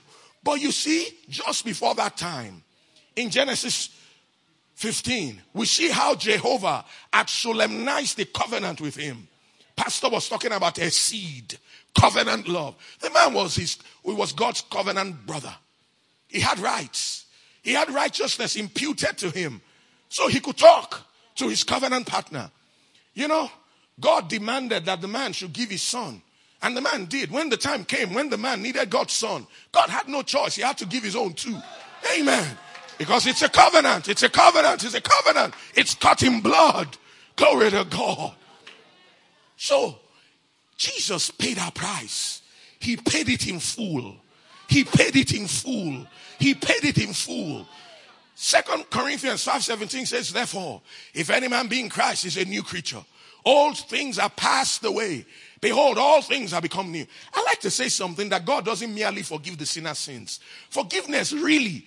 But 0.44 0.62
you 0.62 0.72
see, 0.72 1.10
just 1.28 1.66
before 1.66 1.96
that 1.96 2.18
time, 2.18 2.64
in 3.16 3.30
Genesis 3.30 3.90
15, 4.76 5.42
we 5.54 5.66
see 5.66 5.90
how 5.90 6.16
Jehovah 6.16 6.86
had 7.12 7.30
solemnized 7.30 8.18
the 8.18 8.26
covenant 8.26 8.80
with 8.80 8.96
him. 8.96 9.28
Pastor 9.76 10.10
was 10.10 10.30
talking 10.30 10.52
about 10.52 10.78
a 10.78 10.90
seed, 10.90 11.58
covenant 12.00 12.48
love. 12.48 12.76
The 13.00 13.10
man 13.12 13.34
was 13.34 13.56
his, 13.56 13.78
he 14.06 14.14
was 14.14 14.32
God's 14.34 14.62
covenant 14.62 15.26
brother. 15.26 15.54
He 16.28 16.40
had 16.40 16.60
rights. 16.60 17.26
He 17.62 17.74
had 17.74 17.90
righteousness 17.90 18.56
imputed 18.56 19.18
to 19.20 19.30
him. 19.30 19.62
So 20.10 20.28
he 20.28 20.40
could 20.40 20.58
talk 20.58 21.02
to 21.36 21.48
his 21.48 21.64
covenant 21.64 22.08
partner. 22.08 22.50
You 23.14 23.28
know, 23.28 23.50
God 24.00 24.30
demanded 24.30 24.86
that 24.86 25.02
the 25.02 25.08
man 25.08 25.34
should 25.34 25.54
give 25.54 25.70
his 25.70 25.82
son. 25.82 26.22
And 26.62 26.76
the 26.76 26.82
man 26.82 27.06
did. 27.06 27.32
When 27.32 27.50
the 27.50 27.58
time 27.58 27.84
came, 27.84 28.14
when 28.14 28.30
the 28.30 28.38
man 28.38 28.62
needed 28.62 28.90
God's 28.90 29.14
son, 29.14 29.46
God 29.72 29.90
had 29.90 30.08
no 30.08 30.22
choice. 30.24 30.56
He 30.56 30.64
had 30.64 30.78
to 30.80 30.86
give 30.86 31.04
his 31.04 31.16
own 31.16 31.34
too. 31.34 31.58
Amen. 32.16 32.58
Because 32.98 33.28
it's 33.28 33.44
a 33.44 33.50
covenant. 33.50 34.08
It's 34.10 34.24
a 34.24 34.30
covenant. 34.30 34.84
It's 34.84 34.96
a 34.96 35.02
covenant. 35.02 35.54
It's 35.76 35.94
cut 35.94 36.24
in 36.24 36.42
blood. 36.42 36.98
Glory 37.36 37.70
to 37.70 37.86
God. 37.86 38.34
So, 39.56 40.00
Jesus 40.78 41.32
paid 41.32 41.58
our 41.60 41.72
price. 41.72 42.42
He 42.80 42.96
paid 42.96 43.30
it 43.30 43.48
in 43.48 43.60
full. 43.60 44.16
He 44.70 44.84
paid 44.84 45.16
it 45.16 45.34
in 45.34 45.48
full. 45.48 46.06
He 46.40 46.54
paid 46.54 46.86
it 46.86 46.98
in 46.98 47.14
full. 47.14 47.68
Second 48.36 48.90
Corinthians 48.90 49.44
5:17 49.44 50.06
says, 50.06 50.32
Therefore, 50.32 50.82
if 51.14 51.30
any 51.32 51.48
man 51.48 51.68
be 51.68 51.80
in 51.80 51.90
Christ 51.90 52.26
is 52.26 52.38
a 52.38 52.46
new 52.46 52.62
creature, 52.62 53.04
old 53.44 53.78
things 53.78 54.20
are 54.20 54.30
passed 54.30 54.84
away. 54.84 55.26
Behold, 55.60 55.98
all 55.98 56.22
things 56.22 56.54
are 56.54 56.62
become 56.62 56.92
new. 56.92 57.06
I 57.34 57.44
like 57.44 57.60
to 57.62 57.72
say 57.72 57.90
something 57.90 58.30
that 58.30 58.46
God 58.46 58.64
doesn't 58.64 58.94
merely 58.94 59.24
forgive 59.24 59.58
the 59.58 59.66
sinner's 59.66 59.98
sins. 59.98 60.40
Forgiveness 60.70 61.34
really 61.34 61.86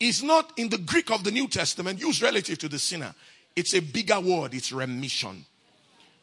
is 0.00 0.24
not 0.24 0.52
in 0.56 0.68
the 0.68 0.78
Greek 0.78 1.12
of 1.12 1.22
the 1.22 1.30
New 1.30 1.46
Testament 1.46 2.00
used 2.00 2.20
relative 2.20 2.58
to 2.58 2.68
the 2.68 2.80
sinner. 2.80 3.14
It's 3.54 3.74
a 3.74 3.80
bigger 3.80 4.18
word, 4.18 4.54
it's 4.54 4.72
remission. 4.72 5.44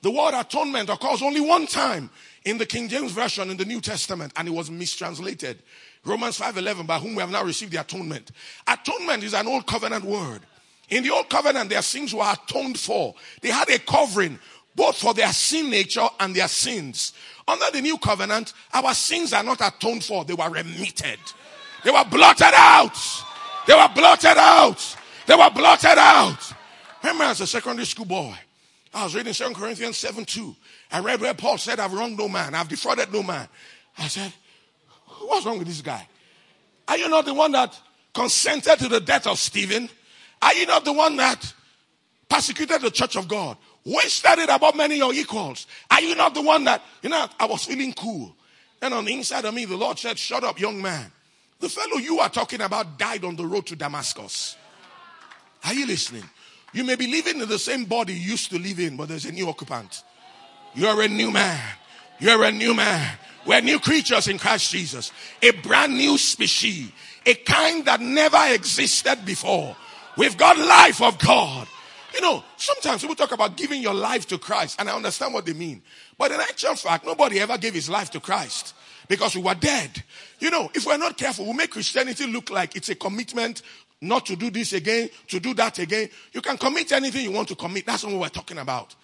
The 0.02 0.12
word 0.12 0.34
atonement 0.34 0.90
occurs 0.90 1.22
only 1.22 1.42
one 1.42 1.68
time 1.68 2.10
in 2.46 2.58
the 2.58 2.66
King 2.66 2.88
James 2.88 3.12
Version 3.12 3.50
in 3.50 3.58
the 3.58 3.66
New 3.66 3.82
Testament, 3.82 4.32
and 4.36 4.48
it 4.48 4.52
was 4.52 4.72
mistranslated. 4.72 5.62
Romans 6.06 6.38
5:11, 6.38 6.86
by 6.88 7.00
whom 7.00 7.16
we 7.16 7.22
have 7.22 7.32
now 7.32 7.44
received 7.44 7.74
the 7.74 7.82
atonement. 7.82 8.32
Atonement 8.66 9.24
is 9.24 9.34
an 9.34 9.48
old 9.48 9.68
covenant 9.68 10.06
word. 10.06 10.42
In 10.90 11.04
the 11.04 11.12
old 11.12 11.30
covenant, 11.30 11.70
their 11.70 11.82
sins 11.82 12.14
were 12.14 12.32
atoned 12.32 12.80
for. 12.80 13.14
They 13.42 13.50
had 13.50 13.70
a 13.70 13.80
covering 13.80 14.40
both 14.76 14.98
for 14.98 15.14
their 15.14 15.32
sin 15.34 15.70
nature 15.70 16.08
and 16.20 16.34
their 16.34 16.48
sins. 16.48 17.14
Under 17.48 17.66
the 17.72 17.82
new 17.82 17.98
covenant, 17.98 18.54
our 18.74 18.94
sins 18.94 19.34
are 19.34 19.44
not 19.44 19.60
atoned 19.62 20.04
for, 20.04 20.24
they 20.24 20.34
were 20.34 20.50
remitted. 20.50 21.20
They 21.84 21.92
were 21.92 22.06
blotted 22.06 22.54
out. 22.54 22.98
They 23.68 23.74
were 23.74 23.90
blotted 23.94 24.38
out. 24.38 24.96
They 25.26 25.36
were 25.36 25.50
blotted 25.50 25.98
out. 25.98 26.54
Remember, 27.04 27.26
as 27.26 27.42
a 27.42 27.48
secondary 27.48 27.86
school 27.86 28.06
boy, 28.06 28.36
I 28.94 29.04
was 29.04 29.16
reading 29.16 29.34
2 29.34 29.54
Corinthians 29.54 29.98
7 29.98 30.26
2. 30.26 30.56
I 30.92 31.00
read 31.00 31.22
where 31.22 31.34
Paul 31.34 31.58
said, 31.58 31.80
I've 31.80 31.94
wronged 31.94 32.18
no 32.18 32.28
man, 32.28 32.56
I've 32.56 32.68
defrauded 32.68 33.14
no 33.14 33.24
man. 33.24 33.48
I 33.98 34.08
said, 34.08 34.34
What's 35.22 35.46
wrong 35.46 35.60
with 35.60 35.68
this 35.68 35.82
guy? 35.82 36.08
Are 36.88 36.98
you 36.98 37.10
not 37.10 37.26
the 37.26 37.34
one 37.34 37.52
that 37.52 37.78
consented 38.14 38.80
to 38.80 38.88
the 38.88 39.00
death 39.00 39.28
of 39.28 39.38
Stephen? 39.38 39.90
Are 40.42 40.54
you 40.54 40.66
not 40.66 40.86
the 40.86 40.94
one 40.94 41.18
that 41.18 41.54
persecuted 42.28 42.82
the 42.82 42.90
church 42.90 43.16
of 43.16 43.28
God? 43.28 43.58
Wasted 43.86 44.40
it 44.40 44.50
above 44.50 44.76
many 44.76 44.98
your 44.98 45.14
equals. 45.14 45.68
Are 45.92 46.02
you 46.02 46.16
not 46.16 46.34
the 46.34 46.42
one 46.42 46.64
that, 46.66 46.82
you 47.02 47.10
know, 47.10 47.28
I 47.40 47.46
was 47.46 47.66
feeling 47.66 47.94
cool. 47.94 48.36
And 48.82 48.94
on 48.94 49.06
the 49.06 49.14
inside 49.14 49.46
of 49.46 49.54
me, 49.54 49.66
the 49.66 49.76
Lord 49.78 50.00
said, 50.00 50.18
Shut 50.18 50.44
up, 50.44 50.60
young 50.60 50.82
man. 50.82 51.12
The 51.60 51.70
fellow 51.70 51.98
you 51.98 52.20
are 52.20 52.30
talking 52.30 52.62
about 52.62 52.98
died 52.98 53.26
on 53.26 53.36
the 53.36 53.46
road 53.46 53.66
to 53.68 53.76
Damascus. 53.76 54.56
Are 55.66 55.74
you 55.74 55.86
listening? 55.86 56.24
You 56.74 56.84
may 56.84 56.96
be 56.96 57.08
living 57.08 57.42
in 57.42 57.50
the 57.50 57.60
same 57.60 57.86
body 57.86 58.14
you 58.14 58.32
used 58.32 58.52
to 58.52 58.60
live 58.60 58.80
in, 58.80 58.98
but 58.98 59.08
there's 59.08 59.26
a 59.26 59.32
new 59.32 59.50
occupant. 59.50 60.04
You're 60.76 61.02
a 61.02 61.08
new 61.08 61.32
man. 61.32 61.62
You're 62.20 62.44
a 62.44 62.52
new 62.52 62.74
man. 62.74 63.18
We're 63.46 63.62
new 63.62 63.80
creatures 63.80 64.28
in 64.28 64.38
Christ 64.38 64.72
Jesus. 64.72 65.12
A 65.42 65.52
brand 65.52 65.98
new 65.98 66.18
species. 66.18 66.92
A 67.26 67.34
kind 67.34 67.86
that 67.86 68.02
never 68.02 68.40
existed 68.54 69.26
before. 69.26 69.76
We've 70.18 70.38
got 70.38 70.58
life 70.58 71.02
of 71.02 71.18
God. 71.20 71.68
You 72.14 72.22
know, 72.22 72.44
sometimes 72.58 73.02
people 73.02 73.16
talk 73.16 73.32
about 73.32 73.56
giving 73.56 73.82
your 73.82 73.94
life 73.94 74.28
to 74.28 74.38
Christ, 74.38 74.80
and 74.80 74.90
I 74.90 74.96
understand 74.96 75.34
what 75.34 75.46
they 75.46 75.54
mean. 75.54 75.82
But 76.18 76.32
in 76.32 76.40
actual 76.40 76.76
fact, 76.76 77.06
nobody 77.06 77.40
ever 77.40 77.58
gave 77.58 77.74
his 77.74 77.90
life 77.90 78.10
to 78.12 78.20
Christ 78.20 78.74
because 79.08 79.36
we 79.36 79.42
were 79.42 79.56
dead. 79.56 80.04
You 80.40 80.50
know, 80.50 80.72
if 80.74 80.86
we're 80.86 80.98
not 80.98 81.18
careful, 81.18 81.46
we 81.46 81.54
make 81.54 81.72
Christianity 81.72 82.28
look 82.28 82.50
like 82.50 82.76
it's 82.76 82.90
a 82.90 82.96
commitment 82.96 83.62
not 84.02 84.26
to 84.28 84.36
do 84.36 84.50
this 84.50 84.74
again, 84.74 85.10
to 85.28 85.40
do 85.40 85.54
that 85.56 85.80
again. 85.80 86.10
You 86.32 86.42
can 86.42 86.58
commit 86.58 86.92
anything 86.92 87.24
you 87.24 87.32
want 87.32 87.50
to 87.50 87.56
commit. 87.56 87.86
That's 87.86 88.04
what 88.04 88.14
we're 88.14 88.30
talking 88.30 88.58
about. 88.58 88.96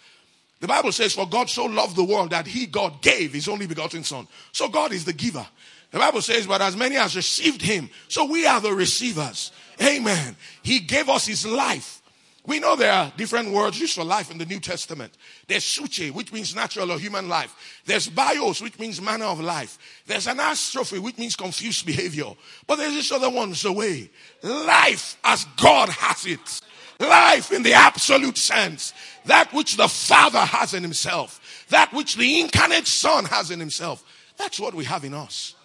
The 0.62 0.68
Bible 0.68 0.92
says, 0.92 1.14
For 1.14 1.28
God 1.28 1.50
so 1.50 1.66
loved 1.66 1.96
the 1.96 2.04
world 2.04 2.30
that 2.30 2.48
he, 2.48 2.66
God, 2.66 3.02
gave 3.02 3.34
his 3.34 3.48
only 3.48 3.68
begotten 3.68 4.04
Son. 4.04 4.28
So 4.52 4.70
God 4.70 4.94
is 4.94 5.06
the 5.06 5.14
giver. 5.14 5.46
The 5.92 6.00
Bible 6.00 6.22
says, 6.22 6.48
But 6.48 6.62
as 6.62 6.78
many 6.78 6.96
as 6.96 7.16
received 7.16 7.62
him, 7.62 7.90
so 8.08 8.26
we 8.26 8.46
are 8.46 8.62
the 8.62 8.74
receivers. 8.74 9.52
Amen. 9.82 10.36
He 10.64 10.80
gave 10.80 11.10
us 11.10 11.26
his 11.26 11.46
life. 11.46 12.02
We 12.48 12.60
know 12.60 12.76
there 12.76 12.92
are 12.92 13.12
different 13.18 13.52
words 13.52 13.80
used 13.80 13.96
for 13.96 14.04
life 14.04 14.30
in 14.30 14.38
the 14.38 14.46
New 14.46 14.60
Testament. 14.60 15.14
There's 15.48 15.64
psuche, 15.64 16.12
which 16.12 16.32
means 16.32 16.56
natural 16.56 16.92
or 16.92 17.00
human 17.00 17.28
life. 17.28 17.82
There's 17.86 18.08
bios, 18.08 18.62
which 18.62 18.78
means 18.78 19.02
manner 19.02 19.26
of 19.26 19.40
life. 19.40 19.80
There's 20.06 20.28
anastrophe, 20.28 21.00
which 21.00 21.18
means 21.18 21.36
confused 21.36 21.86
behavior. 21.86 22.32
But 22.68 22.76
there's 22.76 22.94
this 22.94 23.12
other 23.12 23.30
one, 23.30 23.56
zoe. 23.56 24.12
Life 24.44 25.18
as 25.24 25.46
God 25.58 25.90
has 25.90 26.26
it. 26.28 26.62
Life 27.00 27.52
in 27.52 27.64
the 27.64 27.74
absolute 27.74 28.38
sense. 28.38 28.94
That 29.26 29.52
which 29.52 29.76
the 29.76 29.88
Father 29.88 30.40
has 30.40 30.76
in 30.76 30.84
himself. 30.84 31.66
That 31.70 31.92
which 31.94 32.16
the 32.16 32.42
incarnate 32.42 32.88
Son 32.88 33.26
has 33.26 33.50
in 33.50 33.60
himself. 33.60 34.04
That's 34.38 34.60
what 34.60 34.76
we 34.76 34.86
have 34.86 35.04
in 35.04 35.16
us. 35.16 35.56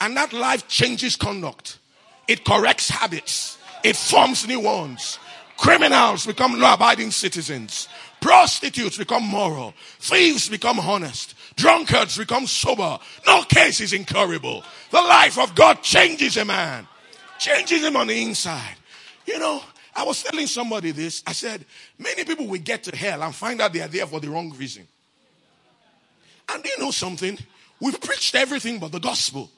And 0.00 0.16
that 0.18 0.34
life 0.34 0.68
changes 0.68 1.16
conduct. 1.16 1.78
It 2.28 2.44
corrects 2.44 2.90
habits. 2.90 3.56
It 3.82 3.96
forms 3.96 4.46
new 4.46 4.60
ones. 4.60 5.18
Criminals 5.56 6.26
become 6.26 6.58
law 6.58 6.74
abiding 6.74 7.10
citizens. 7.10 7.88
Prostitutes 8.20 8.98
become 8.98 9.22
moral. 9.22 9.74
Thieves 10.00 10.48
become 10.48 10.80
honest. 10.80 11.34
Drunkards 11.56 12.18
become 12.18 12.46
sober. 12.46 12.98
No 13.26 13.42
case 13.44 13.80
is 13.80 13.92
incurable. 13.92 14.64
The 14.90 15.00
life 15.00 15.38
of 15.38 15.54
God 15.54 15.82
changes 15.82 16.36
a 16.36 16.44
man, 16.44 16.88
changes 17.38 17.82
him 17.82 17.96
on 17.96 18.08
the 18.08 18.22
inside. 18.22 18.76
You 19.26 19.38
know, 19.38 19.62
I 19.94 20.04
was 20.04 20.22
telling 20.22 20.46
somebody 20.46 20.90
this. 20.90 21.22
I 21.26 21.32
said, 21.32 21.64
many 21.98 22.24
people 22.24 22.46
will 22.46 22.60
get 22.60 22.82
to 22.84 22.96
hell 22.96 23.22
and 23.22 23.34
find 23.34 23.60
out 23.60 23.72
they 23.72 23.80
are 23.80 23.88
there 23.88 24.06
for 24.06 24.20
the 24.20 24.28
wrong 24.28 24.52
reason. 24.56 24.88
And 26.52 26.62
do 26.62 26.68
you 26.68 26.78
know 26.78 26.90
something? 26.90 27.38
We've 27.80 28.00
preached 28.00 28.34
everything 28.34 28.78
but 28.78 28.92
the 28.92 29.00
gospel. 29.00 29.50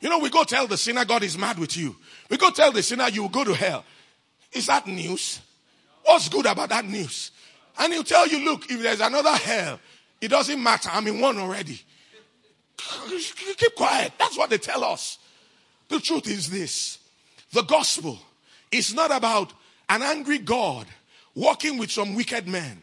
You 0.00 0.10
know, 0.10 0.18
we 0.18 0.30
go 0.30 0.44
tell 0.44 0.66
the 0.66 0.76
sinner 0.76 1.04
God 1.04 1.22
is 1.22 1.38
mad 1.38 1.58
with 1.58 1.76
you. 1.76 1.96
We 2.28 2.36
go 2.36 2.50
tell 2.50 2.72
the 2.72 2.82
sinner 2.82 3.08
you 3.08 3.22
will 3.22 3.28
go 3.28 3.44
to 3.44 3.54
hell. 3.54 3.84
Is 4.52 4.66
that 4.66 4.86
news? 4.86 5.40
What's 6.04 6.28
good 6.28 6.46
about 6.46 6.68
that 6.68 6.84
news? 6.84 7.30
And 7.78 7.92
he'll 7.92 8.04
tell 8.04 8.28
you, 8.28 8.44
look, 8.44 8.70
if 8.70 8.80
there's 8.80 9.00
another 9.00 9.32
hell, 9.32 9.80
it 10.20 10.28
doesn't 10.28 10.62
matter. 10.62 10.90
I'm 10.92 11.06
in 11.06 11.20
one 11.20 11.38
already. 11.38 11.80
Keep 13.56 13.74
quiet. 13.74 14.12
That's 14.18 14.36
what 14.36 14.50
they 14.50 14.58
tell 14.58 14.84
us. 14.84 15.18
The 15.88 16.00
truth 16.00 16.28
is 16.28 16.50
this 16.50 16.98
the 17.52 17.62
gospel 17.62 18.18
is 18.70 18.94
not 18.94 19.14
about 19.14 19.52
an 19.88 20.02
angry 20.02 20.38
God 20.38 20.86
walking 21.34 21.78
with 21.78 21.90
some 21.90 22.14
wicked 22.14 22.48
men. 22.48 22.82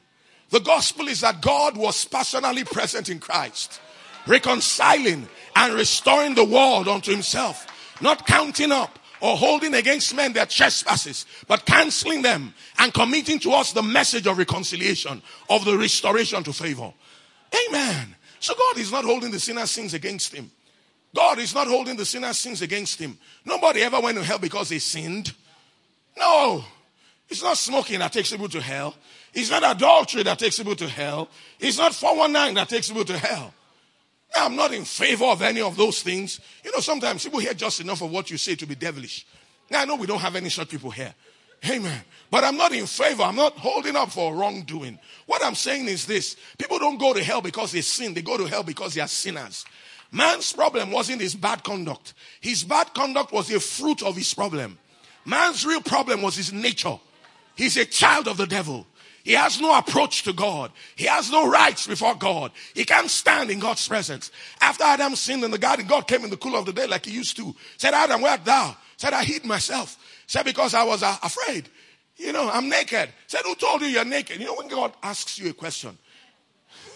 The 0.50 0.60
gospel 0.60 1.08
is 1.08 1.22
that 1.22 1.42
God 1.42 1.78
was 1.78 2.04
personally 2.06 2.64
present 2.64 3.10
in 3.10 3.20
Christ, 3.20 3.80
reconciling 4.28 5.28
and 5.56 5.74
restoring 5.74 6.36
the 6.36 6.44
world 6.44 6.88
unto 6.88 7.12
himself, 7.12 7.68
not 8.02 8.28
counting 8.28 8.72
up 8.72 9.00
or 9.22 9.38
holding 9.38 9.74
against 9.76 10.16
men 10.16 10.34
their 10.34 10.46
trespasses, 10.46 11.26
but 11.48 11.66
canceling 11.66 12.22
them 12.22 12.54
and 12.80 12.94
committing 12.94 13.40
to 13.40 13.52
us 13.52 13.72
the 13.72 13.84
message 13.84 14.28
of 14.28 14.38
reconciliation, 14.38 15.22
of 15.50 15.64
the 15.64 15.78
restoration 15.78 16.44
to 16.44 16.52
favor. 16.52 16.92
Amen. 17.70 18.16
So 18.40 18.56
God 18.56 18.80
is 18.80 18.92
not 18.92 19.06
holding 19.06 19.32
the 19.32 19.40
sinner's 19.40 19.72
sins 19.72 19.94
against 19.94 20.34
him. 20.34 20.52
God 21.14 21.40
is 21.40 21.54
not 21.54 21.68
holding 21.68 21.96
the 21.96 22.06
sinner's 22.06 22.40
sins 22.40 22.62
against 22.62 23.00
him. 23.00 23.18
Nobody 23.46 23.82
ever 23.82 24.00
went 24.00 24.18
to 24.18 24.24
hell 24.24 24.40
because 24.40 24.70
they 24.70 24.80
sinned. 24.80 25.34
No. 26.18 26.64
It's 27.30 27.44
not 27.44 27.58
smoking 27.58 28.00
that 28.00 28.12
takes 28.12 28.32
people 28.32 28.50
to 28.50 28.62
hell. 28.62 28.96
It's 29.34 29.52
not 29.52 29.64
adultery 29.76 30.24
that 30.24 30.40
takes 30.40 30.58
people 30.58 30.76
to 30.76 30.88
hell. 30.88 31.30
It's 31.60 31.78
not 31.78 31.94
419 31.94 32.56
that 32.56 32.70
takes 32.70 32.90
people 32.90 33.06
to 33.06 33.18
hell. 33.18 33.54
I'm 34.36 34.56
not 34.56 34.74
in 34.74 34.86
favor 34.86 35.26
of 35.26 35.42
any 35.42 35.62
of 35.62 35.76
those 35.76 36.02
things. 36.02 36.40
You 36.64 36.72
know, 36.72 36.80
sometimes 36.80 37.24
people 37.24 37.40
hear 37.40 37.54
just 37.54 37.82
enough 37.82 38.02
of 38.02 38.12
what 38.12 38.32
you 38.32 38.38
say 38.38 38.56
to 38.56 38.66
be 38.66 38.76
devilish. 38.76 39.26
Now, 39.70 39.82
I 39.82 39.86
know 39.86 39.96
we 39.96 40.08
don't 40.08 40.20
have 40.20 40.36
any 40.36 40.50
such 40.50 40.70
people 40.70 40.92
here. 40.92 41.14
Amen. 41.70 42.02
But 42.30 42.44
I'm 42.44 42.58
not 42.58 42.72
in 42.72 42.86
favor. 42.86 43.24
I'm 43.24 43.36
not 43.36 43.58
holding 43.58 43.96
up 43.96 44.12
for 44.12 44.34
wrongdoing. 44.34 44.98
What 45.28 45.46
I'm 45.46 45.56
saying 45.56 45.88
is 45.88 46.06
this 46.06 46.36
people 46.58 46.80
don't 46.80 46.98
go 46.98 47.14
to 47.14 47.24
hell 47.24 47.42
because 47.42 47.72
they 47.72 47.82
sin, 47.82 48.14
they 48.14 48.22
go 48.22 48.38
to 48.38 48.46
hell 48.46 48.64
because 48.64 48.94
they 48.94 49.02
are 49.02 49.08
sinners. 49.08 49.66
Man's 50.12 50.52
problem 50.52 50.92
wasn't 50.92 51.22
his 51.22 51.36
bad 51.36 51.64
conduct, 51.64 52.14
his 52.42 52.64
bad 52.64 52.94
conduct 52.94 53.32
was 53.32 53.52
a 53.52 53.60
fruit 53.60 54.02
of 54.02 54.16
his 54.16 54.34
problem. 54.34 54.78
Man's 55.24 55.66
real 55.66 55.82
problem 55.82 56.22
was 56.22 56.36
his 56.36 56.52
nature. 56.52 57.00
He's 57.56 57.78
a 57.78 57.86
child 57.86 58.28
of 58.28 58.38
the 58.38 58.48
devil. 58.48 58.88
He 59.24 59.34
has 59.34 59.62
no 59.62 59.78
approach 59.78 60.24
to 60.24 60.34
God. 60.34 60.72
He 60.96 61.06
has 61.06 61.32
no 61.32 61.48
rights 61.48 61.86
before 61.86 62.16
God. 62.16 62.52
He 62.74 62.86
can't 62.86 63.10
stand 63.10 63.52
in 63.52 63.60
God's 63.60 63.88
presence. 63.88 64.32
After 64.60 64.84
Adam 64.84 65.16
sinned 65.16 65.44
in 65.44 65.52
the 65.52 65.58
garden, 65.58 65.86
God 65.86 66.08
came 66.08 66.24
in 66.24 66.30
the 66.30 66.38
cool 66.38 66.56
of 66.56 66.66
the 66.66 66.74
day 66.74 66.88
like 66.88 67.06
he 67.06 67.12
used 67.12 67.38
to. 67.38 67.56
Said, 67.78 67.94
Adam, 67.94 68.22
where 68.22 68.32
art 68.32 68.46
thou? 68.46 68.76
Said, 68.98 69.14
I 69.14 69.24
hid 69.24 69.46
myself. 69.46 69.98
Said, 70.26 70.44
because 70.44 70.74
I 70.74 70.84
was 70.84 71.04
uh, 71.04 71.16
afraid. 71.22 71.70
You 72.18 72.34
know, 72.34 72.50
I'm 72.50 72.70
naked. 72.70 73.10
Said, 73.28 73.42
who 73.44 73.56
told 73.56 73.82
you 73.82 73.88
you're 73.88 74.06
naked? 74.06 74.40
You 74.40 74.48
know, 74.48 74.56
when 74.56 74.68
God 74.68 74.94
asks 75.04 75.38
you 75.38 75.50
a 75.50 75.54
question, 75.54 75.98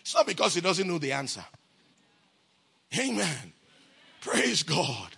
it's 0.00 0.14
not 0.14 0.26
because 0.26 0.54
he 0.54 0.60
doesn't 0.60 0.86
know 0.86 0.98
the 0.98 1.12
answer. 1.12 1.44
Amen. 2.98 3.52
Praise 4.20 4.62
God. 4.62 5.08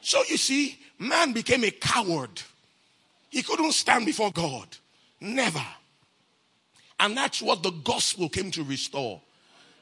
So 0.00 0.22
you 0.28 0.36
see, 0.36 0.78
man 0.98 1.32
became 1.32 1.64
a 1.64 1.70
coward. 1.70 2.42
He 3.30 3.42
couldn't 3.42 3.72
stand 3.72 4.06
before 4.06 4.30
God. 4.30 4.68
Never. 5.20 5.64
And 7.00 7.16
that's 7.16 7.40
what 7.40 7.62
the 7.62 7.70
gospel 7.70 8.28
came 8.28 8.50
to 8.52 8.64
restore. 8.64 9.20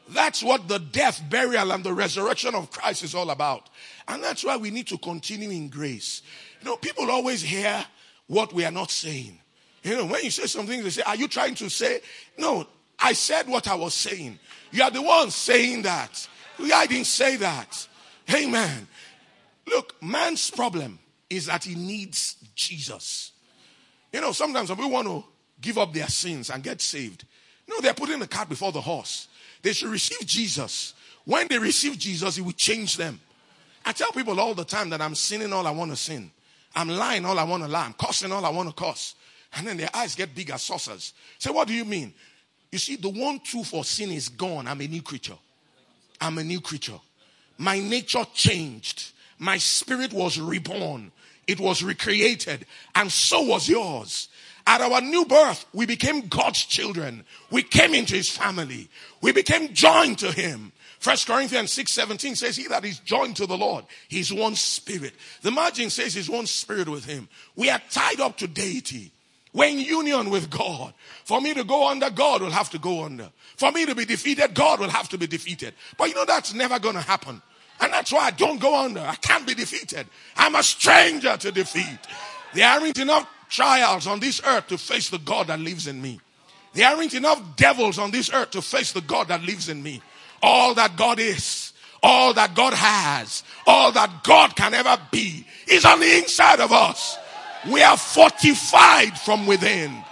That's 0.08 0.42
what 0.42 0.68
the 0.68 0.78
death, 0.78 1.22
burial, 1.28 1.72
and 1.72 1.82
the 1.82 1.92
resurrection 1.92 2.54
of 2.54 2.70
Christ 2.70 3.02
is 3.02 3.14
all 3.14 3.30
about. 3.30 3.70
And 4.06 4.22
that's 4.22 4.44
why 4.44 4.56
we 4.56 4.70
need 4.70 4.86
to 4.88 4.98
continue 4.98 5.50
in 5.50 5.68
grace. 5.68 6.22
You 6.60 6.66
know, 6.66 6.76
people 6.76 7.10
always 7.10 7.42
hear 7.42 7.84
what 8.28 8.52
we 8.52 8.64
are 8.64 8.70
not 8.70 8.90
saying. 8.90 9.38
You 9.82 9.96
know, 9.96 10.06
when 10.06 10.22
you 10.24 10.30
say 10.30 10.46
something, 10.46 10.82
they 10.82 10.90
say, 10.90 11.02
Are 11.02 11.16
you 11.16 11.28
trying 11.28 11.54
to 11.56 11.68
say? 11.68 12.00
No, 12.38 12.66
I 12.98 13.12
said 13.12 13.48
what 13.48 13.68
I 13.68 13.74
was 13.74 13.94
saying. 13.94 14.38
You 14.70 14.82
are 14.82 14.90
the 14.90 15.02
one 15.02 15.30
saying 15.30 15.82
that. 15.82 16.28
I 16.58 16.86
didn't 16.86 17.06
say 17.06 17.36
that. 17.36 17.88
Amen. 18.32 18.88
Look, 19.66 20.00
man's 20.02 20.50
problem 20.50 20.98
is 21.28 21.46
that 21.46 21.64
he 21.64 21.74
needs 21.74 22.36
Jesus. 22.54 23.32
You 24.12 24.20
know, 24.20 24.32
sometimes 24.32 24.74
we 24.74 24.86
want 24.86 25.08
to 25.08 25.24
give 25.60 25.78
up 25.78 25.92
their 25.92 26.08
sins 26.08 26.50
and 26.50 26.62
get 26.62 26.80
saved, 26.80 27.24
no, 27.68 27.80
they're 27.80 27.94
putting 27.94 28.18
the 28.18 28.28
cart 28.28 28.48
before 28.48 28.72
the 28.72 28.80
horse. 28.80 29.28
They 29.62 29.72
should 29.72 29.88
receive 29.90 30.26
Jesus. 30.26 30.94
When 31.24 31.48
they 31.48 31.58
receive 31.58 31.98
Jesus, 31.98 32.36
He 32.36 32.42
will 32.42 32.52
change 32.52 32.96
them. 32.96 33.20
I 33.84 33.92
tell 33.92 34.12
people 34.12 34.38
all 34.40 34.54
the 34.54 34.64
time 34.64 34.90
that 34.90 35.00
I'm 35.00 35.14
sinning 35.14 35.52
all 35.52 35.66
I 35.66 35.70
want 35.70 35.90
to 35.90 35.96
sin. 35.96 36.30
I'm 36.74 36.88
lying 36.88 37.24
all 37.24 37.38
I 37.38 37.44
want 37.44 37.62
to 37.62 37.68
lie. 37.68 37.86
I'm 37.86 37.94
cursing 37.94 38.32
all 38.32 38.44
I 38.44 38.50
want 38.50 38.68
to 38.68 38.74
curse. 38.74 39.14
And 39.54 39.66
then 39.66 39.76
their 39.76 39.88
eyes 39.94 40.14
get 40.14 40.34
big 40.34 40.50
as 40.50 40.62
saucers. 40.62 41.14
Say, 41.38 41.50
what 41.50 41.68
do 41.68 41.74
you 41.74 41.84
mean? 41.84 42.12
You 42.70 42.78
see, 42.78 42.96
the 42.96 43.08
one 43.08 43.40
truth 43.40 43.68
for 43.68 43.84
sin 43.84 44.10
is 44.10 44.28
gone. 44.28 44.66
I'm 44.66 44.80
a 44.80 44.86
new 44.86 45.02
creature. 45.02 45.38
I'm 46.20 46.38
a 46.38 46.44
new 46.44 46.60
creature. 46.60 47.00
My 47.58 47.78
nature 47.78 48.24
changed. 48.34 49.12
My 49.38 49.56
spirit 49.56 50.12
was 50.12 50.38
reborn. 50.38 51.12
It 51.46 51.60
was 51.60 51.82
recreated. 51.82 52.66
And 52.94 53.10
so 53.10 53.42
was 53.42 53.68
yours. 53.68 54.28
At 54.66 54.80
our 54.80 55.00
new 55.00 55.24
birth, 55.24 55.64
we 55.72 55.86
became 55.86 56.26
God's 56.26 56.64
children. 56.64 57.24
We 57.50 57.62
came 57.62 57.94
into 57.94 58.14
his 58.14 58.28
family. 58.28 58.88
We 59.20 59.32
became 59.32 59.72
joined 59.72 60.18
to 60.18 60.32
him. 60.32 60.72
First 60.98 61.28
Corinthians 61.28 61.72
6 61.72 61.92
17 61.92 62.34
says, 62.34 62.56
He 62.56 62.66
that 62.66 62.84
is 62.84 62.98
joined 62.98 63.36
to 63.36 63.46
the 63.46 63.56
Lord, 63.56 63.84
he's 64.08 64.32
one 64.32 64.56
spirit. 64.56 65.14
The 65.42 65.52
margin 65.52 65.90
says 65.90 66.14
he's 66.14 66.28
one 66.28 66.46
spirit 66.46 66.88
with 66.88 67.04
him. 67.04 67.28
We 67.54 67.70
are 67.70 67.80
tied 67.90 68.20
up 68.20 68.38
to 68.38 68.48
deity. 68.48 69.12
We're 69.52 69.70
in 69.70 69.78
union 69.78 70.30
with 70.30 70.50
God. 70.50 70.92
For 71.24 71.40
me 71.40 71.54
to 71.54 71.64
go 71.64 71.88
under, 71.88 72.10
God 72.10 72.42
will 72.42 72.50
have 72.50 72.68
to 72.70 72.78
go 72.78 73.04
under. 73.04 73.30
For 73.56 73.72
me 73.72 73.86
to 73.86 73.94
be 73.94 74.04
defeated, 74.04 74.52
God 74.54 74.80
will 74.80 74.90
have 74.90 75.08
to 75.10 75.18
be 75.18 75.26
defeated. 75.26 75.72
But 75.96 76.08
you 76.08 76.14
know, 76.14 76.26
that's 76.26 76.52
never 76.52 76.78
going 76.78 76.96
to 76.96 77.00
happen. 77.00 77.40
And 77.80 77.92
that's 77.92 78.12
why 78.12 78.26
I 78.26 78.30
don't 78.32 78.60
go 78.60 78.78
under. 78.78 79.00
I 79.00 79.14
can't 79.14 79.46
be 79.46 79.54
defeated. 79.54 80.06
I'm 80.36 80.56
a 80.56 80.62
stranger 80.62 81.36
to 81.36 81.52
defeat. 81.52 81.98
There 82.52 82.68
aren't 82.68 82.98
enough 82.98 83.26
trials 83.48 84.06
on 84.06 84.20
this 84.20 84.40
earth 84.44 84.68
to 84.68 84.78
face 84.78 85.10
the 85.10 85.18
God 85.18 85.48
that 85.48 85.60
lives 85.60 85.86
in 85.86 86.00
me. 86.00 86.20
There 86.74 86.88
aren't 86.88 87.14
enough 87.14 87.56
devils 87.56 87.98
on 87.98 88.10
this 88.10 88.30
earth 88.32 88.50
to 88.50 88.62
face 88.62 88.92
the 88.92 89.00
God 89.00 89.28
that 89.28 89.42
lives 89.42 89.68
in 89.68 89.82
me. 89.82 90.02
All 90.42 90.74
that 90.74 90.96
God 90.96 91.18
is, 91.18 91.72
all 92.02 92.34
that 92.34 92.54
God 92.54 92.74
has, 92.74 93.42
all 93.66 93.92
that 93.92 94.22
God 94.22 94.54
can 94.54 94.74
ever 94.74 94.98
be 95.10 95.46
is 95.66 95.84
on 95.84 96.00
the 96.00 96.18
inside 96.18 96.60
of 96.60 96.72
us. 96.72 97.16
We 97.70 97.82
are 97.82 97.96
fortified 97.96 99.18
from 99.18 99.46
within 99.46 100.04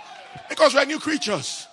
because 0.49 0.74
we're 0.74 0.87
new 0.87 0.99
creatures. 0.99 1.66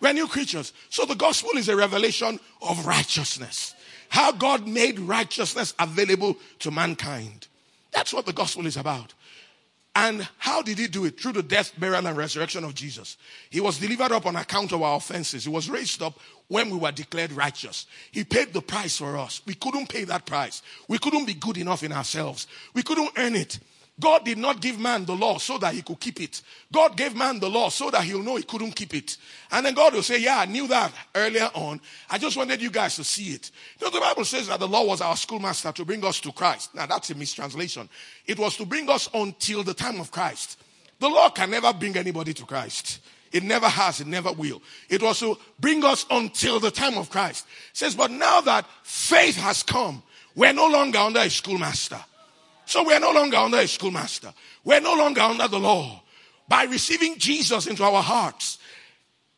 We're 0.00 0.12
new 0.12 0.28
creatures. 0.28 0.72
So 0.90 1.04
the 1.04 1.14
gospel 1.14 1.50
is 1.56 1.68
a 1.68 1.76
revelation 1.76 2.40
of 2.62 2.86
righteousness. 2.86 3.74
How 4.08 4.32
God 4.32 4.66
made 4.66 4.98
righteousness 4.98 5.74
available 5.78 6.36
to 6.60 6.70
mankind. 6.70 7.48
That's 7.92 8.12
what 8.12 8.26
the 8.26 8.32
gospel 8.32 8.66
is 8.66 8.76
about. 8.76 9.12
And 10.00 10.28
how 10.38 10.62
did 10.62 10.78
he 10.78 10.86
do 10.86 11.06
it? 11.06 11.20
Through 11.20 11.32
the 11.32 11.42
death, 11.42 11.72
burial, 11.76 12.06
and 12.06 12.16
resurrection 12.16 12.62
of 12.62 12.72
Jesus. 12.72 13.16
He 13.50 13.60
was 13.60 13.80
delivered 13.80 14.12
up 14.12 14.26
on 14.26 14.36
account 14.36 14.70
of 14.70 14.80
our 14.80 14.96
offenses. 14.96 15.42
He 15.42 15.50
was 15.50 15.68
raised 15.68 16.02
up 16.02 16.16
when 16.46 16.70
we 16.70 16.76
were 16.78 16.92
declared 16.92 17.32
righteous. 17.32 17.86
He 18.12 18.22
paid 18.22 18.52
the 18.52 18.62
price 18.62 18.98
for 18.98 19.16
us. 19.16 19.42
We 19.44 19.54
couldn't 19.54 19.88
pay 19.88 20.04
that 20.04 20.24
price. 20.24 20.62
We 20.86 20.98
couldn't 20.98 21.24
be 21.24 21.34
good 21.34 21.58
enough 21.58 21.82
in 21.82 21.90
ourselves. 21.90 22.46
We 22.74 22.84
couldn't 22.84 23.10
earn 23.16 23.34
it. 23.34 23.58
God 24.00 24.24
did 24.24 24.38
not 24.38 24.60
give 24.60 24.78
man 24.78 25.04
the 25.04 25.14
law 25.14 25.38
so 25.38 25.58
that 25.58 25.74
he 25.74 25.82
could 25.82 25.98
keep 25.98 26.20
it. 26.20 26.42
God 26.72 26.96
gave 26.96 27.16
man 27.16 27.40
the 27.40 27.50
law 27.50 27.68
so 27.68 27.90
that 27.90 28.04
he'll 28.04 28.22
know 28.22 28.36
he 28.36 28.44
couldn't 28.44 28.72
keep 28.72 28.94
it. 28.94 29.16
And 29.50 29.66
then 29.66 29.74
God 29.74 29.94
will 29.94 30.02
say, 30.02 30.20
Yeah, 30.20 30.38
I 30.38 30.46
knew 30.46 30.68
that 30.68 30.92
earlier 31.14 31.50
on. 31.54 31.80
I 32.08 32.18
just 32.18 32.36
wanted 32.36 32.62
you 32.62 32.70
guys 32.70 32.94
to 32.96 33.04
see 33.04 33.30
it. 33.30 33.50
You 33.80 33.86
know, 33.86 33.90
the 33.90 34.00
Bible 34.00 34.24
says 34.24 34.46
that 34.48 34.60
the 34.60 34.68
law 34.68 34.84
was 34.84 35.00
our 35.00 35.16
schoolmaster 35.16 35.72
to 35.72 35.84
bring 35.84 36.04
us 36.04 36.20
to 36.20 36.32
Christ. 36.32 36.74
Now, 36.74 36.86
that's 36.86 37.10
a 37.10 37.14
mistranslation. 37.16 37.88
It 38.24 38.38
was 38.38 38.56
to 38.58 38.66
bring 38.66 38.88
us 38.88 39.08
until 39.12 39.64
the 39.64 39.74
time 39.74 40.00
of 40.00 40.12
Christ. 40.12 40.60
The 41.00 41.08
law 41.08 41.30
can 41.30 41.50
never 41.50 41.72
bring 41.72 41.96
anybody 41.96 42.34
to 42.34 42.44
Christ. 42.44 43.00
It 43.32 43.42
never 43.42 43.68
has, 43.68 44.00
it 44.00 44.06
never 44.06 44.32
will. 44.32 44.62
It 44.88 45.02
was 45.02 45.20
to 45.20 45.38
bring 45.58 45.84
us 45.84 46.06
until 46.10 46.60
the 46.60 46.70
time 46.70 46.96
of 46.96 47.10
Christ. 47.10 47.46
It 47.72 47.76
says, 47.76 47.94
But 47.96 48.12
now 48.12 48.40
that 48.42 48.64
faith 48.84 49.36
has 49.36 49.64
come, 49.64 50.02
we're 50.36 50.52
no 50.52 50.68
longer 50.68 50.98
under 50.98 51.20
a 51.20 51.30
schoolmaster. 51.30 51.98
So 52.68 52.84
we're 52.84 53.00
no 53.00 53.12
longer 53.12 53.38
under 53.38 53.56
a 53.56 53.66
schoolmaster. 53.66 54.30
We're 54.62 54.82
no 54.82 54.94
longer 54.94 55.22
under 55.22 55.48
the 55.48 55.58
law. 55.58 56.02
By 56.46 56.64
receiving 56.64 57.18
Jesus 57.18 57.66
into 57.66 57.82
our 57.82 58.02
hearts, 58.02 58.58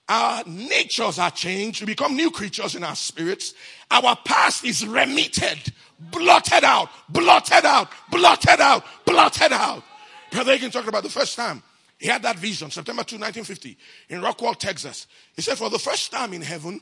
our 0.09 0.43
natures 0.47 1.21
are 1.21 1.31
changed. 1.31 1.81
We 1.81 1.87
become 1.87 2.17
new 2.17 2.33
creatures 2.33 2.75
in 2.75 2.83
our 2.83 2.97
spirits. 2.97 3.55
Our 3.89 4.17
past 4.25 4.65
is 4.65 4.85
remitted, 4.85 5.73
blotted 6.01 6.65
out, 6.65 6.89
blotted 7.09 7.65
out, 7.65 7.93
blotted 8.11 8.61
out, 8.61 8.85
blotted 9.07 9.53
out. 9.53 9.85
Brother 10.33 10.59
Hagin 10.59 10.73
talked 10.73 10.89
about 10.89 11.05
the 11.05 11.09
first 11.09 11.37
time 11.37 11.63
he 11.99 12.09
had 12.09 12.23
that 12.23 12.37
vision, 12.37 12.69
September 12.73 13.05
2, 13.05 13.15
1950, 13.15 13.79
in 14.09 14.23
Rockwall, 14.23 14.57
Texas. 14.57 15.07
He 15.37 15.43
said, 15.43 15.57
for 15.57 15.71
the 15.71 15.79
first 15.79 16.11
time 16.11 16.33
in 16.33 16.43
heaven, 16.43 16.81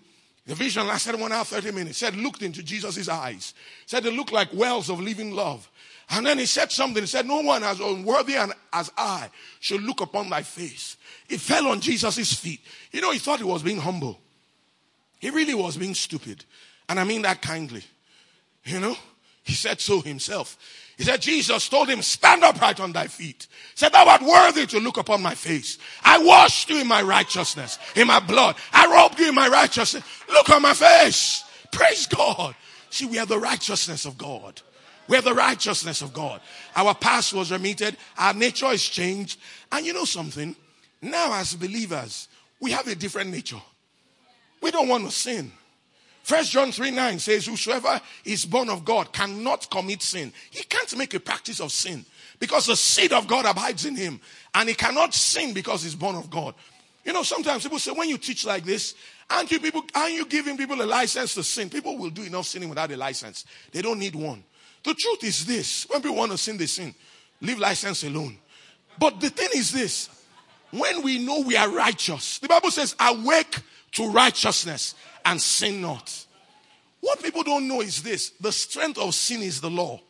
the 0.48 0.54
vision 0.54 0.86
lasted 0.86 1.20
one 1.20 1.30
hour, 1.30 1.44
30 1.44 1.72
minutes. 1.72 1.98
Said, 1.98 2.16
looked 2.16 2.40
into 2.40 2.62
Jesus' 2.62 3.06
eyes. 3.06 3.52
Said, 3.84 4.02
they 4.02 4.10
looked 4.10 4.32
like 4.32 4.48
wells 4.54 4.88
of 4.88 4.98
living 4.98 5.32
love. 5.32 5.70
And 6.08 6.24
then 6.24 6.38
he 6.38 6.46
said 6.46 6.72
something. 6.72 7.02
He 7.02 7.06
said, 7.06 7.26
No 7.26 7.42
one 7.42 7.62
as 7.62 7.80
unworthy 7.80 8.36
as 8.72 8.90
I 8.96 9.28
should 9.60 9.82
look 9.82 10.00
upon 10.00 10.30
thy 10.30 10.42
face. 10.42 10.96
He 11.28 11.36
fell 11.36 11.66
on 11.66 11.82
Jesus' 11.82 12.32
feet. 12.32 12.62
You 12.92 13.02
know, 13.02 13.12
he 13.12 13.18
thought 13.18 13.40
he 13.40 13.44
was 13.44 13.62
being 13.62 13.76
humble. 13.76 14.18
He 15.18 15.28
really 15.28 15.52
was 15.52 15.76
being 15.76 15.92
stupid. 15.94 16.46
And 16.88 16.98
I 16.98 17.04
mean 17.04 17.20
that 17.22 17.42
kindly. 17.42 17.84
You 18.64 18.80
know, 18.80 18.96
he 19.42 19.52
said 19.52 19.82
so 19.82 20.00
himself. 20.00 20.56
He 20.98 21.04
said, 21.04 21.22
Jesus 21.22 21.68
told 21.68 21.88
him, 21.88 22.02
stand 22.02 22.42
upright 22.42 22.80
on 22.80 22.92
thy 22.92 23.06
feet. 23.06 23.46
He 23.50 23.76
said, 23.76 23.92
thou 23.92 24.08
art 24.08 24.20
worthy 24.20 24.66
to 24.66 24.80
look 24.80 24.96
upon 24.96 25.22
my 25.22 25.34
face. 25.34 25.78
I 26.02 26.18
washed 26.18 26.68
you 26.68 26.80
in 26.80 26.88
my 26.88 27.02
righteousness, 27.02 27.78
in 27.94 28.08
my 28.08 28.18
blood. 28.18 28.56
I 28.72 28.92
robed 28.92 29.20
you 29.20 29.28
in 29.28 29.34
my 29.34 29.46
righteousness. 29.46 30.02
Look 30.28 30.50
on 30.50 30.60
my 30.60 30.74
face. 30.74 31.44
Praise 31.70 32.08
God. 32.08 32.56
See, 32.90 33.06
we 33.06 33.18
are 33.20 33.26
the 33.26 33.38
righteousness 33.38 34.06
of 34.06 34.18
God. 34.18 34.60
We're 35.06 35.22
the 35.22 35.34
righteousness 35.34 36.02
of 36.02 36.12
God. 36.12 36.40
Our 36.74 36.96
past 36.96 37.32
was 37.32 37.52
remitted. 37.52 37.96
Our 38.18 38.34
nature 38.34 38.72
is 38.72 38.82
changed. 38.82 39.38
And 39.70 39.86
you 39.86 39.92
know 39.92 40.04
something? 40.04 40.56
Now, 41.00 41.32
as 41.34 41.54
believers, 41.54 42.26
we 42.58 42.72
have 42.72 42.88
a 42.88 42.96
different 42.96 43.30
nature. 43.30 43.62
We 44.60 44.72
don't 44.72 44.88
want 44.88 45.04
to 45.04 45.12
sin. 45.12 45.52
First 46.28 46.52
John 46.52 46.70
3 46.72 46.90
9 46.90 47.20
says, 47.20 47.46
Whosoever 47.46 47.98
is 48.22 48.44
born 48.44 48.68
of 48.68 48.84
God 48.84 49.14
cannot 49.14 49.70
commit 49.70 50.02
sin. 50.02 50.30
He 50.50 50.62
can't 50.62 50.94
make 50.98 51.14
a 51.14 51.20
practice 51.20 51.58
of 51.58 51.72
sin 51.72 52.04
because 52.38 52.66
the 52.66 52.76
seed 52.76 53.14
of 53.14 53.26
God 53.26 53.46
abides 53.46 53.86
in 53.86 53.96
him. 53.96 54.20
And 54.54 54.68
he 54.68 54.74
cannot 54.74 55.14
sin 55.14 55.54
because 55.54 55.84
he's 55.84 55.94
born 55.94 56.16
of 56.16 56.28
God. 56.28 56.54
You 57.02 57.14
know, 57.14 57.22
sometimes 57.22 57.62
people 57.62 57.78
say, 57.78 57.92
when 57.92 58.10
you 58.10 58.18
teach 58.18 58.44
like 58.44 58.62
this, 58.62 58.94
aren't 59.30 59.50
you 59.50 59.58
people, 59.58 59.82
aren't 59.94 60.12
you 60.12 60.26
giving 60.26 60.58
people 60.58 60.82
a 60.82 60.84
license 60.84 61.32
to 61.32 61.42
sin? 61.42 61.70
People 61.70 61.96
will 61.96 62.10
do 62.10 62.24
enough 62.24 62.44
sinning 62.44 62.68
without 62.68 62.92
a 62.92 62.96
license. 62.98 63.46
They 63.72 63.80
don't 63.80 63.98
need 63.98 64.14
one. 64.14 64.44
The 64.84 64.92
truth 64.92 65.24
is 65.24 65.46
this 65.46 65.86
when 65.88 66.02
people 66.02 66.18
want 66.18 66.32
to 66.32 66.36
sin, 66.36 66.58
they 66.58 66.66
sin. 66.66 66.94
Leave 67.40 67.58
license 67.58 68.04
alone. 68.04 68.36
But 68.98 69.18
the 69.18 69.30
thing 69.30 69.48
is 69.54 69.72
this 69.72 70.10
when 70.72 71.00
we 71.00 71.24
know 71.24 71.40
we 71.40 71.56
are 71.56 71.70
righteous, 71.70 72.38
the 72.38 72.48
Bible 72.48 72.70
says, 72.70 72.94
awake 73.00 73.60
to 73.92 74.10
righteousness 74.10 74.94
and 75.28 75.40
sin 75.40 75.80
not. 75.80 76.26
What 77.00 77.22
people 77.22 77.42
don't 77.42 77.68
know 77.68 77.80
is 77.80 78.02
this 78.02 78.30
the 78.40 78.50
strength 78.50 78.98
of 78.98 79.14
sin 79.14 79.42
is 79.42 79.60
the 79.60 79.70
law. 79.70 80.00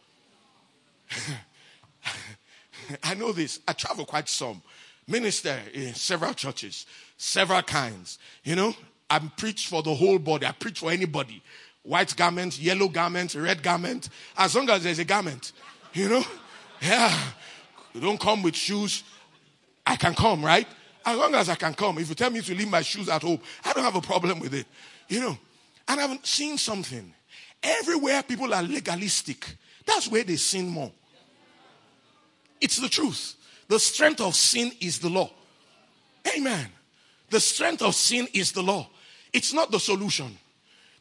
I 3.03 3.15
know 3.15 3.33
this. 3.33 3.61
I 3.69 3.73
travel 3.75 4.07
quite 4.07 4.29
some. 4.29 4.63
Minister 5.07 5.59
in 5.75 5.95
several 5.95 6.35
churches, 6.35 6.87
several 7.17 7.63
kinds. 7.63 8.19
You 8.45 8.57
know, 8.57 8.75
I 9.11 9.19
preach 9.19 9.69
for 9.69 9.83
the 9.83 9.95
whole 9.95 10.19
body. 10.19 10.47
I 10.47 10.53
preach 10.53 10.81
for 10.81 10.91
anybody 10.91 11.43
white 11.89 12.15
garment, 12.17 12.59
yellow 12.59 12.89
garment, 12.89 13.35
red 13.35 13.63
garment, 13.63 14.11
as 14.37 14.55
long 14.55 14.69
as 14.69 14.85
there's 14.85 14.99
a 14.99 15.05
garment, 15.05 15.53
you 15.95 16.09
know? 16.09 16.23
Yeah. 16.83 17.19
You 17.95 18.01
don't 18.03 18.21
come 18.21 18.43
with 18.43 18.55
shoes. 18.55 19.03
I 19.87 19.97
can 19.97 20.15
come, 20.15 20.45
right? 20.45 20.69
As 21.05 21.17
long 21.17 21.35
as 21.35 21.49
I 21.49 21.55
can 21.55 21.73
come. 21.73 21.99
If 21.99 22.11
you 22.11 22.15
tell 22.15 22.31
me 22.31 22.43
to 22.43 22.55
leave 22.55 22.69
my 22.69 22.83
shoes 22.83 23.09
at 23.09 23.23
home, 23.23 23.41
I 23.65 23.73
don't 23.73 23.85
have 23.85 23.97
a 23.97 24.03
problem 24.03 24.39
with 24.39 24.53
it, 24.53 24.67
you 25.09 25.21
know? 25.21 25.39
And 25.87 26.01
I've 26.01 26.25
seen 26.25 26.59
something. 26.59 27.15
Everywhere 27.63 28.23
people 28.23 28.55
are 28.55 28.63
legalistic, 28.63 29.57
that's 29.85 30.09
where 30.09 30.23
they 30.23 30.37
sin 30.37 30.69
more. 30.69 30.93
It's 32.61 32.77
the 32.77 32.89
truth. 32.89 33.35
The 33.69 33.79
strength 33.79 34.21
of 34.21 34.35
sin 34.35 34.73
is 34.81 34.99
the 34.99 35.09
law. 35.09 35.31
Amen. 36.37 36.67
The 37.31 37.41
strength 37.41 37.83
of 37.83 37.95
sin 37.95 38.29
is 38.33 38.53
the 38.53 38.63
law. 38.63 38.89
It's 39.33 39.53
not 39.53 39.71
the 39.71 39.81
solution. 39.81 40.37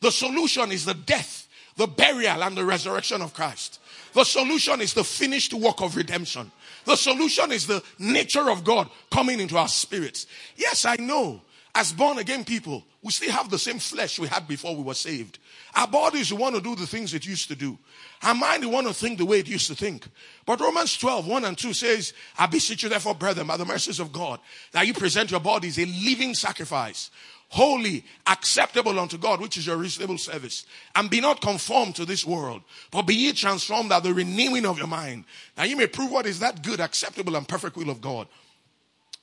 The 0.02 0.12
solution 0.12 0.72
is 0.72 0.86
the 0.86 0.94
death, 0.94 1.48
the 1.76 1.88
burial, 1.88 2.44
and 2.44 2.58
the 2.58 2.66
resurrection 2.66 3.22
of 3.22 3.34
Christ. 3.34 3.80
The 4.14 4.24
solution 4.24 4.82
is 4.82 4.94
the 4.94 5.04
finished 5.04 5.54
work 5.54 5.82
of 5.82 5.96
redemption. 5.96 6.52
The 6.86 6.96
solution 6.96 7.52
is 7.52 7.68
the 7.68 7.84
nature 8.00 8.50
of 8.50 8.64
God 8.64 8.90
coming 9.12 9.40
into 9.40 9.58
our 9.58 9.68
spirits. 9.68 10.28
Yes, 10.56 10.86
I 10.86 10.96
know. 10.96 11.42
As 11.80 11.94
born 11.94 12.18
again 12.18 12.44
people, 12.44 12.84
we 13.04 13.12
still 13.12 13.32
have 13.34 13.52
the 13.52 13.60
same 13.60 13.78
flesh 13.78 14.18
we 14.18 14.28
had 14.28 14.48
before 14.48 14.76
we 14.76 14.82
were 14.82 14.96
saved. 14.96 15.38
Our 15.76 15.88
bodies 15.88 16.34
want 16.34 16.56
to 16.56 16.62
do 16.62 16.76
the 16.76 16.88
things 16.88 17.14
it 17.14 17.24
used 17.24 17.50
to 17.50 17.56
do. 17.56 17.78
Our 18.24 18.34
mind 18.34 18.66
want 18.72 18.88
to 18.88 18.96
think 18.96 19.20
the 19.20 19.28
way 19.28 19.38
it 19.38 19.48
used 19.48 19.68
to 19.68 19.76
think. 19.76 20.08
But 20.48 20.60
Romans 20.60 20.98
12, 20.98 21.28
1 21.28 21.46
and 21.46 21.56
2 21.56 21.74
says, 21.74 22.14
I 22.36 22.48
beseech 22.48 22.82
you 22.82 22.90
therefore, 22.90 23.14
brethren, 23.14 23.46
by 23.46 23.58
the 23.58 23.66
mercies 23.66 24.00
of 24.00 24.12
God, 24.12 24.40
that 24.72 24.88
you 24.88 24.96
present 24.96 25.30
your 25.30 25.40
bodies 25.40 25.78
a 25.78 25.86
living 25.86 26.34
sacrifice, 26.34 27.12
holy, 27.50 28.04
acceptable 28.26 29.00
unto 29.00 29.20
God, 29.20 29.40
which 29.40 29.56
is 29.56 29.68
your 29.68 29.78
reasonable 29.78 30.18
service. 30.18 30.66
And 30.96 31.12
be 31.12 31.22
not 31.22 31.42
conformed 31.42 31.96
to 31.98 32.06
this 32.06 32.26
world, 32.26 32.64
but 32.90 33.04
be 33.04 33.14
ye 33.14 33.34
transformed 33.34 33.90
by 33.90 34.00
the 34.00 34.16
renewing 34.16 34.66
of 34.66 34.80
your 34.80 34.88
mind, 34.88 35.26
that 35.54 35.70
you 35.70 35.78
may 35.78 35.86
prove 35.86 36.10
what 36.10 36.26
is 36.26 36.40
that 36.40 36.64
good, 36.64 36.80
acceptable, 36.80 37.36
and 37.36 37.48
perfect 37.48 37.78
will 37.78 37.92
of 37.92 38.02
God. 38.02 38.28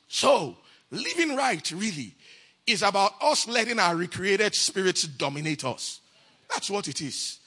So, 0.07 0.57
living 0.92 1.34
right 1.34 1.68
really 1.72 2.14
is 2.66 2.82
about 2.82 3.12
us 3.20 3.46
letting 3.46 3.78
our 3.78 3.94
recreated 3.96 4.54
spirits 4.54 5.04
dominate 5.04 5.64
us. 5.64 6.00
That's 6.50 6.70
what 6.70 6.88
it 6.88 7.00
is. 7.00 7.40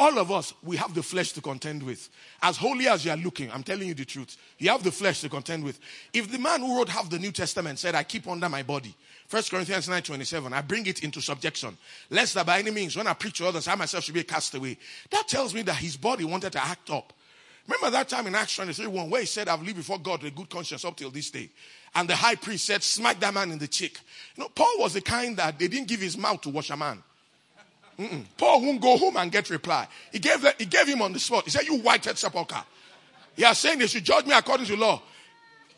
All 0.00 0.18
of 0.18 0.32
us, 0.32 0.52
we 0.64 0.76
have 0.76 0.92
the 0.92 1.04
flesh 1.04 1.32
to 1.32 1.40
contend 1.40 1.82
with. 1.82 2.08
As 2.42 2.56
holy 2.56 2.88
as 2.88 3.04
you 3.04 3.12
are 3.12 3.16
looking, 3.16 3.50
I'm 3.52 3.62
telling 3.62 3.86
you 3.86 3.94
the 3.94 4.04
truth. 4.04 4.36
You 4.58 4.70
have 4.70 4.82
the 4.82 4.90
flesh 4.90 5.20
to 5.20 5.28
contend 5.28 5.62
with. 5.62 5.78
If 6.12 6.32
the 6.32 6.38
man 6.38 6.60
who 6.60 6.76
wrote 6.76 6.88
half 6.88 7.08
the 7.08 7.18
New 7.18 7.30
Testament 7.30 7.78
said, 7.78 7.94
I 7.94 8.02
keep 8.02 8.26
under 8.26 8.48
my 8.48 8.64
body, 8.64 8.94
1 9.30 9.42
Corinthians 9.50 9.88
9 9.88 10.02
27, 10.02 10.52
I 10.52 10.62
bring 10.62 10.86
it 10.86 11.04
into 11.04 11.20
subjection. 11.20 11.78
Lest 12.10 12.34
that 12.34 12.44
by 12.44 12.58
any 12.58 12.72
means, 12.72 12.96
when 12.96 13.06
I 13.06 13.14
preach 13.14 13.38
to 13.38 13.46
others, 13.46 13.68
I 13.68 13.76
myself 13.76 14.02
should 14.02 14.14
be 14.14 14.20
a 14.20 14.24
castaway. 14.24 14.76
That 15.10 15.28
tells 15.28 15.54
me 15.54 15.62
that 15.62 15.76
his 15.76 15.96
body 15.96 16.24
wanted 16.24 16.52
to 16.52 16.64
act 16.64 16.90
up. 16.90 17.12
Remember 17.66 17.90
that 17.90 18.08
time 18.08 18.26
in 18.26 18.34
Acts 18.34 18.56
23 18.56 18.86
1 18.86 19.10
where 19.10 19.20
he 19.20 19.26
said, 19.26 19.48
I've 19.48 19.62
lived 19.62 19.76
before 19.76 19.98
God 19.98 20.22
with 20.22 20.32
a 20.32 20.36
good 20.36 20.50
conscience 20.50 20.84
up 20.84 20.96
till 20.96 21.10
this 21.10 21.30
day. 21.30 21.48
And 21.94 22.08
the 22.08 22.16
high 22.16 22.34
priest 22.34 22.66
said, 22.66 22.82
Smack 22.82 23.20
that 23.20 23.32
man 23.32 23.52
in 23.52 23.58
the 23.58 23.68
cheek. 23.68 23.98
You 24.36 24.42
know, 24.42 24.48
Paul 24.48 24.74
was 24.78 24.94
the 24.94 25.00
kind 25.00 25.36
that 25.36 25.58
they 25.58 25.68
didn't 25.68 25.88
give 25.88 26.00
his 26.00 26.18
mouth 26.18 26.40
to 26.42 26.50
wash 26.50 26.70
a 26.70 26.76
man. 26.76 27.02
Mm-mm. 27.98 28.24
Paul 28.36 28.62
won't 28.62 28.80
go 28.80 28.96
home 28.96 29.16
and 29.16 29.30
get 29.30 29.48
reply. 29.50 29.86
He 30.12 30.18
gave, 30.18 30.42
the, 30.42 30.54
he 30.58 30.66
gave 30.66 30.86
him 30.86 31.00
on 31.00 31.12
the 31.12 31.20
spot. 31.20 31.44
He 31.44 31.50
said, 31.50 31.62
You 31.62 31.78
whited 31.78 32.18
sepulchre. 32.18 32.62
You 33.36 33.46
are 33.46 33.54
saying 33.54 33.78
they 33.78 33.86
should 33.86 34.04
judge 34.04 34.26
me 34.26 34.32
according 34.32 34.66
to 34.66 34.76
law. 34.76 35.00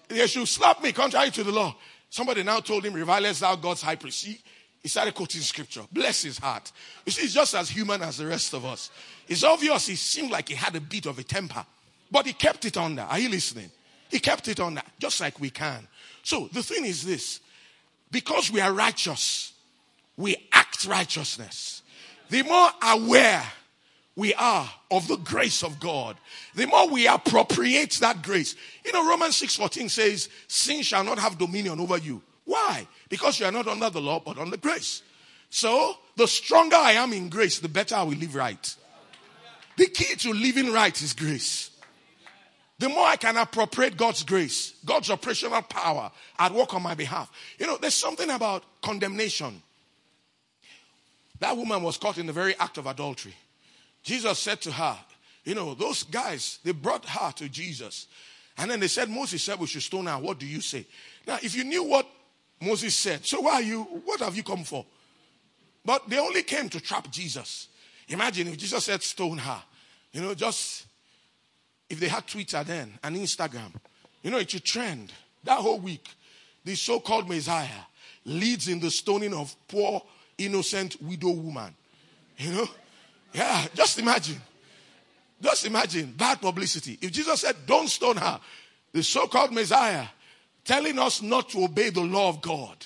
They 0.08 0.26
should 0.26 0.48
slap 0.48 0.82
me 0.82 0.92
contrary 0.92 1.30
to 1.30 1.44
the 1.44 1.52
law. 1.52 1.76
Somebody 2.08 2.42
now 2.42 2.60
told 2.60 2.84
him, 2.84 2.94
Revilest 2.94 3.40
thou 3.40 3.56
God's 3.56 3.82
high 3.82 3.96
priest. 3.96 4.20
See, 4.20 4.40
he 4.82 4.88
started 4.88 5.14
quoting 5.14 5.40
scripture. 5.40 5.82
Bless 5.92 6.22
his 6.22 6.38
heart. 6.38 6.70
You 7.04 7.12
see, 7.12 7.22
he's 7.22 7.34
just 7.34 7.54
as 7.54 7.68
human 7.68 8.02
as 8.02 8.18
the 8.18 8.26
rest 8.26 8.54
of 8.54 8.64
us. 8.64 8.90
It's 9.26 9.42
obvious 9.42 9.88
he 9.88 9.96
seemed 9.96 10.30
like 10.30 10.48
he 10.48 10.54
had 10.54 10.76
a 10.76 10.80
bit 10.80 11.06
of 11.06 11.18
a 11.18 11.24
temper, 11.24 11.66
but 12.10 12.26
he 12.26 12.32
kept 12.32 12.64
it 12.64 12.76
under. 12.76 13.02
Are 13.02 13.18
you 13.18 13.28
listening? 13.28 13.70
He 14.10 14.18
kept 14.18 14.48
it 14.48 14.60
under, 14.60 14.82
just 14.98 15.20
like 15.20 15.40
we 15.40 15.50
can. 15.50 15.86
So 16.22 16.48
the 16.52 16.62
thing 16.62 16.84
is 16.84 17.04
this 17.04 17.40
because 18.10 18.50
we 18.50 18.60
are 18.60 18.72
righteous, 18.72 19.52
we 20.16 20.36
act 20.52 20.86
righteousness. 20.86 21.82
The 22.28 22.42
more 22.42 22.70
aware 22.82 23.44
we 24.16 24.34
are 24.34 24.68
of 24.90 25.06
the 25.08 25.16
grace 25.16 25.62
of 25.62 25.78
God, 25.78 26.16
the 26.54 26.66
more 26.66 26.88
we 26.88 27.06
appropriate 27.06 27.92
that 28.00 28.22
grace. 28.22 28.56
You 28.84 28.92
know, 28.92 29.08
Romans 29.08 29.40
6:14 29.40 29.90
says, 29.90 30.28
Sin 30.48 30.82
shall 30.82 31.04
not 31.04 31.18
have 31.18 31.38
dominion 31.38 31.80
over 31.80 31.98
you. 31.98 32.22
Why? 32.44 32.86
Because 33.08 33.38
you 33.38 33.46
are 33.46 33.52
not 33.52 33.68
under 33.68 33.90
the 33.90 34.00
law, 34.00 34.20
but 34.20 34.38
under 34.38 34.56
grace. 34.56 35.02
So 35.50 35.96
the 36.16 36.26
stronger 36.26 36.76
I 36.76 36.92
am 36.92 37.12
in 37.12 37.28
grace, 37.28 37.58
the 37.58 37.68
better 37.68 37.94
I 37.94 38.02
will 38.04 38.16
live 38.16 38.34
right. 38.34 38.74
The 39.76 39.86
key 39.86 40.14
to 40.16 40.32
living 40.32 40.72
right 40.72 41.00
is 41.02 41.12
grace. 41.12 41.70
The 42.78 42.88
more 42.88 43.06
I 43.06 43.16
can 43.16 43.36
appropriate 43.36 43.96
God's 43.96 44.22
grace, 44.22 44.74
God's 44.84 45.10
operational 45.10 45.62
power 45.62 46.10
at 46.38 46.52
work 46.52 46.74
on 46.74 46.82
my 46.82 46.94
behalf. 46.94 47.30
You 47.58 47.66
know, 47.66 47.78
there's 47.78 47.94
something 47.94 48.28
about 48.28 48.64
condemnation. 48.82 49.62
That 51.40 51.56
woman 51.56 51.82
was 51.82 51.96
caught 51.96 52.18
in 52.18 52.26
the 52.26 52.32
very 52.32 52.54
act 52.58 52.78
of 52.78 52.86
adultery. 52.86 53.34
Jesus 54.02 54.38
said 54.38 54.60
to 54.62 54.72
her, 54.72 54.96
You 55.44 55.54
know, 55.54 55.74
those 55.74 56.02
guys, 56.02 56.58
they 56.64 56.72
brought 56.72 57.04
her 57.06 57.32
to 57.32 57.48
Jesus. 57.48 58.08
And 58.58 58.70
then 58.70 58.80
they 58.80 58.88
said, 58.88 59.10
Moses 59.10 59.42
said 59.42 59.58
we 59.58 59.66
should 59.66 59.82
stone 59.82 60.06
her. 60.06 60.18
What 60.18 60.38
do 60.38 60.46
you 60.46 60.60
say? 60.60 60.86
Now, 61.26 61.38
if 61.42 61.54
you 61.54 61.64
knew 61.64 61.84
what 61.84 62.06
Moses 62.60 62.94
said, 62.94 63.24
so 63.26 63.40
why 63.40 63.54
are 63.54 63.62
you, 63.62 63.82
what 63.82 64.20
have 64.20 64.36
you 64.36 64.42
come 64.42 64.64
for? 64.64 64.84
But 65.84 66.08
they 66.08 66.18
only 66.18 66.42
came 66.42 66.68
to 66.70 66.80
trap 66.80 67.10
Jesus. 67.10 67.68
Imagine 68.08 68.48
if 68.48 68.56
Jesus 68.56 68.84
said, 68.84 69.02
stone 69.02 69.38
her. 69.38 69.62
You 70.12 70.22
know, 70.22 70.34
just 70.34 70.86
if 71.88 72.00
they 72.00 72.08
had 72.08 72.26
Twitter 72.26 72.62
then 72.64 72.98
and 73.02 73.16
Instagram, 73.16 73.72
you 74.22 74.30
know, 74.30 74.38
it 74.38 74.50
should 74.50 74.64
trend. 74.64 75.12
That 75.44 75.58
whole 75.58 75.78
week, 75.78 76.08
the 76.64 76.74
so 76.74 76.98
called 76.98 77.28
Messiah 77.28 77.84
leads 78.24 78.68
in 78.68 78.80
the 78.80 78.90
stoning 78.90 79.32
of 79.32 79.54
poor, 79.68 80.02
innocent 80.38 81.00
widow 81.00 81.30
woman. 81.30 81.74
You 82.38 82.52
know? 82.52 82.68
Yeah, 83.32 83.66
just 83.74 83.98
imagine. 83.98 84.40
Just 85.40 85.66
imagine 85.66 86.14
bad 86.16 86.40
publicity. 86.40 86.98
If 87.00 87.12
Jesus 87.12 87.40
said, 87.40 87.54
Don't 87.66 87.88
stone 87.88 88.16
her, 88.16 88.40
the 88.92 89.02
so 89.02 89.26
called 89.26 89.52
Messiah 89.52 90.06
telling 90.64 90.98
us 90.98 91.22
not 91.22 91.48
to 91.50 91.64
obey 91.64 91.90
the 91.90 92.00
law 92.00 92.28
of 92.28 92.40
God. 92.40 92.84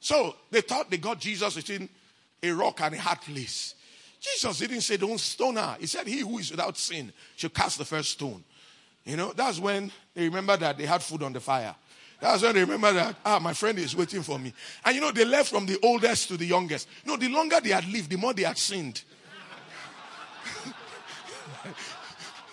So 0.00 0.36
they 0.50 0.60
thought 0.60 0.90
they 0.90 0.98
got 0.98 1.18
Jesus 1.18 1.54
between 1.54 1.88
a 2.42 2.50
rock 2.50 2.80
and 2.82 2.94
a 2.94 2.98
hard 2.98 3.20
place. 3.22 3.74
Jesus 4.20 4.58
didn't 4.58 4.80
say, 4.80 4.96
Don't 4.96 5.18
stone 5.18 5.56
her. 5.56 5.76
He 5.80 5.86
said, 5.86 6.06
He 6.06 6.20
who 6.20 6.38
is 6.38 6.50
without 6.50 6.76
sin 6.76 7.12
should 7.36 7.54
cast 7.54 7.78
the 7.78 7.84
first 7.84 8.10
stone. 8.10 8.42
You 9.04 9.16
know, 9.16 9.32
that's 9.32 9.58
when 9.58 9.90
they 10.14 10.24
remember 10.24 10.56
that 10.56 10.76
they 10.76 10.86
had 10.86 11.02
food 11.02 11.22
on 11.22 11.32
the 11.32 11.40
fire. 11.40 11.74
That's 12.20 12.42
when 12.42 12.54
they 12.54 12.60
remember 12.60 12.92
that, 12.92 13.16
ah, 13.24 13.38
my 13.38 13.52
friend 13.52 13.78
is 13.78 13.94
waiting 13.94 14.22
for 14.22 14.38
me. 14.38 14.52
And 14.84 14.94
you 14.94 15.00
know, 15.00 15.12
they 15.12 15.24
left 15.24 15.50
from 15.50 15.66
the 15.66 15.78
oldest 15.82 16.28
to 16.28 16.36
the 16.36 16.46
youngest. 16.46 16.88
You 17.04 17.12
know, 17.12 17.16
the 17.16 17.28
longer 17.28 17.60
they 17.60 17.70
had 17.70 17.86
lived, 17.86 18.10
the 18.10 18.18
more 18.18 18.34
they 18.34 18.42
had 18.42 18.58
sinned. 18.58 19.02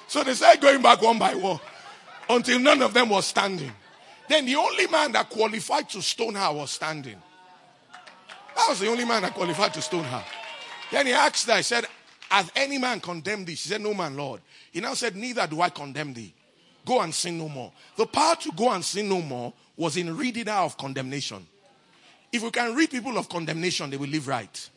so 0.07 0.23
they 0.23 0.35
started 0.35 0.61
going 0.61 0.81
back 0.81 1.01
one 1.01 1.17
by 1.17 1.33
one 1.33 1.59
until 2.29 2.59
none 2.59 2.81
of 2.83 2.93
them 2.93 3.09
was 3.09 3.25
standing. 3.25 3.71
Then 4.29 4.45
the 4.45 4.55
only 4.55 4.87
man 4.87 5.11
that 5.13 5.29
qualified 5.29 5.89
to 5.89 6.01
stone 6.01 6.35
her 6.35 6.51
was 6.53 6.71
standing. 6.71 7.21
That 8.55 8.69
was 8.69 8.79
the 8.79 8.87
only 8.87 9.05
man 9.05 9.23
that 9.23 9.33
qualified 9.33 9.73
to 9.73 9.81
stone 9.81 10.05
her. 10.05 10.23
Then 10.91 11.07
he 11.07 11.13
asked 11.13 11.47
her, 11.47 11.57
he 11.57 11.63
said, 11.63 11.85
Has 12.29 12.51
any 12.55 12.77
man 12.77 12.99
condemned 12.99 13.47
thee? 13.47 13.55
She 13.55 13.69
said, 13.69 13.81
No 13.81 13.93
man, 13.93 14.15
Lord. 14.15 14.41
He 14.71 14.81
now 14.81 14.93
said, 14.93 15.15
Neither 15.15 15.47
do 15.47 15.61
I 15.61 15.69
condemn 15.69 16.13
thee. 16.13 16.33
Go 16.85 17.01
and 17.01 17.13
sin 17.13 17.37
no 17.37 17.49
more. 17.49 17.71
The 17.97 18.05
power 18.05 18.35
to 18.35 18.51
go 18.51 18.71
and 18.71 18.83
sin 18.83 19.09
no 19.09 19.21
more 19.21 19.53
was 19.75 19.97
in 19.97 20.15
reading 20.15 20.47
out 20.47 20.65
of 20.65 20.77
condemnation. 20.77 21.45
If 22.31 22.43
we 22.43 22.51
can 22.51 22.75
read 22.75 22.91
people 22.91 23.17
of 23.17 23.27
condemnation, 23.27 23.89
they 23.89 23.97
will 23.97 24.09
live 24.09 24.27
right. 24.27 24.69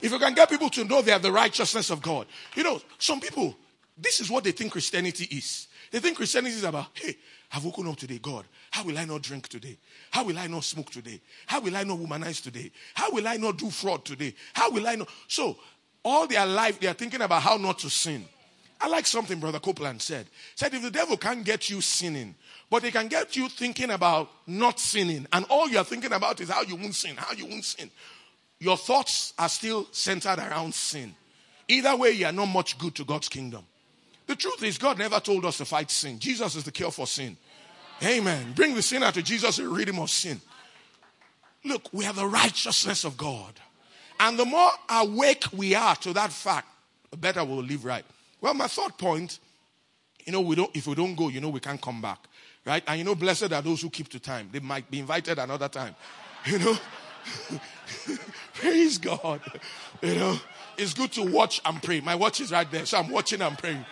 If 0.00 0.12
you 0.12 0.18
can 0.18 0.34
get 0.34 0.50
people 0.50 0.70
to 0.70 0.84
know 0.84 1.02
they 1.02 1.12
have 1.12 1.22
the 1.22 1.32
righteousness 1.32 1.90
of 1.90 2.02
God. 2.02 2.26
You 2.54 2.64
know, 2.64 2.80
some 2.98 3.20
people, 3.20 3.56
this 3.96 4.20
is 4.20 4.30
what 4.30 4.44
they 4.44 4.52
think 4.52 4.72
Christianity 4.72 5.24
is. 5.36 5.68
They 5.90 6.00
think 6.00 6.16
Christianity 6.16 6.54
is 6.54 6.64
about, 6.64 6.86
hey, 6.94 7.16
I've 7.52 7.64
woken 7.64 7.86
up 7.86 7.96
today, 7.96 8.18
God. 8.18 8.44
How 8.70 8.84
will 8.84 8.98
I 8.98 9.04
not 9.04 9.22
drink 9.22 9.48
today? 9.48 9.78
How 10.10 10.24
will 10.24 10.38
I 10.38 10.46
not 10.46 10.64
smoke 10.64 10.90
today? 10.90 11.20
How 11.46 11.60
will 11.60 11.76
I 11.76 11.84
not 11.84 11.98
womanize 11.98 12.42
today? 12.42 12.70
How 12.94 13.10
will 13.10 13.26
I 13.26 13.36
not 13.36 13.56
do 13.56 13.70
fraud 13.70 14.04
today? 14.04 14.34
How 14.52 14.70
will 14.70 14.86
I 14.86 14.96
not? 14.96 15.08
So, 15.28 15.56
all 16.04 16.26
their 16.26 16.46
life, 16.46 16.78
they 16.80 16.86
are 16.86 16.94
thinking 16.94 17.20
about 17.22 17.42
how 17.42 17.56
not 17.56 17.78
to 17.80 17.90
sin. 17.90 18.24
I 18.80 18.88
like 18.88 19.06
something 19.06 19.40
Brother 19.40 19.58
Copeland 19.58 20.02
said. 20.02 20.26
Said 20.54 20.74
if 20.74 20.82
the 20.82 20.90
devil 20.90 21.16
can't 21.16 21.44
get 21.44 21.70
you 21.70 21.80
sinning, 21.80 22.34
but 22.70 22.82
he 22.82 22.90
can 22.90 23.08
get 23.08 23.34
you 23.36 23.48
thinking 23.48 23.90
about 23.90 24.28
not 24.46 24.78
sinning, 24.78 25.26
and 25.32 25.46
all 25.48 25.68
you're 25.68 25.84
thinking 25.84 26.12
about 26.12 26.40
is 26.40 26.50
how 26.50 26.62
you 26.62 26.76
won't 26.76 26.94
sin, 26.94 27.16
how 27.16 27.32
you 27.34 27.46
won't 27.46 27.64
sin. 27.64 27.90
Your 28.58 28.76
thoughts 28.76 29.32
are 29.38 29.48
still 29.48 29.86
centered 29.92 30.38
around 30.38 30.74
sin. 30.74 31.14
Either 31.68 31.96
way, 31.96 32.10
you 32.10 32.26
are 32.26 32.32
not 32.32 32.46
much 32.46 32.78
good 32.78 32.94
to 32.96 33.04
God's 33.04 33.28
kingdom. 33.28 33.64
The 34.26 34.36
truth 34.36 34.62
is, 34.62 34.78
God 34.78 34.98
never 34.98 35.20
told 35.20 35.44
us 35.44 35.58
to 35.58 35.64
fight 35.64 35.90
sin. 35.90 36.18
Jesus 36.18 36.56
is 36.56 36.64
the 36.64 36.72
cure 36.72 36.90
for 36.90 37.06
sin. 37.06 37.36
Amen. 38.04 38.52
Bring 38.54 38.74
the 38.74 38.82
sinner 38.82 39.12
to 39.12 39.22
Jesus 39.22 39.58
and 39.58 39.68
rid 39.68 39.88
him 39.88 39.98
of 39.98 40.10
sin. 40.10 40.40
Look, 41.64 41.88
we 41.92 42.04
have 42.04 42.16
the 42.16 42.26
righteousness 42.26 43.04
of 43.04 43.16
God. 43.16 43.52
And 44.18 44.38
the 44.38 44.44
more 44.44 44.70
awake 44.88 45.44
we 45.52 45.74
are 45.74 45.96
to 45.96 46.12
that 46.14 46.32
fact, 46.32 46.68
the 47.10 47.16
better 47.16 47.44
we'll 47.44 47.62
live 47.62 47.84
right. 47.84 48.04
Well, 48.40 48.54
my 48.54 48.66
third 48.66 48.96
point, 48.98 49.38
you 50.24 50.32
know, 50.32 50.40
we 50.40 50.56
don't, 50.56 50.74
if 50.74 50.86
we 50.86 50.94
don't 50.94 51.14
go, 51.14 51.28
you 51.28 51.40
know, 51.40 51.48
we 51.48 51.60
can't 51.60 51.80
come 51.80 52.00
back. 52.00 52.18
Right? 52.64 52.82
And 52.86 52.98
you 52.98 53.04
know, 53.04 53.14
blessed 53.14 53.52
are 53.52 53.62
those 53.62 53.80
who 53.80 53.90
keep 53.90 54.08
to 54.08 54.20
time. 54.20 54.48
They 54.52 54.58
might 54.58 54.90
be 54.90 54.98
invited 54.98 55.38
another 55.38 55.68
time. 55.68 55.94
You 56.46 56.60
know? 56.60 56.78
Praise 58.54 58.98
God. 58.98 59.40
You 60.00 60.14
know, 60.14 60.38
it's 60.78 60.94
good 60.94 61.10
to 61.12 61.22
watch 61.22 61.60
and 61.64 61.82
pray. 61.82 62.00
My 62.00 62.14
watch 62.14 62.40
is 62.40 62.52
right 62.52 62.70
there, 62.70 62.86
so 62.86 62.98
I'm 62.98 63.10
watching 63.10 63.42
and 63.42 63.58
praying. 63.58 63.84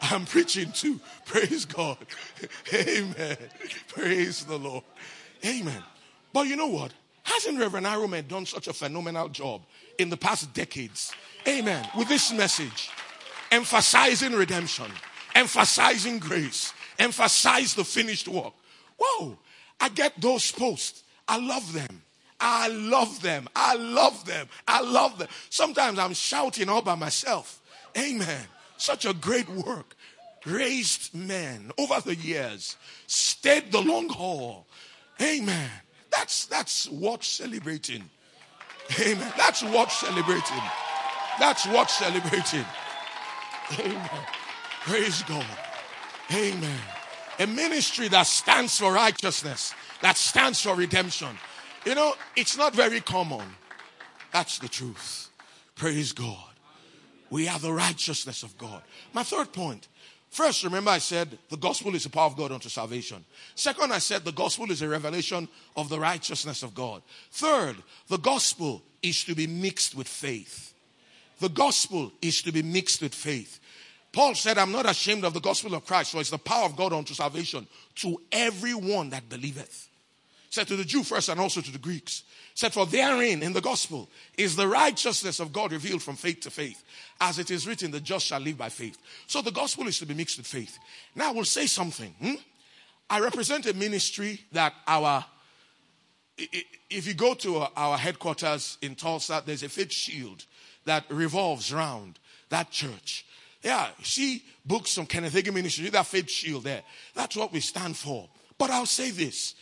I'm 0.00 0.24
preaching 0.24 0.72
too. 0.72 1.00
Praise 1.26 1.64
God. 1.64 1.98
Amen. 2.74 3.36
Praise 3.88 4.44
the 4.44 4.58
Lord. 4.58 4.84
Amen. 5.44 5.82
But 6.32 6.46
you 6.46 6.56
know 6.56 6.68
what? 6.68 6.92
Hasn't 7.22 7.58
Reverend 7.58 7.86
Aroman 7.86 8.26
done 8.26 8.46
such 8.46 8.66
a 8.66 8.72
phenomenal 8.72 9.28
job 9.28 9.62
in 9.98 10.10
the 10.10 10.16
past 10.16 10.52
decades? 10.52 11.12
Amen. 11.46 11.86
With 11.96 12.08
this 12.08 12.32
message, 12.32 12.90
emphasizing 13.50 14.32
redemption, 14.32 14.90
emphasizing 15.34 16.18
grace, 16.18 16.72
emphasize 16.98 17.74
the 17.74 17.84
finished 17.84 18.28
work. 18.28 18.52
Whoa, 18.98 19.38
I 19.80 19.88
get 19.88 20.20
those 20.20 20.50
posts. 20.52 21.04
I 21.28 21.38
love 21.38 21.72
them. 21.72 22.02
I 22.40 22.68
love 22.68 23.20
them. 23.22 23.48
I 23.54 23.74
love 23.74 24.24
them. 24.24 24.48
I 24.66 24.80
love 24.80 25.18
them. 25.18 25.28
Sometimes 25.50 25.98
I'm 25.98 26.14
shouting 26.14 26.68
all 26.68 26.82
by 26.82 26.94
myself. 26.94 27.60
Amen. 27.96 28.46
Such 28.80 29.04
a 29.04 29.12
great 29.12 29.48
work. 29.50 29.94
Raised 30.46 31.14
men 31.14 31.70
over 31.76 32.00
the 32.00 32.14
years, 32.14 32.76
stayed 33.06 33.70
the 33.70 33.80
long 33.80 34.08
haul. 34.08 34.66
Amen. 35.20 35.70
That's 36.10 36.46
that's 36.46 36.88
what 36.88 37.22
celebrating. 37.22 38.08
Amen. 38.98 39.32
That's 39.36 39.62
what 39.62 39.92
celebrating. 39.92 40.62
That's 41.38 41.66
what 41.66 41.90
celebrating. 41.90 42.64
Amen. 43.78 44.08
Praise 44.80 45.22
God. 45.24 45.44
Amen. 46.32 46.80
A 47.38 47.46
ministry 47.46 48.08
that 48.08 48.26
stands 48.26 48.78
for 48.78 48.94
righteousness, 48.94 49.74
that 50.00 50.16
stands 50.16 50.62
for 50.62 50.74
redemption. 50.74 51.38
You 51.84 51.94
know, 51.94 52.14
it's 52.34 52.56
not 52.56 52.74
very 52.74 53.00
common. 53.00 53.46
That's 54.32 54.58
the 54.58 54.68
truth. 54.68 55.28
Praise 55.74 56.12
God. 56.12 56.49
We 57.30 57.48
are 57.48 57.58
the 57.58 57.72
righteousness 57.72 58.42
of 58.42 58.56
God. 58.58 58.82
My 59.12 59.22
third 59.22 59.52
point. 59.52 59.88
First, 60.30 60.62
remember 60.62 60.90
I 60.90 60.98
said 60.98 61.36
the 61.48 61.56
gospel 61.56 61.94
is 61.94 62.04
the 62.04 62.10
power 62.10 62.26
of 62.26 62.36
God 62.36 62.52
unto 62.52 62.68
salvation. 62.68 63.24
Second, 63.56 63.92
I 63.92 63.98
said 63.98 64.24
the 64.24 64.32
gospel 64.32 64.70
is 64.70 64.82
a 64.82 64.88
revelation 64.88 65.48
of 65.76 65.88
the 65.88 65.98
righteousness 65.98 66.62
of 66.62 66.74
God. 66.74 67.02
Third, 67.32 67.76
the 68.08 68.18
gospel 68.18 68.82
is 69.02 69.24
to 69.24 69.34
be 69.34 69.48
mixed 69.48 69.96
with 69.96 70.06
faith. 70.06 70.72
The 71.40 71.48
gospel 71.48 72.12
is 72.22 72.42
to 72.42 72.52
be 72.52 72.62
mixed 72.62 73.02
with 73.02 73.14
faith. 73.14 73.58
Paul 74.12 74.34
said, 74.34 74.58
I'm 74.58 74.72
not 74.72 74.88
ashamed 74.88 75.24
of 75.24 75.34
the 75.34 75.40
gospel 75.40 75.74
of 75.74 75.86
Christ, 75.86 76.12
for 76.12 76.20
it's 76.20 76.30
the 76.30 76.38
power 76.38 76.64
of 76.64 76.76
God 76.76 76.92
unto 76.92 77.14
salvation 77.14 77.66
to 77.96 78.20
everyone 78.30 79.10
that 79.10 79.28
believeth. 79.28 79.88
Said 80.50 80.66
to 80.68 80.76
the 80.76 80.84
Jew 80.84 81.04
first 81.04 81.28
and 81.28 81.40
also 81.40 81.60
to 81.60 81.70
the 81.72 81.78
Greeks. 81.78 82.24
Said, 82.60 82.74
for 82.74 82.84
therein 82.84 83.42
in 83.42 83.54
the 83.54 83.62
gospel 83.62 84.06
is 84.36 84.54
the 84.54 84.68
righteousness 84.68 85.40
of 85.40 85.50
God 85.50 85.72
revealed 85.72 86.02
from 86.02 86.14
faith 86.14 86.40
to 86.40 86.50
faith. 86.50 86.84
As 87.18 87.38
it 87.38 87.50
is 87.50 87.66
written, 87.66 87.90
the 87.90 88.00
just 88.00 88.26
shall 88.26 88.38
live 88.38 88.58
by 88.58 88.68
faith. 88.68 88.98
So 89.26 89.40
the 89.40 89.50
gospel 89.50 89.86
is 89.86 89.98
to 90.00 90.04
be 90.04 90.12
mixed 90.12 90.36
with 90.36 90.46
faith. 90.46 90.78
Now 91.14 91.32
we'll 91.32 91.46
say 91.46 91.64
something. 91.64 92.14
Hmm? 92.20 92.34
I 93.08 93.20
represent 93.20 93.64
a 93.64 93.72
ministry 93.72 94.42
that 94.52 94.74
our, 94.86 95.24
if 96.36 97.06
you 97.06 97.14
go 97.14 97.32
to 97.32 97.66
our 97.74 97.96
headquarters 97.96 98.76
in 98.82 98.94
Tulsa, 98.94 99.42
there's 99.46 99.62
a 99.62 99.70
faith 99.70 99.90
shield 99.90 100.44
that 100.84 101.04
revolves 101.08 101.72
around 101.72 102.18
that 102.50 102.70
church. 102.70 103.24
Yeah, 103.62 103.88
she 104.02 104.44
books 104.66 104.94
from 104.94 105.06
Kenneth 105.06 105.32
Hagin 105.32 105.54
Ministry, 105.54 105.88
that 105.88 106.04
faith 106.04 106.30
shield 106.30 106.64
there. 106.64 106.82
That's 107.14 107.38
what 107.38 107.54
we 107.54 107.60
stand 107.60 107.96
for. 107.96 108.28
But 108.58 108.68
I'll 108.68 108.84
say 108.84 109.12
this. 109.12 109.54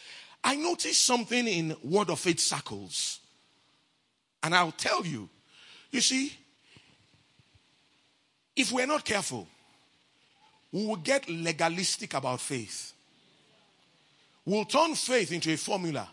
I 0.48 0.56
noticed 0.56 1.04
something 1.04 1.46
in 1.46 1.76
Word 1.84 2.08
of 2.08 2.20
Faith 2.20 2.40
circles. 2.40 3.20
And 4.42 4.54
I'll 4.54 4.72
tell 4.72 5.04
you. 5.04 5.28
You 5.90 6.00
see, 6.00 6.32
if 8.56 8.72
we're 8.72 8.86
not 8.86 9.04
careful, 9.04 9.46
we 10.72 10.86
will 10.86 10.96
get 10.96 11.28
legalistic 11.28 12.14
about 12.14 12.40
faith. 12.40 12.94
We'll 14.46 14.64
turn 14.64 14.94
faith 14.94 15.32
into 15.32 15.52
a 15.52 15.58
formula. 15.58 16.08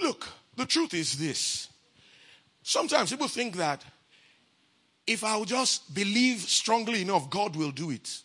Look, 0.00 0.26
the 0.56 0.66
truth 0.66 0.92
is 0.94 1.16
this. 1.16 1.68
Sometimes 2.64 3.10
people 3.10 3.28
think 3.28 3.54
that 3.54 3.84
if 5.06 5.22
I'll 5.22 5.44
just 5.44 5.94
believe 5.94 6.40
strongly 6.40 7.02
enough, 7.02 7.30
God 7.30 7.54
will 7.54 7.70
do 7.70 7.92
it. 7.92 8.22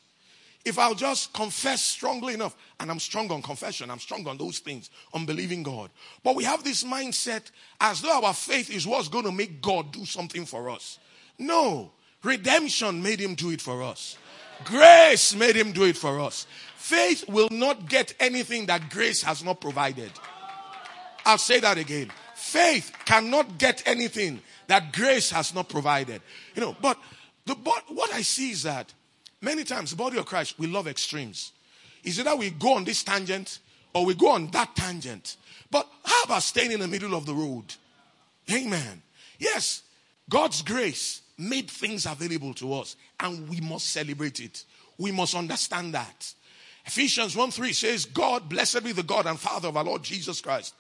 If 0.66 0.80
I'll 0.80 0.96
just 0.96 1.32
confess 1.32 1.82
strongly 1.82 2.34
enough, 2.34 2.58
and 2.80 2.90
I'm 2.90 3.00
strong 3.00 3.32
on 3.32 3.44
confession, 3.44 3.92
I'm 3.92 4.00
strong 4.00 4.28
on 4.28 4.38
those 4.38 4.60
things, 4.60 4.90
on 5.14 5.26
believing 5.26 5.62
God. 5.62 5.92
But 6.24 6.36
we 6.36 6.44
have 6.44 6.64
this 6.64 6.84
mindset 6.84 7.52
as 7.80 8.02
though 8.02 8.24
our 8.24 8.34
faith 8.34 8.72
is 8.72 8.88
what's 8.88 9.08
going 9.08 9.26
to 9.26 9.32
make 9.32 9.62
God 9.62 9.92
do 9.92 10.06
something 10.06 10.44
for 10.46 10.72
us. 10.72 10.98
No, 11.38 11.92
redemption 12.24 13.04
made 13.04 13.20
him 13.20 13.36
do 13.36 13.52
it 13.52 13.62
for 13.62 13.84
us. 13.84 14.18
Grace 14.64 15.36
made 15.36 15.56
him 15.56 15.72
do 15.72 15.84
it 15.84 15.98
for 15.98 16.20
us. 16.20 16.48
Faith 16.78 17.28
will 17.30 17.50
not 17.52 17.88
get 17.88 18.16
anything 18.20 18.66
that 18.66 18.90
grace 18.90 19.22
has 19.22 19.44
not 19.44 19.62
provided. 19.62 20.12
I'll 21.26 21.38
say 21.38 21.60
that 21.60 21.78
again. 21.78 22.12
Faith 22.36 22.92
cannot 23.06 23.58
get 23.58 23.84
anything 23.86 24.42
that 24.68 24.94
grace 24.94 25.30
has 25.32 25.54
not 25.54 25.70
provided. 25.70 26.22
You 26.56 26.62
know, 26.62 26.76
but 26.82 26.98
the 27.46 27.56
but 27.56 27.84
what 27.90 28.14
I 28.14 28.22
see 28.22 28.52
is 28.52 28.64
that 28.64 28.94
many 29.46 29.64
times 29.64 29.94
body 29.94 30.18
of 30.18 30.26
Christ 30.26 30.60
we 30.60 30.68
love 30.68 30.88
extremes. 30.88 31.54
Is 32.04 32.20
it 32.20 32.26
that 32.26 32.38
we 32.38 32.50
go 32.50 32.74
on 32.74 32.84
this 32.84 33.04
tangent 33.04 33.60
or 33.94 34.06
we 34.06 34.14
go 34.14 34.32
on 34.32 34.48
that 34.52 34.76
tangent? 34.76 35.38
But 35.72 35.88
how 36.04 36.24
about 36.24 36.44
staying 36.44 36.72
in 36.72 36.82
the 36.82 36.88
middle 36.88 37.16
of 37.16 37.26
the 37.26 37.34
road? 37.34 37.74
Amen. 38.52 39.02
Yes, 39.40 39.84
God's 40.30 40.62
grace 40.62 41.22
made 41.38 41.70
things 41.70 42.06
available 42.06 42.54
to 42.56 42.74
us 42.74 42.96
and 43.20 43.48
we 43.48 43.62
must 43.62 43.90
celebrate 43.90 44.40
it. 44.40 44.66
We 44.98 45.12
must 45.12 45.36
understand 45.36 45.94
that. 45.94 46.34
Ephesians 46.86 47.36
1 47.36 47.52
3 47.52 47.74
says, 47.74 48.06
God, 48.06 48.48
blessed 48.48 48.84
be 48.84 48.92
the 48.92 49.04
God 49.04 49.26
and 49.26 49.40
Father 49.40 49.70
of 49.70 49.78
our 49.78 49.84
Lord 49.84 50.04
Jesus 50.04 50.40
Christ, 50.40 50.76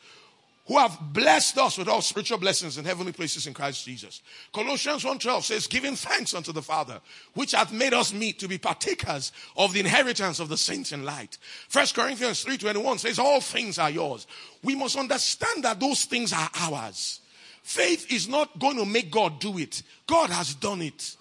who 0.68 0.78
have 0.78 0.97
blessed 1.13 1.57
us 1.59 1.78
with 1.78 1.88
all 1.88 2.01
spiritual 2.01 2.39
blessings 2.39 2.78
in 2.78 2.86
heavenly 2.86 3.11
places 3.11 3.45
in 3.45 3.53
Christ 3.53 3.86
Jesus. 3.86 4.22
Colossians 4.51 5.03
1:12 5.03 5.43
says, 5.43 5.68
giving 5.68 5.95
thanks 5.95 6.34
unto 6.34 6.51
the 6.51 6.61
Father, 6.61 6.99
which 7.36 7.51
hath 7.51 7.72
made 7.72 7.93
us 7.93 8.13
meet 8.13 8.39
to 8.39 8.47
be 8.47 8.57
partakers 8.57 9.32
of 9.57 9.74
the 9.74 9.80
inheritance 9.80 10.39
of 10.39 10.49
the 10.49 10.57
saints 10.57 10.91
in 10.91 11.03
light. 11.03 11.38
1 11.72 11.88
Corinthians 11.93 12.43
3:21 12.43 12.99
says, 12.99 13.20
all 13.20 13.41
things 13.41 13.78
are 13.78 13.91
yours. 13.91 14.26
We 14.63 14.76
must 14.76 14.97
understand 14.97 15.63
that 15.63 15.80
those 15.80 16.05
things 16.05 16.34
are 16.34 16.49
ours. 16.55 17.20
Faith 17.61 18.11
is 18.11 18.28
not 18.28 18.59
going 18.59 18.78
to 18.78 18.86
make 18.86 19.11
God 19.11 19.39
do 19.39 19.57
it. 19.57 19.84
God 20.07 20.30
has 20.30 20.55
done 20.55 20.82
it. 20.82 21.16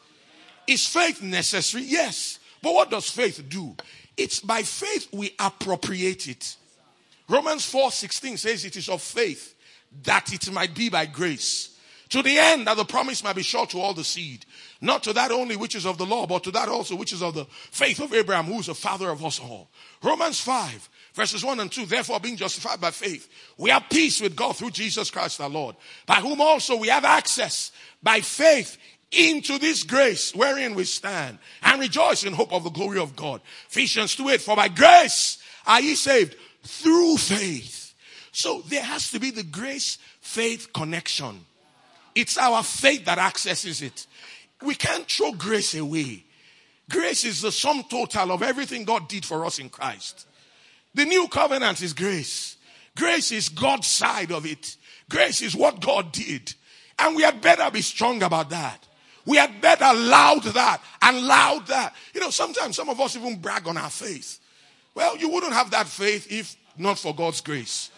Is 0.66 0.86
faith 0.86 1.22
necessary? 1.22 1.84
Yes. 1.84 2.38
But 2.62 2.74
what 2.74 2.90
does 2.90 3.10
faith 3.10 3.42
do? 3.48 3.76
It's 4.16 4.40
by 4.40 4.62
faith 4.62 5.08
we 5.12 5.34
appropriate 5.38 6.28
it. 6.28 6.56
Romans 7.28 7.64
4 7.64 7.90
16 7.90 8.36
says 8.36 8.64
it 8.64 8.76
is 8.76 8.88
of 8.88 9.02
faith 9.02 9.54
that 10.02 10.32
it 10.32 10.50
might 10.52 10.74
be 10.74 10.88
by 10.88 11.06
grace. 11.06 11.70
To 12.10 12.22
the 12.22 12.38
end 12.38 12.66
that 12.66 12.76
the 12.76 12.84
promise 12.84 13.24
might 13.24 13.36
be 13.36 13.42
sure 13.42 13.66
to 13.66 13.80
all 13.80 13.94
the 13.94 14.04
seed. 14.04 14.44
Not 14.80 15.02
to 15.04 15.12
that 15.14 15.32
only 15.32 15.56
which 15.56 15.74
is 15.74 15.86
of 15.86 15.98
the 15.98 16.06
law, 16.06 16.26
but 16.26 16.44
to 16.44 16.50
that 16.52 16.68
also 16.68 16.94
which 16.94 17.12
is 17.12 17.22
of 17.22 17.34
the 17.34 17.46
faith 17.46 17.98
of 17.98 18.12
Abraham, 18.12 18.44
who 18.44 18.60
is 18.60 18.66
the 18.66 18.74
father 18.74 19.08
of 19.08 19.24
us 19.24 19.40
all. 19.40 19.70
Romans 20.02 20.38
5, 20.40 20.88
verses 21.14 21.42
1 21.42 21.60
and 21.60 21.72
2. 21.72 21.86
Therefore, 21.86 22.20
being 22.20 22.36
justified 22.36 22.80
by 22.80 22.90
faith, 22.90 23.28
we 23.56 23.70
have 23.70 23.88
peace 23.90 24.20
with 24.20 24.36
God 24.36 24.56
through 24.56 24.70
Jesus 24.70 25.10
Christ 25.10 25.40
our 25.40 25.48
Lord, 25.48 25.76
by 26.06 26.16
whom 26.16 26.40
also 26.40 26.76
we 26.76 26.88
have 26.88 27.04
access 27.04 27.72
by 28.02 28.20
faith 28.20 28.76
into 29.10 29.58
this 29.58 29.82
grace 29.82 30.34
wherein 30.34 30.74
we 30.74 30.84
stand 30.84 31.38
and 31.62 31.80
rejoice 31.80 32.24
in 32.24 32.32
hope 32.32 32.52
of 32.52 32.64
the 32.64 32.70
glory 32.70 32.98
of 32.98 33.16
God. 33.16 33.40
Ephesians 33.68 34.14
2 34.16 34.28
8, 34.28 34.40
for 34.40 34.56
by 34.56 34.68
grace 34.68 35.38
are 35.66 35.80
ye 35.80 35.94
saved 35.94 36.36
through 36.64 37.16
faith. 37.18 37.94
So 38.32 38.62
there 38.62 38.82
has 38.82 39.10
to 39.12 39.20
be 39.20 39.30
the 39.30 39.44
grace 39.44 39.98
faith 40.20 40.72
connection. 40.72 41.40
It's 42.14 42.36
our 42.38 42.62
faith 42.62 43.04
that 43.04 43.18
accesses 43.18 43.82
it. 43.82 44.06
We 44.62 44.74
can't 44.74 45.06
throw 45.06 45.32
grace 45.32 45.74
away. 45.74 46.24
Grace 46.90 47.24
is 47.24 47.40
the 47.40 47.52
sum 47.52 47.84
total 47.88 48.32
of 48.32 48.42
everything 48.42 48.84
God 48.84 49.08
did 49.08 49.24
for 49.24 49.44
us 49.46 49.58
in 49.58 49.68
Christ. 49.68 50.26
The 50.94 51.04
new 51.04 51.28
covenant 51.28 51.82
is 51.82 51.92
grace. 51.92 52.56
Grace 52.96 53.32
is 53.32 53.48
God's 53.48 53.86
side 53.86 54.30
of 54.30 54.46
it. 54.46 54.76
Grace 55.08 55.42
is 55.42 55.56
what 55.56 55.80
God 55.80 56.12
did. 56.12 56.54
And 56.98 57.16
we 57.16 57.22
had 57.22 57.40
better 57.40 57.70
be 57.70 57.80
strong 57.80 58.22
about 58.22 58.50
that. 58.50 58.86
We 59.26 59.36
had 59.38 59.60
better 59.60 59.92
loud 59.94 60.42
that 60.44 60.80
and 61.02 61.26
loud 61.26 61.66
that. 61.68 61.94
You 62.14 62.20
know, 62.20 62.30
sometimes 62.30 62.76
some 62.76 62.88
of 62.88 63.00
us 63.00 63.16
even 63.16 63.38
brag 63.38 63.66
on 63.66 63.76
our 63.76 63.90
faith. 63.90 64.38
Well, 64.94 65.16
you 65.16 65.28
wouldn't 65.28 65.52
have 65.52 65.70
that 65.72 65.86
faith 65.86 66.30
if 66.30 66.56
not 66.78 66.98
for 66.98 67.14
God's 67.14 67.40
grace. 67.40 67.90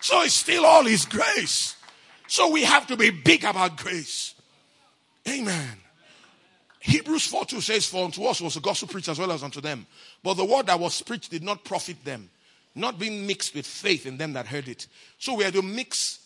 So 0.00 0.22
it's 0.22 0.34
still 0.34 0.64
all 0.64 0.84
His 0.84 1.04
grace. 1.04 1.76
So 2.26 2.50
we 2.50 2.64
have 2.64 2.86
to 2.88 2.96
be 2.96 3.10
big 3.10 3.44
about 3.44 3.76
grace. 3.76 4.34
Amen. 5.28 5.78
Hebrews 6.80 7.26
4 7.26 7.44
2 7.44 7.60
says, 7.60 7.86
For 7.86 8.04
unto 8.04 8.24
us 8.24 8.40
was 8.40 8.54
the 8.54 8.60
gospel 8.60 8.88
preached 8.88 9.08
as 9.08 9.18
well 9.18 9.32
as 9.32 9.42
unto 9.42 9.60
them. 9.60 9.86
But 10.22 10.34
the 10.34 10.44
word 10.44 10.66
that 10.66 10.78
was 10.78 11.02
preached 11.02 11.30
did 11.30 11.42
not 11.42 11.64
profit 11.64 12.02
them, 12.04 12.30
not 12.74 12.98
being 12.98 13.26
mixed 13.26 13.54
with 13.54 13.66
faith 13.66 14.06
in 14.06 14.16
them 14.16 14.34
that 14.34 14.46
heard 14.46 14.68
it. 14.68 14.86
So 15.18 15.34
we 15.34 15.44
had 15.44 15.54
to 15.54 15.62
mix 15.62 16.20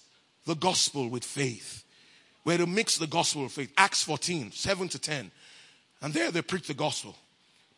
the 0.47 0.55
gospel 0.55 1.09
with 1.09 1.25
faith. 1.25 1.85
We 2.45 2.53
had 2.55 2.61
to 2.61 2.67
mix 2.67 2.99
the 2.99 3.07
gospel 3.07 3.45
with 3.45 3.53
faith. 3.53 3.73
Acts 3.77 4.03
14, 4.03 4.53
7 4.53 4.89
to 4.89 4.99
10. 4.99 5.31
And 6.03 6.13
there 6.13 6.31
they 6.31 6.43
preached 6.43 6.69
the 6.69 6.75
gospel. 6.75 7.17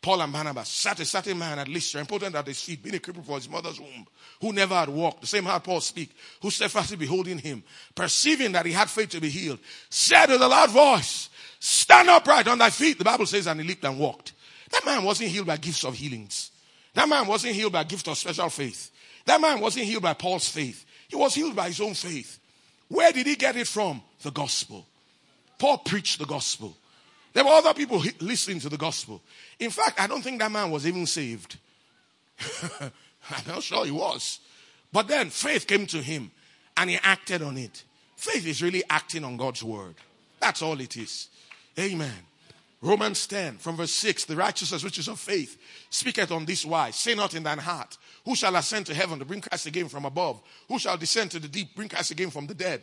Paul 0.05 0.21
and 0.21 0.31
Barnabas 0.31 0.69
sat 0.69 0.99
a 0.99 1.05
certain 1.05 1.39
man 1.39 1.57
at 1.57 1.67
Lystra, 1.67 1.99
important 1.99 2.35
at 2.35 2.45
his 2.45 2.61
feet, 2.61 2.83
being 2.83 2.95
a 2.95 2.99
cripple 2.99 3.25
for 3.25 3.37
his 3.37 3.49
mother's 3.49 3.79
womb, 3.79 4.05
who 4.39 4.53
never 4.53 4.75
had 4.75 4.87
walked. 4.87 5.21
The 5.21 5.25
same 5.25 5.45
heard 5.45 5.63
Paul 5.63 5.81
speak, 5.81 6.15
who 6.43 6.51
steadfastly 6.51 6.95
beholding 6.95 7.39
him, 7.39 7.63
perceiving 7.95 8.51
that 8.51 8.67
he 8.67 8.71
had 8.71 8.87
faith 8.87 9.09
to 9.09 9.19
be 9.19 9.31
healed, 9.31 9.57
said 9.89 10.29
with 10.29 10.43
a 10.43 10.47
loud 10.47 10.69
voice, 10.69 11.31
Stand 11.59 12.07
upright 12.07 12.47
on 12.47 12.59
thy 12.59 12.69
feet. 12.69 12.99
The 12.99 13.03
Bible 13.03 13.25
says, 13.25 13.47
and 13.47 13.59
he 13.59 13.67
leaped 13.67 13.83
and 13.83 13.97
walked. 13.97 14.33
That 14.69 14.85
man 14.85 15.03
wasn't 15.03 15.31
healed 15.31 15.47
by 15.47 15.57
gifts 15.57 15.83
of 15.83 15.95
healings. 15.95 16.51
That 16.93 17.09
man 17.09 17.25
wasn't 17.25 17.55
healed 17.55 17.73
by 17.73 17.83
gift 17.85 18.07
of 18.07 18.15
special 18.15 18.49
faith. 18.49 18.91
That 19.25 19.41
man 19.41 19.59
wasn't 19.59 19.85
healed 19.87 20.03
by 20.03 20.13
Paul's 20.13 20.47
faith. 20.47 20.85
He 21.07 21.15
was 21.15 21.33
healed 21.33 21.55
by 21.55 21.69
his 21.69 21.81
own 21.81 21.95
faith. 21.95 22.37
Where 22.89 23.11
did 23.11 23.25
he 23.25 23.35
get 23.35 23.55
it 23.55 23.67
from? 23.67 24.03
The 24.21 24.29
gospel. 24.29 24.85
Paul 25.57 25.79
preached 25.79 26.19
the 26.19 26.27
gospel. 26.27 26.77
There 27.35 27.43
were 27.43 27.51
other 27.51 27.73
people 27.73 28.01
listening 28.21 28.61
to 28.61 28.69
the 28.69 28.77
gospel. 28.77 29.21
In 29.59 29.69
fact, 29.69 29.99
I 29.99 30.07
don't 30.07 30.21
think 30.21 30.39
that 30.39 30.49
man 30.49 30.71
was 30.71 30.87
even 30.87 31.05
saved. 31.05 31.57
I'm 32.79 32.91
not 33.45 33.61
sure 33.61 33.83
he 33.83 33.91
was. 33.91 34.39
But 34.93 35.09
then 35.09 35.29
faith 35.29 35.67
came 35.67 35.85
to 35.87 35.97
him 35.97 36.31
and 36.77 36.89
he 36.89 36.95
acted 37.03 37.41
on 37.41 37.57
it. 37.57 37.83
Faith 38.15 38.47
is 38.47 38.63
really 38.63 38.85
acting 38.89 39.25
on 39.25 39.35
God's 39.35 39.61
word. 39.61 39.95
That's 40.39 40.61
all 40.61 40.79
it 40.79 40.95
is. 40.95 41.27
Amen. 41.77 42.13
Romans 42.81 43.27
10 43.27 43.57
from 43.57 43.75
verse 43.75 43.91
6 43.91 44.23
The 44.25 44.37
righteousness 44.37 44.85
which 44.85 44.97
is 44.97 45.09
of 45.09 45.19
faith 45.19 45.59
speaketh 45.89 46.31
on 46.31 46.45
this 46.45 46.65
wise 46.65 46.95
Say 46.95 47.15
not 47.15 47.35
in 47.35 47.43
thine 47.43 47.57
heart, 47.57 47.97
Who 48.23 48.37
shall 48.37 48.55
ascend 48.55 48.85
to 48.85 48.93
heaven 48.93 49.19
to 49.19 49.25
bring 49.25 49.41
Christ 49.41 49.65
again 49.65 49.89
from 49.89 50.05
above? 50.05 50.41
Who 50.69 50.79
shall 50.79 50.95
descend 50.95 51.31
to 51.31 51.39
the 51.39 51.49
deep, 51.49 51.75
bring 51.75 51.89
Christ 51.89 52.11
again 52.11 52.29
from 52.29 52.47
the 52.47 52.53
dead? 52.53 52.81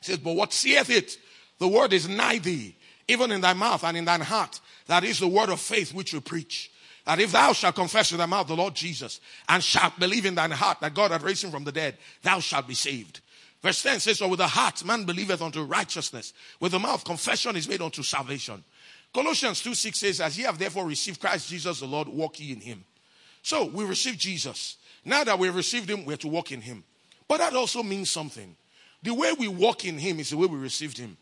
He 0.00 0.06
says, 0.06 0.16
But 0.16 0.36
what 0.36 0.54
seeth 0.54 0.88
it? 0.88 1.18
The 1.58 1.68
word 1.68 1.92
is 1.92 2.08
nigh 2.08 2.38
thee, 2.38 2.76
even 3.08 3.32
in 3.32 3.40
thy 3.40 3.54
mouth 3.54 3.82
and 3.82 3.96
in 3.96 4.04
thine 4.04 4.20
heart. 4.20 4.60
That 4.86 5.02
is 5.02 5.18
the 5.18 5.28
word 5.28 5.48
of 5.48 5.60
faith 5.60 5.92
which 5.92 6.12
we 6.12 6.20
preach. 6.20 6.70
That 7.06 7.20
if 7.20 7.32
thou 7.32 7.54
shalt 7.54 7.74
confess 7.74 8.12
with 8.12 8.18
thy 8.18 8.26
mouth 8.26 8.46
the 8.46 8.54
Lord 8.54 8.74
Jesus 8.74 9.20
and 9.48 9.64
shalt 9.64 9.98
believe 9.98 10.26
in 10.26 10.34
thine 10.34 10.50
heart 10.50 10.80
that 10.80 10.94
God 10.94 11.10
hath 11.10 11.22
raised 11.22 11.42
him 11.42 11.50
from 11.50 11.64
the 11.64 11.72
dead, 11.72 11.96
thou 12.22 12.38
shalt 12.38 12.68
be 12.68 12.74
saved. 12.74 13.20
Verse 13.62 13.82
10 13.82 14.00
says, 14.00 14.18
So 14.18 14.28
with 14.28 14.38
the 14.38 14.46
heart 14.46 14.84
man 14.84 15.04
believeth 15.04 15.42
unto 15.42 15.62
righteousness. 15.62 16.34
With 16.60 16.72
the 16.72 16.78
mouth 16.78 17.04
confession 17.04 17.56
is 17.56 17.68
made 17.68 17.80
unto 17.80 18.02
salvation. 18.02 18.62
Colossians 19.12 19.62
2 19.62 19.74
6 19.74 19.98
says, 19.98 20.20
As 20.20 20.36
ye 20.38 20.44
have 20.44 20.58
therefore 20.58 20.86
received 20.86 21.20
Christ 21.20 21.48
Jesus 21.48 21.80
the 21.80 21.86
Lord, 21.86 22.08
walk 22.08 22.38
ye 22.40 22.52
in 22.52 22.60
him. 22.60 22.84
So 23.42 23.64
we 23.64 23.84
received 23.84 24.20
Jesus. 24.20 24.76
Now 25.04 25.24
that 25.24 25.38
we've 25.38 25.54
received 25.54 25.88
him, 25.88 26.04
we're 26.04 26.16
to 26.18 26.28
walk 26.28 26.52
in 26.52 26.60
him. 26.60 26.84
But 27.26 27.38
that 27.38 27.54
also 27.54 27.82
means 27.82 28.10
something. 28.10 28.54
The 29.02 29.14
way 29.14 29.32
we 29.32 29.48
walk 29.48 29.84
in 29.84 29.96
him 29.96 30.20
is 30.20 30.30
the 30.30 30.36
way 30.36 30.46
we 30.46 30.58
received 30.58 30.98
him. 30.98 31.16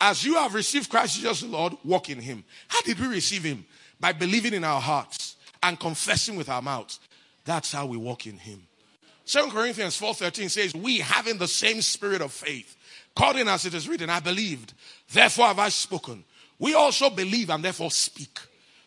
As 0.00 0.24
you 0.24 0.34
have 0.34 0.54
received 0.54 0.90
Christ 0.90 1.16
Jesus 1.16 1.40
the 1.40 1.48
Lord, 1.48 1.74
walk 1.84 2.08
in 2.08 2.20
him. 2.20 2.44
How 2.68 2.80
did 2.82 3.00
we 3.00 3.06
receive 3.06 3.42
him? 3.42 3.66
By 3.98 4.12
believing 4.12 4.54
in 4.54 4.64
our 4.64 4.80
hearts 4.80 5.36
and 5.62 5.78
confessing 5.78 6.36
with 6.36 6.48
our 6.48 6.62
mouths. 6.62 7.00
That's 7.44 7.72
how 7.72 7.86
we 7.86 7.96
walk 7.96 8.26
in 8.26 8.38
him. 8.38 8.66
2 9.24 9.50
Corinthians 9.50 9.96
4:13 9.96 10.48
says, 10.48 10.74
"We 10.74 10.98
having 10.98 11.38
the 11.38 11.48
same 11.48 11.82
spirit 11.82 12.22
of 12.22 12.32
faith, 12.32 12.76
according 13.16 13.48
as 13.48 13.66
it 13.66 13.74
is 13.74 13.88
written, 13.88 14.08
I 14.08 14.20
believed, 14.20 14.72
therefore 15.12 15.48
have 15.48 15.58
I 15.58 15.68
spoken. 15.68 16.24
We 16.58 16.74
also 16.74 17.10
believe 17.10 17.50
and 17.50 17.64
therefore 17.64 17.90
speak." 17.90 18.38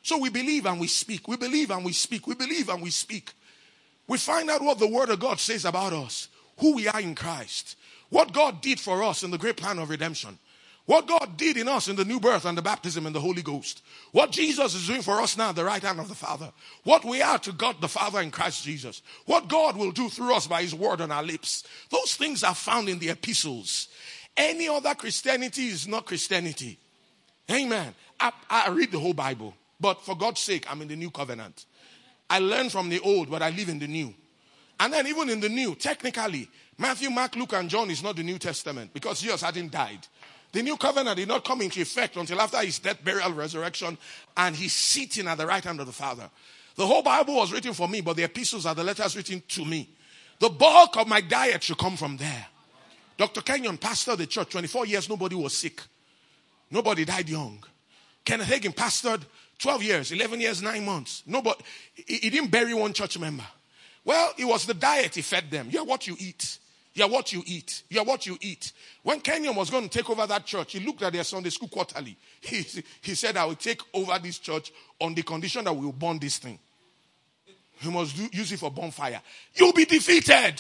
So 0.04 0.18
we 0.18 0.30
believe 0.30 0.66
and 0.66 0.80
we 0.80 0.88
speak. 0.88 1.28
We 1.28 1.38
believe 1.38 1.70
and 1.70 1.86
we 1.86 1.94
speak. 1.94 2.26
We 2.26 2.36
believe 2.36 2.70
and 2.70 2.82
we 2.82 2.90
speak. 2.90 3.32
We 4.08 4.18
find 4.18 4.50
out 4.50 4.62
what 4.62 4.80
the 4.80 4.88
word 4.88 5.10
of 5.10 5.20
God 5.20 5.40
says 5.40 5.64
about 5.64 5.94
us, 5.94 6.28
who 6.58 6.74
we 6.74 6.88
are 6.88 7.00
in 7.00 7.16
Christ, 7.16 7.76
what 8.10 8.34
God 8.34 8.62
did 8.62 8.80
for 8.80 9.04
us 9.04 9.24
in 9.24 9.32
the 9.32 9.38
great 9.38 9.58
plan 9.58 9.78
of 9.78 9.90
redemption. 9.90 10.40
What 10.86 11.08
God 11.08 11.38
did 11.38 11.58
in 11.58 11.68
us 11.68 11.88
in 11.88 11.96
the 11.96 12.06
new 12.06 12.20
birth 12.20 12.46
and 12.46 12.58
the 12.58 12.62
baptism 12.62 13.06
in 13.06 13.14
the 13.14 13.20
Holy 13.20 13.42
Ghost. 13.42 13.84
What 14.12 14.32
Jesus 14.32 14.74
is 14.74 14.88
doing 14.88 15.04
for 15.04 15.22
us 15.22 15.38
now, 15.38 15.50
at 15.50 15.56
the 15.56 15.64
right 15.64 15.82
hand 15.82 16.00
of 16.00 16.10
the 16.10 16.16
Father. 16.16 16.52
What 16.84 17.06
we 17.06 17.22
are 17.22 17.38
to 17.40 17.52
God 17.52 17.80
the 17.80 17.88
Father 17.88 18.20
in 18.20 18.32
Christ 18.32 18.64
Jesus. 18.64 19.02
What 19.26 19.48
God 19.48 19.78
will 19.78 19.92
do 19.92 20.10
through 20.10 20.36
us 20.36 20.48
by 20.48 20.64
His 20.64 20.74
word 20.74 21.02
on 21.02 21.12
our 21.12 21.24
lips. 21.24 21.64
Those 21.92 22.16
things 22.16 22.44
are 22.44 22.56
found 22.56 22.90
in 22.90 23.00
the 23.00 23.10
epistles. 23.10 23.90
Any 24.36 24.68
other 24.68 24.96
Christianity 24.96 25.68
is 25.68 25.88
not 25.88 26.06
Christianity. 26.06 26.80
Amen. 27.50 27.94
I, 28.20 28.32
I 28.50 28.70
read 28.70 28.92
the 28.92 29.00
whole 29.00 29.14
Bible, 29.14 29.54
but 29.80 30.02
for 30.02 30.16
God's 30.16 30.42
sake, 30.42 30.66
I'm 30.70 30.82
in 30.82 30.88
the 30.88 30.96
new 30.96 31.12
covenant. 31.12 31.66
I 32.30 32.40
learn 32.40 32.70
from 32.70 32.90
the 32.90 33.00
old, 33.02 33.30
but 33.30 33.42
I 33.42 33.50
live 33.50 33.70
in 33.70 33.80
the 33.80 33.88
new. 33.88 34.14
And 34.80 34.92
then 34.94 35.06
even 35.06 35.30
in 35.30 35.40
the 35.40 35.50
new, 35.50 35.76
technically, 35.76 36.50
Matthew, 36.78 37.12
Mark, 37.12 37.36
Luke, 37.36 37.54
and 37.54 37.70
John 37.70 37.92
is 37.92 38.02
not 38.02 38.16
the 38.16 38.24
New 38.24 38.40
Testament 38.40 38.92
because 38.94 39.22
Jesus 39.22 39.42
hadn't 39.42 39.72
died. 39.72 40.00
The 40.52 40.62
new 40.62 40.76
covenant 40.78 41.18
did 41.18 41.28
not 41.28 41.46
come 41.46 41.62
into 41.62 41.82
effect 41.82 42.18
until 42.18 42.42
after 42.42 42.58
his 42.58 42.80
death, 42.80 43.04
burial, 43.04 43.32
resurrection, 43.34 43.98
and 44.36 44.56
he's 44.56 44.74
sitting 44.74 45.28
at 45.28 45.38
the 45.38 45.48
right 45.48 45.64
hand 45.64 45.80
of 45.80 45.86
the 45.86 45.94
Father. 45.94 46.30
The 46.76 46.86
whole 46.86 47.04
Bible 47.04 47.36
was 47.36 47.54
written 47.54 47.74
for 47.74 47.88
me, 47.88 48.02
but 48.02 48.18
the 48.18 48.24
epistles 48.24 48.66
are 48.66 48.76
the 48.76 48.84
letters 48.84 49.16
written 49.16 49.42
to 49.48 49.66
me. 49.66 49.90
The 50.40 50.50
bulk 50.50 50.98
of 50.98 51.08
my 51.08 51.22
diet 51.22 51.64
should 51.64 51.78
come 51.78 51.96
from 51.96 52.18
there. 52.18 52.48
Dr. 53.18 53.42
Kenyon 53.42 53.78
pastored 53.78 54.18
the 54.18 54.26
church 54.26 54.50
24 54.50 54.88
years, 54.88 55.08
nobody 55.08 55.36
was 55.36 55.56
sick. 55.56 55.82
Nobody 56.70 57.06
died 57.06 57.30
young. 57.30 57.64
Kenneth 58.26 58.48
Hagin 58.48 58.74
pastored 58.74 59.22
12 59.60 59.84
years, 59.84 60.12
11 60.12 60.42
years, 60.42 60.62
9 60.62 60.84
months. 60.84 61.24
Nobody, 61.26 61.62
he, 61.94 62.18
he 62.18 62.30
didn't 62.30 62.50
bury 62.50 62.74
one 62.74 62.94
church 62.94 63.20
member. 63.20 63.46
Well, 64.04 64.34
it 64.38 64.46
was 64.46 64.66
the 64.66 64.74
diet 64.74 65.16
he 65.16 65.22
fed 65.22 65.52
them. 65.52 65.68
You're 65.70 65.84
what 65.84 66.08
you 66.08 66.16
eat. 66.18 66.58
You're 66.94 67.08
what 67.08 67.32
you 67.32 67.42
eat. 67.46 67.84
You're 67.90 68.04
what 68.04 68.26
you 68.26 68.38
eat. 68.42 68.74
When 69.04 69.22
Kenyon 69.22 69.56
was 69.56 69.70
going 69.70 69.88
to 69.88 69.90
take 69.90 70.10
over 70.10 70.28
that 70.28 70.46
church, 70.46 70.74
he 70.74 70.80
looked 70.82 71.02
at 71.04 71.14
their 71.14 71.24
Sunday 71.24 71.50
school 71.50 71.70
quarterly. 71.70 72.18
He, 72.42 72.66
he 73.02 73.14
said, 73.16 73.38
I 73.38 73.46
will 73.46 73.56
take 73.56 73.82
over 73.94 74.18
this 74.18 74.40
church 74.40 74.72
on 75.00 75.14
the 75.14 75.22
condition 75.22 75.64
that 75.66 75.74
we 75.74 75.86
will 75.86 75.94
burn 75.94 76.18
this 76.18 76.40
thing. 76.40 76.58
He 77.80 77.90
must 77.90 78.16
do, 78.16 78.28
use 78.32 78.52
it 78.52 78.60
for 78.60 78.72
bonfire. 78.72 79.22
You'll 79.54 79.74
be 79.74 79.86
defeated. 79.86 80.56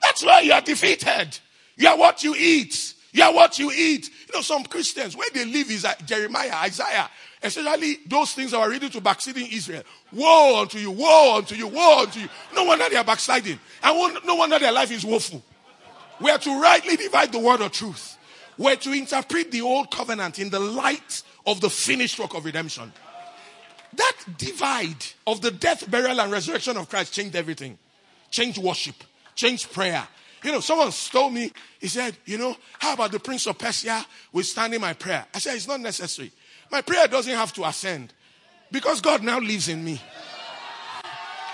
That's 0.00 0.24
why 0.24 0.40
you 0.40 0.52
are 0.52 0.60
defeated. 0.60 1.38
You 1.76 1.88
are 1.88 1.98
what 1.98 2.22
you 2.22 2.34
eat. 2.36 2.94
You 3.12 3.24
are 3.24 3.34
what 3.34 3.58
you 3.58 3.70
eat. 3.70 4.08
You 4.08 4.34
know, 4.34 4.42
some 4.42 4.64
Christians, 4.64 5.16
where 5.16 5.28
they 5.32 5.44
live 5.44 5.70
is 5.70 5.84
uh, 5.84 5.94
Jeremiah, 6.04 6.54
Isaiah, 6.64 7.10
especially 7.42 7.98
those 8.06 8.32
things 8.32 8.52
that 8.52 8.58
are 8.58 8.70
ready 8.70 8.88
to 8.90 9.00
backslide 9.00 9.36
in 9.36 9.46
Israel. 9.46 9.82
Woe 10.12 10.60
unto 10.60 10.78
you, 10.78 10.90
woe 10.90 11.36
unto 11.36 11.54
you, 11.54 11.68
woe 11.68 12.02
unto 12.02 12.20
you. 12.20 12.28
No 12.54 12.64
wonder 12.64 12.88
they 12.88 12.96
are 12.96 13.04
backsliding. 13.04 13.58
And 13.82 14.18
no 14.24 14.34
wonder 14.36 14.58
their 14.58 14.72
life 14.72 14.90
is 14.90 15.04
woeful. 15.04 15.42
We 16.20 16.30
are 16.30 16.38
to 16.38 16.60
rightly 16.60 16.96
divide 16.96 17.32
the 17.32 17.38
word 17.38 17.60
of 17.60 17.72
truth. 17.72 18.18
We're 18.56 18.76
to 18.76 18.92
interpret 18.92 19.50
the 19.50 19.62
old 19.62 19.90
covenant 19.90 20.38
in 20.38 20.50
the 20.50 20.60
light 20.60 21.22
of 21.46 21.60
the 21.60 21.70
finished 21.70 22.18
work 22.18 22.34
of 22.34 22.44
redemption. 22.44 22.92
That 23.94 24.16
divide 24.38 25.04
of 25.26 25.40
the 25.40 25.50
death, 25.50 25.90
burial, 25.90 26.20
and 26.20 26.30
resurrection 26.30 26.76
of 26.76 26.88
Christ 26.88 27.12
changed 27.12 27.36
everything. 27.36 27.78
Changed 28.30 28.58
worship, 28.58 28.96
changed 29.34 29.72
prayer, 29.72 30.06
you 30.44 30.52
know, 30.52 30.60
someone 30.60 30.90
told 31.10 31.32
me, 31.32 31.50
he 31.80 31.88
said, 31.88 32.18
you 32.26 32.36
know, 32.36 32.54
how 32.78 32.92
about 32.92 33.12
the 33.12 33.18
Prince 33.18 33.46
of 33.46 33.56
Persia 33.56 34.04
withstanding 34.30 34.78
my 34.78 34.92
prayer? 34.92 35.24
I 35.34 35.38
said, 35.38 35.54
it's 35.54 35.66
not 35.66 35.80
necessary. 35.80 36.30
My 36.70 36.82
prayer 36.82 37.08
doesn't 37.08 37.34
have 37.34 37.50
to 37.54 37.64
ascend 37.64 38.12
because 38.70 39.00
God 39.00 39.22
now 39.22 39.40
lives 39.40 39.68
in 39.68 39.82
me. 39.82 39.98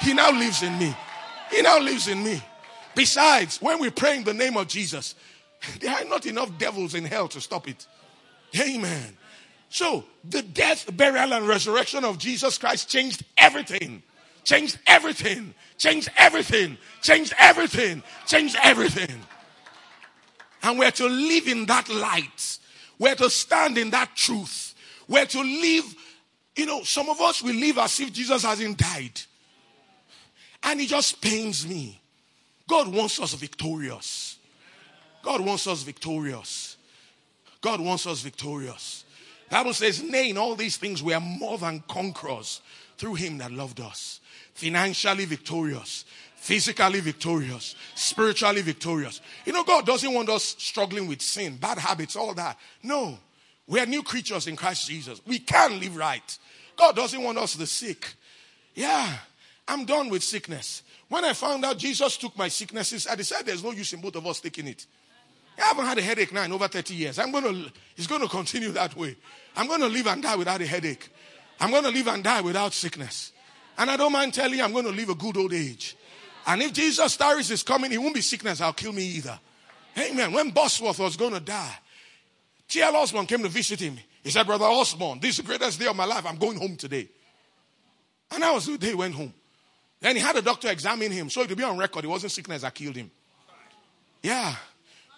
He 0.01 0.13
now 0.13 0.33
lives 0.33 0.65
in 0.65 0.77
me. 0.77 0.97
He 1.53 1.63
now 1.63 1.79
lives 1.79 2.09
in 2.09 2.25
me. 2.25 2.43
Besides, 3.01 3.63
when 3.63 3.79
we 3.79 3.89
pray 3.89 4.19
in 4.19 4.25
the 4.25 4.35
name 4.35 4.59
of 4.59 4.69
Jesus, 4.69 5.15
there 5.81 5.95
are 5.95 6.05
not 6.05 6.27
enough 6.27 6.59
devils 6.59 6.95
in 6.95 7.07
hell 7.07 7.29
to 7.29 7.41
stop 7.41 7.67
it. 7.67 7.87
Amen. 8.61 9.17
So, 9.71 10.05
the 10.23 10.43
death, 10.43 10.95
burial, 10.95 11.33
and 11.33 11.49
resurrection 11.49 12.05
of 12.05 12.19
Jesus 12.19 12.59
Christ 12.59 12.91
changed 12.91 13.25
everything. 13.39 14.03
Changed 14.45 14.79
everything. 14.87 15.55
Changed 15.79 16.11
everything. 16.19 16.77
Changed 17.01 17.33
everything. 17.39 18.03
Changed 18.27 18.57
everything. 18.63 19.23
And 20.63 20.79
we're 20.79 20.91
to 20.91 21.07
live 21.07 21.49
in 21.49 21.65
that 21.67 21.89
light. 21.89 22.59
We're 22.99 23.15
to 23.15 23.31
stand 23.31 23.79
in 23.79 23.89
that 23.93 24.15
truth. 24.15 24.75
We're 25.09 25.25
to 25.25 25.41
live, 25.41 25.95
you 26.55 26.67
know, 26.67 26.83
some 26.83 27.09
of 27.09 27.19
us 27.23 27.43
will 27.43 27.57
live 27.57 27.79
as 27.79 27.99
if 27.99 28.13
Jesus 28.13 28.43
hasn't 28.43 28.77
died. 28.77 29.23
And 30.63 30.83
it 30.83 30.89
just 30.89 31.23
pains 31.23 31.67
me. 31.67 32.00
God 32.71 32.95
wants 32.95 33.21
us 33.21 33.35
victorious. 33.35 34.39
God 35.25 35.41
wants 35.41 35.67
us 35.67 35.83
victorious. 35.83 36.77
God 37.61 37.81
wants 37.81 38.07
us 38.07 38.21
victorious. 38.21 39.05
The 39.49 39.57
Bible 39.57 39.75
says, 39.75 40.01
Nay, 40.01 40.31
in 40.31 40.39
all 40.39 40.55
these 40.55 40.77
things 40.77 41.03
we 41.03 41.13
are 41.13 41.21
more 41.21 41.59
than 41.59 41.83
conquerors 41.89 42.61
through 42.97 43.15
him 43.15 43.39
that 43.39 43.51
loved 43.51 43.81
us 43.81 44.21
financially 44.55 45.25
victorious, 45.25 46.05
physically 46.37 47.01
victorious, 47.01 47.75
spiritually 47.97 48.63
victorious. 48.63 49.21
You 49.45 49.53
know, 49.53 49.65
God 49.65 49.85
doesn't 49.85 50.15
want 50.15 50.29
us 50.29 50.55
struggling 50.57 51.09
with 51.09 51.23
sin, 51.23 51.57
bad 51.57 51.79
habits, 51.79 52.15
all 52.15 52.35
that. 52.35 52.57
No. 52.85 53.19
We 53.67 53.81
are 53.81 53.87
new 53.87 54.05
creatures 54.05 54.47
in 54.47 54.55
Christ 54.55 54.87
Jesus. 54.87 55.21
We 55.27 55.41
can 55.41 55.81
live 55.81 55.97
right. 55.97 56.39
God 56.77 56.95
doesn't 56.95 57.21
want 57.21 57.39
us 57.39 57.55
the 57.55 57.67
sick. 57.67 58.15
Yeah, 58.77 59.17
I'm 59.67 59.87
done 59.87 60.09
with 60.09 60.23
sickness. 60.23 60.85
When 61.11 61.25
I 61.25 61.33
found 61.33 61.65
out 61.65 61.77
Jesus 61.77 62.17
took 62.17 62.39
my 62.39 62.47
sicknesses, 62.47 63.09
I 63.09 63.17
decided 63.17 63.47
there's 63.47 63.65
no 63.65 63.73
use 63.73 63.93
in 63.93 64.01
both 64.01 64.15
of 64.15 64.25
us 64.29 64.39
taking 64.39 64.69
it. 64.69 64.87
I 65.59 65.63
haven't 65.63 65.85
had 65.85 65.99
a 65.99 66.03
headache 66.03 66.33
now 66.33 66.45
in 66.45 66.53
over 66.53 66.69
30 66.69 66.95
years. 66.95 67.19
I'm 67.19 67.33
going 67.33 67.43
to, 67.43 67.73
it's 67.97 68.07
going 68.07 68.23
to 68.23 68.29
continue 68.29 68.71
that 68.71 68.97
way. 68.97 69.17
I'm 69.57 69.67
going 69.67 69.81
to 69.81 69.89
live 69.89 70.07
and 70.07 70.23
die 70.23 70.37
without 70.37 70.61
a 70.63 70.67
headache. 70.67 71.09
I'm 71.59 71.73
going 71.73 71.83
to 71.83 71.91
live 71.91 72.07
and 72.07 72.23
die 72.23 72.41
without 72.41 72.73
sickness. 72.73 73.33
And 73.77 73.91
I 73.91 73.97
don't 73.97 74.13
mind 74.13 74.35
telling 74.35 74.57
you, 74.57 74.63
I'm 74.63 74.73
going 74.73 74.85
to 74.85 74.93
live 74.93 75.09
a 75.09 75.17
good 75.17 75.37
old 75.37 75.53
age. 75.53 75.97
And 76.47 76.63
if 76.63 76.73
Jesus 76.73 77.17
Tarries 77.17 77.51
is 77.51 77.65
coming, 77.65 77.91
he 77.91 77.99
won't 77.99 78.15
be 78.15 78.21
sickness, 78.21 78.61
I'll 78.61 78.73
kill 78.73 78.93
me 78.93 79.03
either. 79.03 79.39
Amen. 79.99 80.33
When 80.33 80.51
Bosworth 80.51 81.01
was 81.01 81.17
going 81.17 81.35
to 81.35 81.41
die, 81.41 81.77
T.L. 82.69 82.95
Osborn 82.95 83.27
came 83.27 83.43
to 83.43 83.49
visit 83.49 83.81
him. 83.81 83.99
He 84.23 84.31
said, 84.31 84.47
Brother 84.47 84.67
Osborn, 84.67 85.19
this 85.19 85.31
is 85.31 85.37
the 85.39 85.43
greatest 85.43 85.81
day 85.81 85.89
of 85.89 85.97
my 85.97 86.05
life. 86.05 86.25
I'm 86.25 86.37
going 86.37 86.57
home 86.57 86.77
today. 86.77 87.09
And 88.31 88.45
that 88.45 88.55
was 88.55 88.67
the 88.67 88.79
day 88.79 88.91
he 88.91 88.95
went 88.95 89.17
home. 89.17 89.35
Then 90.01 90.17
he 90.17 90.23
had 90.23 90.37
a 90.37 90.43
doctor 90.43 90.69
examine 90.69 91.13
him. 91.13 91.29
So 91.29 91.45
to 91.45 91.55
be 91.55 91.63
on 91.63 91.77
record, 91.77 92.05
it 92.05 92.09
wasn't 92.09 92.33
sickness 92.33 92.63
that 92.63 92.75
killed 92.75 92.97
him. 92.97 93.11
Yeah. 94.23 94.55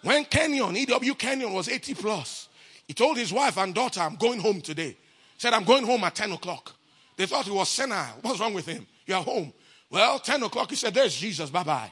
When 0.01 0.25
Kenyon, 0.25 0.75
E.W. 0.75 1.15
Kenyon 1.15 1.53
was 1.53 1.69
80 1.69 1.93
plus, 1.95 2.49
he 2.87 2.93
told 2.93 3.17
his 3.17 3.31
wife 3.31 3.57
and 3.57 3.73
daughter, 3.73 4.01
I'm 4.01 4.15
going 4.15 4.39
home 4.39 4.61
today. 4.61 4.89
He 4.89 4.97
said, 5.37 5.53
I'm 5.53 5.63
going 5.63 5.85
home 5.85 6.03
at 6.03 6.15
10 6.15 6.33
o'clock. 6.33 6.73
They 7.15 7.25
thought 7.25 7.45
he 7.45 7.51
was 7.51 7.69
senile. 7.69 8.17
What's 8.21 8.39
wrong 8.39 8.53
with 8.53 8.65
him? 8.65 8.85
You're 9.05 9.21
home. 9.21 9.53
Well, 9.89 10.19
10 10.19 10.43
o'clock, 10.43 10.69
he 10.69 10.75
said, 10.75 10.93
There's 10.93 11.15
Jesus. 11.15 11.49
Bye 11.49 11.63
bye. 11.63 11.91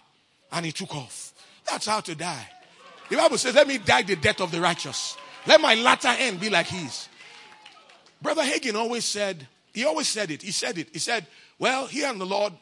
And 0.52 0.66
he 0.66 0.72
took 0.72 0.94
off. 0.96 1.34
That's 1.70 1.86
how 1.86 2.02
to 2.02 2.16
die. 2.16 2.48
The 3.10 3.16
Bible 3.16 3.38
says, 3.38 3.56
Let 3.56 3.68
me 3.68 3.78
die 3.78 4.02
the 4.02 4.16
death 4.16 4.42
of 4.42 4.52
the 4.52 4.60
righteous. 4.60 5.16
Let 5.46 5.62
my 5.62 5.76
latter 5.76 6.10
end 6.10 6.39
be 6.39 6.50
like 6.50 6.68
his. 6.68 7.08
Brother 8.22 8.44
Hagin 8.44 8.76
always 8.76 9.06
said, 9.06 9.48
he 9.74 9.86
always 9.86 10.08
said 10.08 10.32
it. 10.32 10.42
He 10.42 10.52
said 10.52 10.78
it. 10.78 10.89
He 10.92 11.00
said, 11.00 11.26
Well, 11.58 11.88
here 11.88 12.10
in 12.10 12.20
the 12.20 12.26
Lord, 12.26 12.54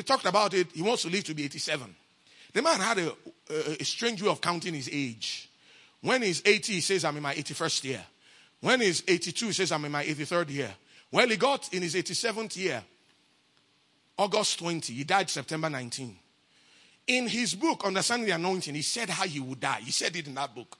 he 0.00 0.02
talked 0.02 0.24
about 0.24 0.54
it. 0.54 0.68
He 0.72 0.80
wants 0.80 1.02
to 1.02 1.10
live 1.10 1.24
to 1.24 1.34
be 1.34 1.44
87. 1.44 1.94
The 2.54 2.62
man 2.62 2.80
had 2.80 2.98
a, 3.00 3.12
a, 3.78 3.84
strange 3.84 4.22
way 4.22 4.30
of 4.30 4.40
counting 4.40 4.72
his 4.72 4.88
age. 4.90 5.50
When 6.00 6.22
he's 6.22 6.40
80, 6.42 6.72
he 6.72 6.80
says, 6.80 7.04
I'm 7.04 7.18
in 7.18 7.22
my 7.22 7.34
81st 7.34 7.84
year. 7.84 8.02
When 8.62 8.80
he's 8.80 9.02
82, 9.06 9.46
he 9.46 9.52
says, 9.52 9.72
I'm 9.72 9.84
in 9.84 9.92
my 9.92 10.02
83rd 10.02 10.48
year. 10.48 10.74
Well, 11.12 11.28
he 11.28 11.36
got 11.36 11.70
in 11.74 11.82
his 11.82 11.94
87th 11.94 12.56
year, 12.56 12.82
August 14.16 14.58
20. 14.60 14.90
He 14.90 15.04
died 15.04 15.28
September 15.28 15.68
19. 15.68 16.16
In 17.08 17.28
his 17.28 17.54
book, 17.54 17.84
Understanding 17.84 18.28
the 18.28 18.34
Anointing, 18.36 18.74
he 18.74 18.80
said 18.80 19.10
how 19.10 19.26
he 19.26 19.38
would 19.38 19.60
die. 19.60 19.80
He 19.82 19.90
said 19.90 20.16
it 20.16 20.26
in 20.26 20.34
that 20.36 20.54
book. 20.54 20.78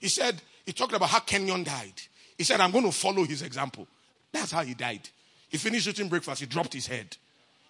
He 0.00 0.08
said, 0.08 0.40
he 0.64 0.72
talked 0.72 0.94
about 0.94 1.10
how 1.10 1.20
Kenyon 1.20 1.64
died. 1.64 2.00
He 2.38 2.44
said, 2.44 2.60
I'm 2.60 2.70
going 2.70 2.84
to 2.84 2.92
follow 2.92 3.24
his 3.24 3.42
example. 3.42 3.86
That's 4.32 4.52
how 4.52 4.64
he 4.64 4.72
died. 4.72 5.06
He 5.50 5.58
finished 5.58 5.86
eating 5.86 6.08
breakfast, 6.08 6.40
he 6.40 6.46
dropped 6.46 6.72
his 6.72 6.86
head. 6.86 7.14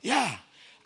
Yeah. 0.05 0.36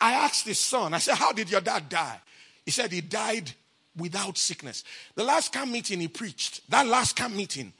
I 0.01 0.13
asked 0.13 0.47
his 0.47 0.59
son, 0.59 0.93
I 0.93 0.99
said, 0.99 1.15
How 1.15 1.31
did 1.31 1.49
your 1.49 1.61
dad 1.61 1.89
die? 1.89 2.19
He 2.65 2.71
said 2.71 2.91
he 2.91 3.01
died 3.01 3.51
without 3.97 4.37
sickness. 4.37 4.83
The 5.15 5.23
last 5.23 5.51
camp 5.51 5.71
meeting 5.71 5.99
he 5.99 6.07
preached, 6.07 6.69
that 6.69 6.87
last 6.87 7.15
camp 7.15 7.35
meeting, 7.35 7.73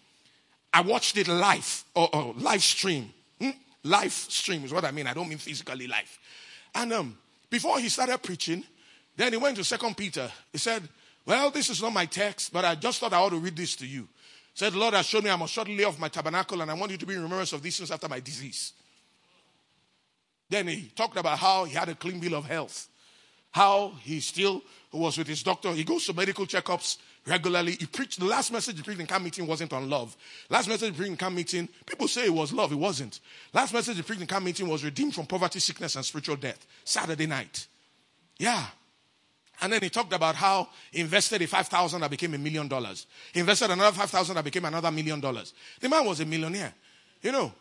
I 0.74 0.82
watched 0.82 1.18
it 1.18 1.28
live, 1.28 1.84
or, 1.96 2.34
live 2.38 2.62
stream. 2.62 3.12
Hmm? 3.40 3.52
Live 3.84 4.12
stream 4.12 4.64
is 4.66 4.74
what 4.74 4.86
I 4.86 4.92
mean. 4.92 5.08
I 5.08 5.14
don't 5.14 5.30
mean 5.30 5.38
physically 5.38 5.88
live. 5.88 6.20
And 6.76 6.94
um, 6.94 7.18
before 7.50 7.80
he 7.80 7.90
started 7.90 8.22
preaching, 8.22 8.64
then 9.16 9.34
he 9.34 9.38
went 9.38 9.58
to 9.58 9.64
Second 9.64 9.98
Peter. 9.98 10.30
He 10.52 10.58
said, 10.58 10.84
Well, 11.26 11.50
this 11.52 11.70
is 11.70 11.82
not 11.82 11.94
my 11.94 12.06
text, 12.06 12.54
but 12.54 12.66
I 12.66 12.76
just 12.76 13.00
thought 13.00 13.14
I 13.14 13.18
ought 13.18 13.30
to 13.30 13.40
read 13.40 13.56
this 13.56 13.76
to 13.78 13.88
you. 13.88 14.02
He 14.02 14.66
said, 14.66 14.76
Lord 14.76 14.94
has 14.94 15.06
shown 15.06 15.24
me 15.24 15.30
I 15.30 15.36
must 15.36 15.54
shortly 15.54 15.78
lay 15.78 15.84
off 15.86 16.00
my 16.00 16.10
tabernacle, 16.10 16.62
and 16.62 16.70
I 16.70 16.74
want 16.74 16.92
you 16.92 16.98
to 16.98 17.06
be 17.06 17.14
in 17.14 17.22
remembrance 17.22 17.54
of 17.54 17.62
these 17.62 17.78
things 17.78 17.92
after 17.92 18.08
my 18.08 18.20
disease. 18.20 18.74
Then 20.50 20.68
he 20.68 20.92
talked 20.96 21.18
about 21.18 21.38
how 21.38 21.66
he 21.66 21.76
had 21.76 21.90
a 21.90 21.96
clean 21.96 22.20
bill 22.20 22.36
of 22.36 22.46
health, 22.46 22.88
how 23.52 23.94
he 24.02 24.20
still 24.20 24.64
was 24.92 25.18
with 25.18 25.28
his 25.28 25.44
doctor. 25.44 25.72
He 25.74 25.84
goes 25.84 26.06
to 26.08 26.14
medical 26.14 26.46
checkups 26.46 26.98
regularly. 27.28 27.74
He 27.74 27.86
preached 27.86 28.20
the 28.20 28.26
last 28.26 28.52
message 28.52 28.78
he 28.78 28.84
preached 28.84 29.00
in 29.00 29.06
camp 29.06 29.24
meeting 29.24 29.46
wasn't 29.46 29.74
on 29.74 29.90
love. 29.90 30.18
Last 30.50 30.68
message 30.68 30.92
he 30.92 30.96
preached 30.96 31.12
in 31.12 31.18
camp 31.18 31.36
meeting, 31.36 31.70
people 31.86 32.08
say 32.08 32.26
it 32.26 32.34
was 32.34 32.52
love. 32.52 32.72
It 32.72 32.78
wasn't. 32.78 33.20
Last 33.54 33.74
message 33.74 33.98
he 33.98 34.02
preached 34.02 34.22
in 34.22 34.28
camp 34.28 34.46
meeting 34.46 34.68
was 34.68 34.84
redeemed 34.84 35.14
from 35.14 35.28
poverty, 35.28 35.60
sickness, 35.60 35.96
and 35.96 36.04
spiritual 36.04 36.38
death. 36.38 36.66
Saturday 36.84 37.28
night. 37.28 37.68
Yeah. 38.38 38.66
And 39.62 39.74
then 39.74 39.82
he 39.82 39.90
talked 39.90 40.14
about 40.14 40.36
how 40.36 40.70
he 40.92 41.02
invested 41.02 41.42
a 41.42 41.48
5,000 41.48 42.02
that 42.02 42.10
became 42.10 42.34
a 42.34 42.38
million 42.38 42.68
dollars. 42.68 43.08
He 43.34 43.42
invested 43.42 43.70
another 43.70 43.96
5,000 43.96 44.36
that 44.36 44.44
became 44.44 44.66
another 44.66 44.90
million 44.90 45.20
dollars. 45.20 45.54
The 45.82 45.90
man 45.90 46.06
was 46.06 46.22
a 46.22 46.26
millionaire. 46.26 46.74
You 47.22 47.34
know, 47.34 47.54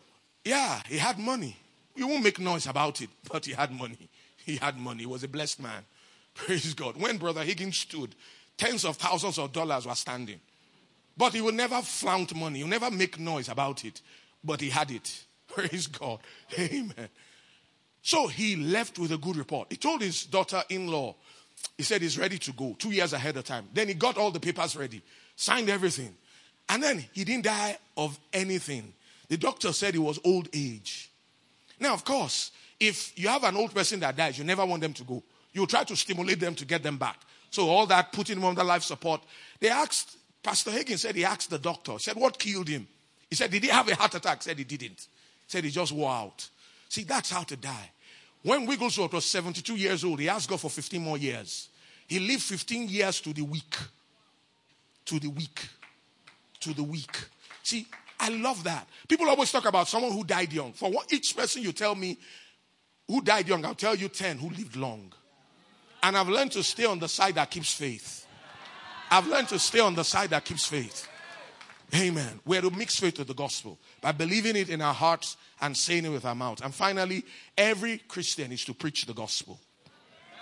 yeah, 0.45 0.81
he 0.87 0.97
had 0.97 1.19
money. 1.19 1.57
You 1.99 2.07
won't 2.07 2.23
make 2.23 2.39
noise 2.39 2.65
about 2.65 3.01
it, 3.01 3.09
but 3.29 3.45
he 3.45 3.51
had 3.51 3.73
money. 3.73 4.07
He 4.37 4.55
had 4.55 4.77
money. 4.77 5.01
He 5.01 5.05
was 5.05 5.25
a 5.25 5.27
blessed 5.27 5.61
man. 5.61 5.83
Praise 6.33 6.73
God. 6.73 6.95
When 6.95 7.17
Brother 7.17 7.43
Higgins 7.43 7.77
stood, 7.77 8.15
tens 8.55 8.85
of 8.85 8.95
thousands 8.95 9.37
of 9.37 9.51
dollars 9.51 9.85
were 9.85 9.95
standing. 9.95 10.39
But 11.17 11.33
he 11.33 11.41
would 11.41 11.55
never 11.55 11.81
flaunt 11.81 12.33
money. 12.33 12.59
He 12.59 12.63
would 12.63 12.69
never 12.69 12.89
make 12.89 13.19
noise 13.19 13.49
about 13.49 13.83
it. 13.83 13.99
But 14.41 14.61
he 14.61 14.69
had 14.69 14.91
it. 14.91 15.25
Praise 15.49 15.87
God. 15.87 16.19
Amen. 16.57 17.09
So 18.01 18.27
he 18.27 18.55
left 18.55 18.97
with 18.97 19.11
a 19.11 19.17
good 19.17 19.35
report. 19.35 19.67
He 19.69 19.75
told 19.75 20.01
his 20.01 20.23
daughter 20.23 20.63
in 20.69 20.87
law, 20.87 21.15
he 21.77 21.83
said 21.83 22.01
he's 22.01 22.17
ready 22.17 22.37
to 22.37 22.53
go 22.53 22.77
two 22.79 22.91
years 22.91 23.11
ahead 23.11 23.35
of 23.35 23.43
time. 23.43 23.67
Then 23.73 23.89
he 23.89 23.93
got 23.93 24.17
all 24.17 24.31
the 24.31 24.39
papers 24.39 24.77
ready, 24.77 25.01
signed 25.35 25.69
everything. 25.69 26.15
And 26.69 26.81
then 26.81 27.03
he 27.11 27.25
didn't 27.25 27.43
die 27.43 27.77
of 27.97 28.17
anything. 28.31 28.93
The 29.27 29.35
doctor 29.35 29.73
said 29.73 29.95
it 29.95 29.99
was 29.99 30.17
old 30.23 30.47
age. 30.53 31.08
Now, 31.79 31.93
of 31.93 32.03
course, 32.03 32.51
if 32.79 33.17
you 33.17 33.27
have 33.27 33.43
an 33.43 33.55
old 33.55 33.73
person 33.73 33.99
that 34.01 34.15
dies, 34.15 34.37
you 34.37 34.43
never 34.43 34.65
want 34.65 34.81
them 34.81 34.93
to 34.93 35.03
go. 35.03 35.23
You 35.53 35.65
try 35.65 35.83
to 35.83 35.95
stimulate 35.95 36.39
them 36.39 36.55
to 36.55 36.65
get 36.65 36.83
them 36.83 36.97
back. 36.97 37.17
So 37.49 37.67
all 37.67 37.85
that 37.87 38.13
putting 38.13 38.35
them 38.35 38.45
under 38.45 38.63
life 38.63 38.83
support. 38.83 39.21
They 39.59 39.69
asked, 39.69 40.17
Pastor 40.43 40.71
Higgins 40.71 41.01
said 41.01 41.15
he 41.15 41.25
asked 41.25 41.49
the 41.49 41.57
doctor, 41.57 41.97
said, 41.99 42.15
what 42.15 42.37
killed 42.37 42.67
him? 42.67 42.87
He 43.29 43.35
said, 43.35 43.51
did 43.51 43.63
he 43.63 43.69
have 43.69 43.87
a 43.89 43.95
heart 43.95 44.15
attack? 44.15 44.43
Said 44.43 44.57
he 44.57 44.63
didn't. 44.63 45.07
Said 45.47 45.63
he 45.63 45.71
just 45.71 45.91
wore 45.91 46.11
out. 46.11 46.47
See, 46.87 47.03
that's 47.03 47.31
how 47.31 47.43
to 47.43 47.55
die. 47.55 47.91
When 48.43 48.65
Wigglesworth 48.65 49.13
was 49.13 49.25
72 49.25 49.75
years 49.75 50.03
old, 50.03 50.19
he 50.19 50.29
asked 50.29 50.49
God 50.49 50.61
for 50.61 50.69
15 50.69 51.01
more 51.01 51.17
years. 51.17 51.69
He 52.07 52.19
lived 52.19 52.43
15 52.43 52.87
years 52.87 53.19
to 53.21 53.33
the 53.33 53.41
week. 53.41 53.75
To 55.05 55.19
the 55.19 55.29
week. 55.29 55.67
To 56.61 56.73
the 56.73 56.83
week. 56.83 57.15
See, 57.63 57.87
I 58.19 58.29
love 58.29 58.63
that. 58.65 58.87
People 59.07 59.29
always 59.29 59.51
talk 59.51 59.65
about 59.65 59.87
someone 59.87 60.11
who 60.11 60.23
died 60.23 60.51
young. 60.51 60.73
For 60.73 60.91
what, 60.91 61.11
each 61.13 61.35
person 61.35 61.61
you 61.61 61.71
tell 61.71 61.95
me 61.95 62.17
who 63.07 63.21
died 63.21 63.47
young, 63.47 63.63
I'll 63.65 63.75
tell 63.75 63.95
you 63.95 64.09
10 64.09 64.37
who 64.37 64.49
lived 64.49 64.75
long. 64.75 65.13
And 66.03 66.17
I've 66.17 66.29
learned 66.29 66.51
to 66.53 66.63
stay 66.63 66.85
on 66.85 66.99
the 66.99 67.07
side 67.07 67.35
that 67.35 67.49
keeps 67.49 67.73
faith. 67.73 68.25
I've 69.11 69.27
learned 69.27 69.47
to 69.49 69.59
stay 69.59 69.79
on 69.79 69.95
the 69.95 70.03
side 70.03 70.29
that 70.31 70.45
keeps 70.45 70.65
faith. 70.65 71.07
Amen. 71.95 72.39
We're 72.45 72.61
to 72.61 72.69
mix 72.69 72.99
faith 72.99 73.17
with 73.17 73.27
the 73.27 73.33
gospel 73.33 73.79
by 74.01 74.11
believing 74.11 74.55
it 74.55 74.69
in 74.69 74.81
our 74.81 74.93
hearts 74.93 75.37
and 75.59 75.75
saying 75.75 76.05
it 76.05 76.09
with 76.09 76.25
our 76.25 76.35
mouth. 76.35 76.61
And 76.63 76.73
finally, 76.73 77.25
every 77.57 77.97
Christian 77.97 78.51
is 78.51 78.63
to 78.65 78.73
preach 78.73 79.05
the 79.05 79.13
gospel. 79.13 79.59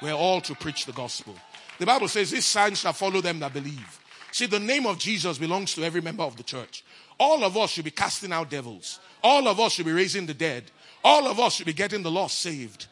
We're 0.01 0.13
all 0.13 0.41
to 0.41 0.55
preach 0.55 0.86
the 0.86 0.91
gospel. 0.91 1.36
The 1.80 1.86
Bible 1.86 2.07
says, 2.07 2.32
These 2.32 2.45
signs 2.45 2.80
shall 2.80 2.93
follow 2.93 3.21
them 3.21 3.39
that 3.39 3.53
believe. 3.53 3.99
See, 4.32 4.45
the 4.45 4.59
name 4.59 4.86
of 4.86 4.99
Jesus 4.99 5.38
belongs 5.38 5.73
to 5.75 5.84
every 5.84 6.01
member 6.01 6.23
of 6.23 6.36
the 6.36 6.43
church. 6.43 6.84
All 7.20 7.43
of 7.43 7.57
us 7.57 7.72
should 7.72 7.86
be 7.86 7.91
casting 7.91 8.32
out 8.32 8.49
devils. 8.49 8.99
All 9.24 9.47
of 9.47 9.59
us 9.59 9.74
should 9.74 9.86
be 9.86 9.91
raising 9.91 10.26
the 10.26 10.34
dead. 10.34 10.63
All 11.03 11.28
of 11.28 11.39
us 11.39 11.55
should 11.55 11.65
be 11.65 11.74
getting 11.74 12.03
the 12.03 12.11
lost 12.11 12.39
saved. 12.39 12.88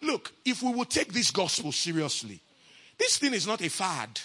Look, 0.00 0.32
if 0.44 0.62
we 0.62 0.72
will 0.72 0.84
take 0.84 1.12
this 1.12 1.30
gospel 1.30 1.72
seriously, 1.72 2.40
this 2.98 3.18
thing 3.18 3.34
is 3.34 3.46
not 3.46 3.62
a 3.62 3.70
fad. 3.70 4.20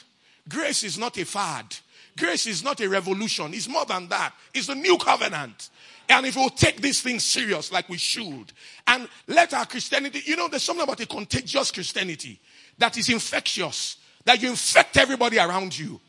Grace 0.49 0.83
is 0.83 0.97
not 0.97 1.17
a 1.17 1.25
fad. 1.25 1.75
Grace 2.17 2.47
is 2.47 2.63
not 2.63 2.79
a 2.81 2.89
revolution. 2.89 3.53
It's 3.53 3.67
more 3.67 3.85
than 3.85 4.07
that. 4.09 4.33
It's 4.53 4.67
the 4.67 4.75
new 4.75 4.97
covenant. 4.97 5.69
And 6.09 6.25
if 6.25 6.35
we'll 6.35 6.49
take 6.49 6.81
this 6.81 7.01
thing 7.01 7.19
serious 7.19 7.71
like 7.71 7.89
we 7.89 7.97
should 7.97 8.51
and 8.87 9.07
let 9.27 9.53
our 9.53 9.65
Christianity, 9.65 10.21
you 10.25 10.35
know, 10.35 10.47
there's 10.47 10.63
something 10.63 10.83
about 10.83 10.99
a 10.99 11.05
contagious 11.05 11.71
Christianity 11.71 12.39
that 12.77 12.97
is 12.97 13.09
infectious, 13.09 13.97
that 14.25 14.41
you 14.41 14.49
infect 14.49 14.97
everybody 14.97 15.39
around 15.39 15.77
you. 15.77 15.99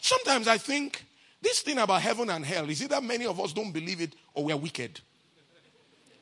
Sometimes 0.00 0.46
I 0.46 0.58
think 0.58 1.04
this 1.42 1.60
thing 1.60 1.78
about 1.78 2.02
heaven 2.02 2.30
and 2.30 2.44
hell 2.44 2.68
is 2.68 2.82
either 2.82 3.00
many 3.00 3.26
of 3.26 3.40
us 3.40 3.52
don't 3.52 3.72
believe 3.72 4.00
it 4.00 4.14
or 4.34 4.44
we're 4.44 4.56
wicked. 4.56 5.00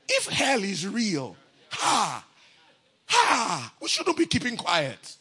If 0.09 0.27
hell 0.27 0.63
is 0.63 0.87
real, 0.87 1.37
ha, 1.71 2.25
ha, 3.07 3.75
we 3.81 3.89
shouldn't 3.89 4.17
be 4.17 4.27
keeping 4.27 4.57
quiet. 4.57 5.17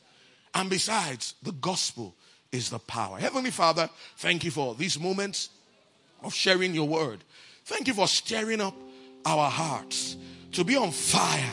And 0.54 0.70
besides, 0.70 1.36
the 1.42 1.52
gospel 1.52 2.16
is 2.52 2.70
the 2.70 2.80
power. 2.80 3.20
Heavenly 3.20 3.52
Father, 3.52 3.90
thank 4.18 4.44
you 4.44 4.52
for 4.52 4.76
these 4.76 5.00
moments 5.00 5.50
of 6.24 6.34
sharing 6.34 6.74
your 6.74 6.88
word. 6.88 7.24
Thank 7.66 7.88
you 7.88 7.94
for 7.94 8.08
stirring 8.08 8.62
up 8.62 8.76
our 9.26 9.50
hearts 9.50 10.16
to 10.54 10.64
be 10.64 10.78
on 10.78 10.92
fire 10.92 11.52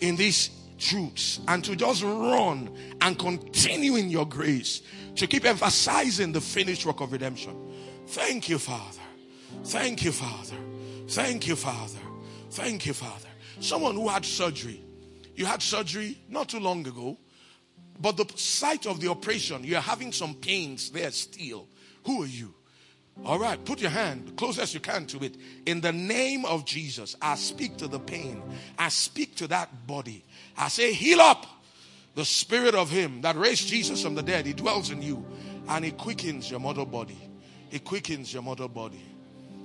in 0.00 0.16
these 0.16 0.50
truths 0.78 1.40
and 1.48 1.64
to 1.64 1.74
just 1.74 2.02
run 2.02 2.70
and 3.00 3.18
continue 3.18 3.96
in 3.96 4.10
your 4.10 4.26
grace 4.26 4.82
to 5.16 5.26
keep 5.26 5.44
emphasizing 5.44 6.32
the 6.32 6.40
finished 6.40 6.86
work 6.86 7.00
of 7.00 7.12
redemption. 7.12 7.56
Thank 8.08 8.48
you, 8.48 8.58
Father. 8.58 9.02
Thank 9.64 10.02
you, 10.02 10.12
Father. 10.12 10.56
Thank 11.08 11.46
you, 11.46 11.56
Father. 11.56 11.98
Thank 12.50 12.86
you, 12.86 12.94
Father. 12.94 13.28
Someone 13.60 13.96
who 13.96 14.08
had 14.08 14.24
surgery. 14.24 14.82
You 15.34 15.44
had 15.44 15.60
surgery 15.60 16.18
not 16.28 16.48
too 16.48 16.58
long 16.58 16.86
ago, 16.86 17.18
but 18.00 18.16
the 18.16 18.26
site 18.36 18.86
of 18.86 19.00
the 19.00 19.10
operation, 19.10 19.62
you're 19.62 19.80
having 19.80 20.12
some 20.12 20.34
pains 20.34 20.90
there 20.90 21.10
still. 21.10 21.68
Who 22.06 22.22
are 22.22 22.26
you? 22.26 22.54
All 23.26 23.38
right, 23.38 23.62
put 23.62 23.80
your 23.80 23.90
hand 23.90 24.36
closest 24.36 24.72
you 24.72 24.80
can 24.80 25.04
to 25.06 25.22
it. 25.24 25.36
In 25.66 25.82
the 25.82 25.92
name 25.92 26.46
of 26.46 26.64
Jesus, 26.64 27.14
I 27.20 27.34
speak 27.34 27.76
to 27.78 27.88
the 27.88 27.98
pain. 27.98 28.42
I 28.78 28.88
speak 28.88 29.34
to 29.36 29.48
that 29.48 29.86
body. 29.86 30.24
I 30.56 30.68
say, 30.68 30.94
heal 30.94 31.20
up. 31.20 31.46
The 32.14 32.24
spirit 32.24 32.74
of 32.74 32.90
him 32.90 33.20
that 33.20 33.36
raised 33.36 33.68
Jesus 33.68 34.02
from 34.02 34.14
the 34.14 34.22
dead, 34.22 34.46
he 34.46 34.54
dwells 34.54 34.90
in 34.90 35.02
you 35.02 35.26
and 35.68 35.84
he 35.84 35.90
quickens 35.90 36.50
your 36.50 36.58
mortal 36.58 36.86
body. 36.86 37.27
He 37.70 37.78
quickens 37.78 38.32
your 38.32 38.42
mortal 38.42 38.68
body. 38.68 39.02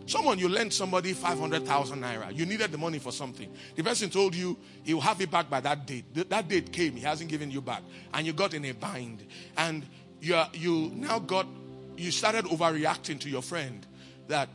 Someone, 0.06 0.38
you 0.38 0.50
lent 0.50 0.74
somebody 0.74 1.14
500,000 1.14 2.02
naira. 2.02 2.36
You 2.36 2.46
needed 2.46 2.72
the 2.72 2.78
money 2.78 3.00
for 3.00 3.12
something. 3.12 3.50
The 3.76 3.84
person 3.84 4.10
told 4.10 4.36
you 4.36 4.58
he 4.84 4.94
will 4.94 5.02
have 5.02 5.22
it 5.22 5.32
back 5.32 5.50
by 5.50 5.62
that 5.62 5.88
date. 5.88 6.30
That 6.30 6.48
date 6.50 6.74
came, 6.74 6.96
he 6.96 7.02
hasn't 7.02 7.30
given 7.30 7.50
you 7.50 7.62
back. 7.62 7.84
And 8.14 8.28
you 8.28 8.34
got 8.34 8.54
in 8.54 8.66
a 8.66 8.74
bind. 8.74 9.26
And 9.58 9.86
you, 10.20 10.36
are, 10.36 10.50
you 10.54 10.92
now 10.94 11.20
got, 11.20 11.48
you 11.96 12.12
started 12.12 12.46
overreacting 12.46 13.20
to 13.22 13.30
your 13.30 13.42
friend 13.42 13.86
that 14.28 14.50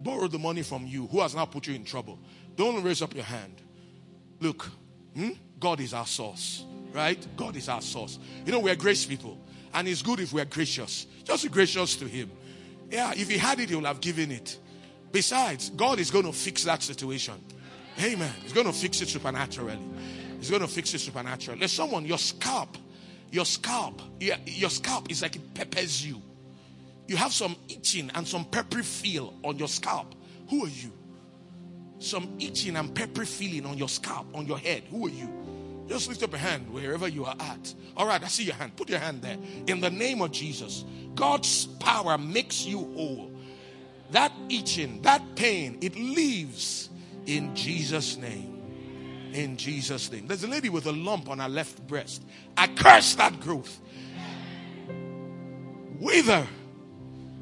borrowed 0.00 0.30
the 0.30 0.38
money 0.38 0.62
from 0.62 0.86
you, 0.86 1.08
who 1.08 1.20
has 1.20 1.34
now 1.34 1.44
put 1.46 1.66
you 1.66 1.74
in 1.74 1.84
trouble. 1.84 2.18
Don't 2.54 2.82
raise 2.84 3.02
up 3.02 3.14
your 3.14 3.24
hand. 3.24 3.54
Look, 4.40 4.70
hmm? 5.14 5.30
God 5.58 5.80
is 5.80 5.92
our 5.94 6.06
source, 6.06 6.64
right? 6.92 7.26
God 7.36 7.56
is 7.56 7.68
our 7.68 7.80
source. 7.82 8.18
You 8.44 8.52
know, 8.52 8.60
we're 8.60 8.76
grace 8.76 9.04
people. 9.06 9.38
And 9.76 9.86
it's 9.86 10.02
good 10.02 10.20
if 10.20 10.32
we're 10.32 10.46
gracious. 10.46 11.06
Just 11.22 11.44
be 11.44 11.50
gracious 11.50 11.96
to 11.96 12.06
Him. 12.06 12.30
Yeah, 12.90 13.12
if 13.14 13.28
he 13.30 13.36
had 13.36 13.60
it, 13.60 13.68
he 13.68 13.74
would 13.74 13.84
have 13.84 14.00
given 14.00 14.30
it. 14.30 14.58
Besides, 15.12 15.70
God 15.70 15.98
is 15.98 16.10
going 16.10 16.24
to 16.24 16.32
fix 16.32 16.64
that 16.64 16.82
situation. 16.82 17.34
Amen. 18.02 18.32
He's 18.42 18.52
going 18.52 18.66
to 18.66 18.72
fix 18.72 19.00
it 19.02 19.08
supernaturally. 19.08 19.78
He's 20.38 20.50
going 20.50 20.62
to 20.62 20.68
fix 20.68 20.94
it 20.94 21.00
supernaturally. 21.00 21.58
There's 21.58 21.72
someone, 21.72 22.06
your 22.06 22.18
scalp, 22.18 22.76
your 23.30 23.44
scalp, 23.44 24.00
your, 24.20 24.70
scalp 24.70 25.10
is 25.10 25.22
like 25.22 25.36
it 25.36 25.54
peppers 25.54 26.06
you. 26.06 26.22
You 27.06 27.16
have 27.16 27.32
some 27.32 27.56
itching 27.68 28.10
and 28.14 28.26
some 28.26 28.44
peppery 28.44 28.82
feel 28.82 29.34
on 29.44 29.58
your 29.58 29.68
scalp. 29.68 30.14
Who 30.50 30.64
are 30.64 30.68
you? 30.68 30.92
Some 31.98 32.36
itching 32.38 32.76
and 32.76 32.94
peppery 32.94 33.26
feeling 33.26 33.66
on 33.66 33.78
your 33.78 33.88
scalp, 33.88 34.26
on 34.34 34.46
your 34.46 34.58
head. 34.58 34.84
Who 34.90 35.06
are 35.06 35.10
you? 35.10 35.45
Just 35.88 36.08
lift 36.08 36.22
up 36.22 36.34
a 36.34 36.38
hand 36.38 36.72
wherever 36.72 37.06
you 37.06 37.24
are 37.24 37.36
at. 37.38 37.74
All 37.96 38.06
right, 38.06 38.22
I 38.22 38.26
see 38.26 38.44
your 38.44 38.54
hand. 38.54 38.76
Put 38.76 38.90
your 38.90 38.98
hand 38.98 39.22
there. 39.22 39.38
In 39.66 39.80
the 39.80 39.90
name 39.90 40.20
of 40.20 40.32
Jesus, 40.32 40.84
God's 41.14 41.66
power 41.66 42.18
makes 42.18 42.66
you 42.66 42.78
whole. 42.78 43.30
that 44.10 44.32
itching, 44.48 45.02
that 45.02 45.22
pain, 45.34 45.78
it 45.80 45.96
leaves 45.96 46.90
in 47.26 47.54
Jesus' 47.54 48.16
name. 48.16 48.52
In 49.32 49.56
Jesus' 49.56 50.10
name. 50.10 50.26
There's 50.26 50.44
a 50.44 50.48
lady 50.48 50.68
with 50.68 50.86
a 50.86 50.92
lump 50.92 51.28
on 51.28 51.40
her 51.40 51.48
left 51.48 51.86
breast. 51.86 52.22
I 52.56 52.68
curse 52.68 53.14
that 53.16 53.40
growth. 53.40 53.80
Wither 55.98 56.46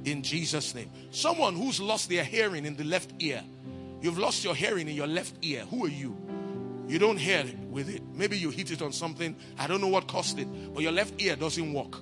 in 0.04 0.22
Jesus' 0.22 0.74
name. 0.74 0.90
Someone 1.10 1.54
who's 1.54 1.80
lost 1.80 2.08
their 2.08 2.24
hearing 2.24 2.64
in 2.64 2.76
the 2.76 2.84
left 2.84 3.12
ear. 3.20 3.42
You've 4.00 4.18
lost 4.18 4.44
your 4.44 4.54
hearing 4.54 4.88
in 4.88 4.94
your 4.94 5.06
left 5.06 5.36
ear. 5.42 5.64
Who 5.66 5.86
are 5.86 5.88
you? 5.88 6.16
You 6.86 6.98
don't 6.98 7.16
hear 7.16 7.40
it 7.40 7.58
with 7.58 7.88
it. 7.88 8.02
Maybe 8.12 8.38
you 8.38 8.50
hit 8.50 8.70
it 8.70 8.82
on 8.82 8.92
something. 8.92 9.36
I 9.58 9.66
don't 9.66 9.80
know 9.80 9.88
what 9.88 10.06
caused 10.06 10.38
it, 10.38 10.48
but 10.74 10.82
your 10.82 10.92
left 10.92 11.20
ear 11.20 11.36
doesn't 11.36 11.72
work. 11.72 11.96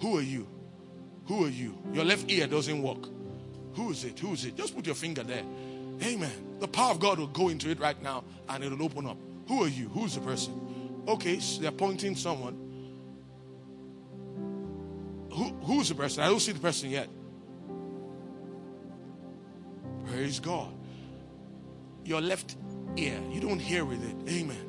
Who 0.00 0.18
are 0.18 0.22
you? 0.22 0.46
Who 1.26 1.44
are 1.44 1.48
you? 1.48 1.76
Your 1.92 2.04
left 2.04 2.30
ear 2.30 2.46
doesn't 2.46 2.82
work. 2.82 3.08
Who 3.74 3.90
is 3.90 4.04
it? 4.04 4.18
Who 4.18 4.32
is 4.32 4.44
it? 4.44 4.56
Just 4.56 4.74
put 4.74 4.86
your 4.86 4.94
finger 4.94 5.22
there. 5.22 5.44
Amen. 6.02 6.58
The 6.60 6.68
power 6.68 6.90
of 6.90 7.00
God 7.00 7.18
will 7.18 7.26
go 7.26 7.48
into 7.48 7.70
it 7.70 7.80
right 7.80 8.00
now 8.02 8.24
and 8.48 8.64
it'll 8.64 8.82
open 8.82 9.06
up. 9.06 9.16
Who 9.48 9.64
are 9.64 9.68
you? 9.68 9.88
Who's 9.88 10.14
the 10.14 10.20
person? 10.20 11.04
Okay, 11.08 11.38
so 11.38 11.62
they're 11.62 11.70
pointing 11.70 12.16
someone. 12.16 12.62
Who, 15.32 15.44
who's 15.64 15.88
the 15.88 15.94
person? 15.94 16.22
I 16.22 16.28
don't 16.28 16.40
see 16.40 16.52
the 16.52 16.60
person 16.60 16.90
yet. 16.90 17.08
Praise 20.06 20.40
God. 20.40 20.72
Your 22.04 22.20
left 22.20 22.56
ear, 22.96 23.20
you 23.30 23.40
don't 23.40 23.58
hear 23.58 23.84
with 23.84 24.02
it. 24.02 24.32
Amen. 24.32 24.68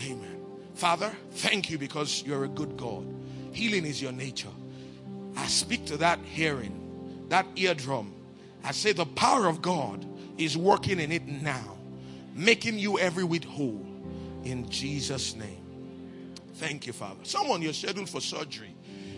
Amen. 0.00 0.40
Father, 0.74 1.12
thank 1.32 1.70
you 1.70 1.78
because 1.78 2.22
you're 2.24 2.44
a 2.44 2.48
good 2.48 2.76
God. 2.76 3.06
Healing 3.52 3.86
is 3.86 4.02
your 4.02 4.12
nature. 4.12 4.48
I 5.36 5.46
speak 5.46 5.84
to 5.86 5.96
that 5.98 6.18
hearing, 6.20 7.26
that 7.28 7.46
eardrum. 7.56 8.12
I 8.64 8.72
say 8.72 8.92
the 8.92 9.06
power 9.06 9.46
of 9.46 9.62
God 9.62 10.04
is 10.38 10.56
working 10.56 10.98
in 10.98 11.12
it 11.12 11.26
now, 11.26 11.76
making 12.34 12.78
you 12.78 12.98
every 12.98 13.24
whit 13.24 13.44
whole 13.44 13.86
in 14.44 14.68
Jesus' 14.68 15.34
name. 15.34 15.60
Thank 16.54 16.86
you, 16.86 16.92
Father. 16.92 17.20
Someone, 17.24 17.62
you're 17.62 17.72
scheduled 17.72 18.08
for 18.08 18.20
surgery. 18.20 18.74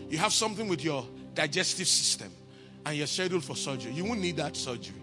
You 0.09 0.19
have 0.19 0.33
something 0.33 0.69
with 0.69 0.83
your 0.83 1.07
digestive 1.35 1.87
system 1.87 2.31
and 2.85 2.97
you're 2.97 3.07
scheduled 3.07 3.45
for 3.45 3.57
surgery. 3.57 3.93
You 3.93 4.05
won't 4.05 4.21
need 4.21 4.37
that 4.37 4.57
surgery. 4.57 5.03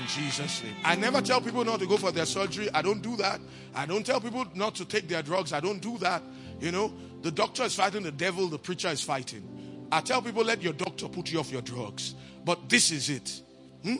In 0.00 0.06
Jesus' 0.06 0.62
name. 0.62 0.74
I 0.84 0.94
never 0.96 1.20
tell 1.20 1.40
people 1.40 1.64
not 1.64 1.80
to 1.80 1.86
go 1.86 1.96
for 1.96 2.12
their 2.12 2.26
surgery. 2.26 2.68
I 2.72 2.82
don't 2.82 3.02
do 3.02 3.16
that. 3.16 3.40
I 3.74 3.86
don't 3.86 4.04
tell 4.04 4.20
people 4.20 4.46
not 4.54 4.74
to 4.76 4.84
take 4.84 5.08
their 5.08 5.22
drugs. 5.22 5.52
I 5.52 5.60
don't 5.60 5.80
do 5.80 5.98
that. 5.98 6.22
You 6.60 6.72
know, 6.72 6.92
the 7.22 7.30
doctor 7.30 7.64
is 7.64 7.74
fighting 7.74 8.02
the 8.02 8.12
devil, 8.12 8.48
the 8.48 8.58
preacher 8.58 8.88
is 8.88 9.02
fighting. 9.02 9.42
I 9.90 10.00
tell 10.00 10.22
people, 10.22 10.44
let 10.44 10.62
your 10.62 10.72
doctor 10.72 11.08
put 11.08 11.30
you 11.30 11.40
off 11.40 11.52
your 11.52 11.62
drugs. 11.62 12.14
But 12.44 12.68
this 12.68 12.90
is 12.90 13.10
it. 13.10 13.42
Hmm? 13.82 13.96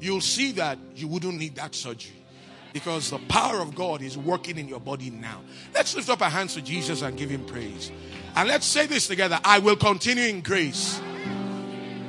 You'll 0.00 0.20
see 0.20 0.52
that 0.52 0.78
you 0.94 1.08
wouldn't 1.08 1.38
need 1.38 1.56
that 1.56 1.74
surgery 1.74 2.16
because 2.72 3.10
the 3.10 3.18
power 3.28 3.60
of 3.60 3.74
God 3.74 4.02
is 4.02 4.18
working 4.18 4.58
in 4.58 4.68
your 4.68 4.80
body 4.80 5.10
now. 5.10 5.40
Let's 5.74 5.94
lift 5.94 6.10
up 6.10 6.22
our 6.22 6.30
hands 6.30 6.54
to 6.54 6.62
Jesus 6.62 7.02
and 7.02 7.16
give 7.16 7.30
him 7.30 7.44
praise. 7.46 7.92
And 8.36 8.48
let's 8.48 8.66
say 8.66 8.86
this 8.86 9.06
together 9.06 9.38
I 9.44 9.60
will 9.60 9.76
continue 9.76 10.24
in 10.24 10.40
grace. 10.40 11.00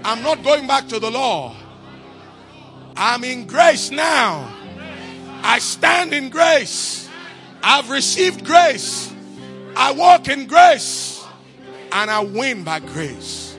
I'm 0.04 0.24
not 0.24 0.44
going 0.44 0.68
back 0.68 0.88
to 0.90 1.00
the 1.00 1.12
law. 1.12 1.56
I'm 2.96 3.24
in 3.24 3.46
grace 3.48 3.92
now. 3.92 4.54
I 5.44 5.60
stand 5.60 6.14
in 6.14 6.30
grace. 6.30 7.10
I've 7.62 7.90
received 7.90 8.46
grace. 8.46 9.14
I 9.76 9.92
walk 9.92 10.28
in 10.28 10.48
grace. 10.48 11.24
And 11.92 12.10
I 12.10 12.24
win 12.24 12.64
by 12.64 12.80
grace. 12.80 13.58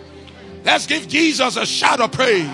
Let's 0.64 0.86
give 0.86 1.08
Jesus 1.08 1.56
a 1.56 1.64
shout 1.64 2.00
of 2.00 2.12
praise. 2.12 2.50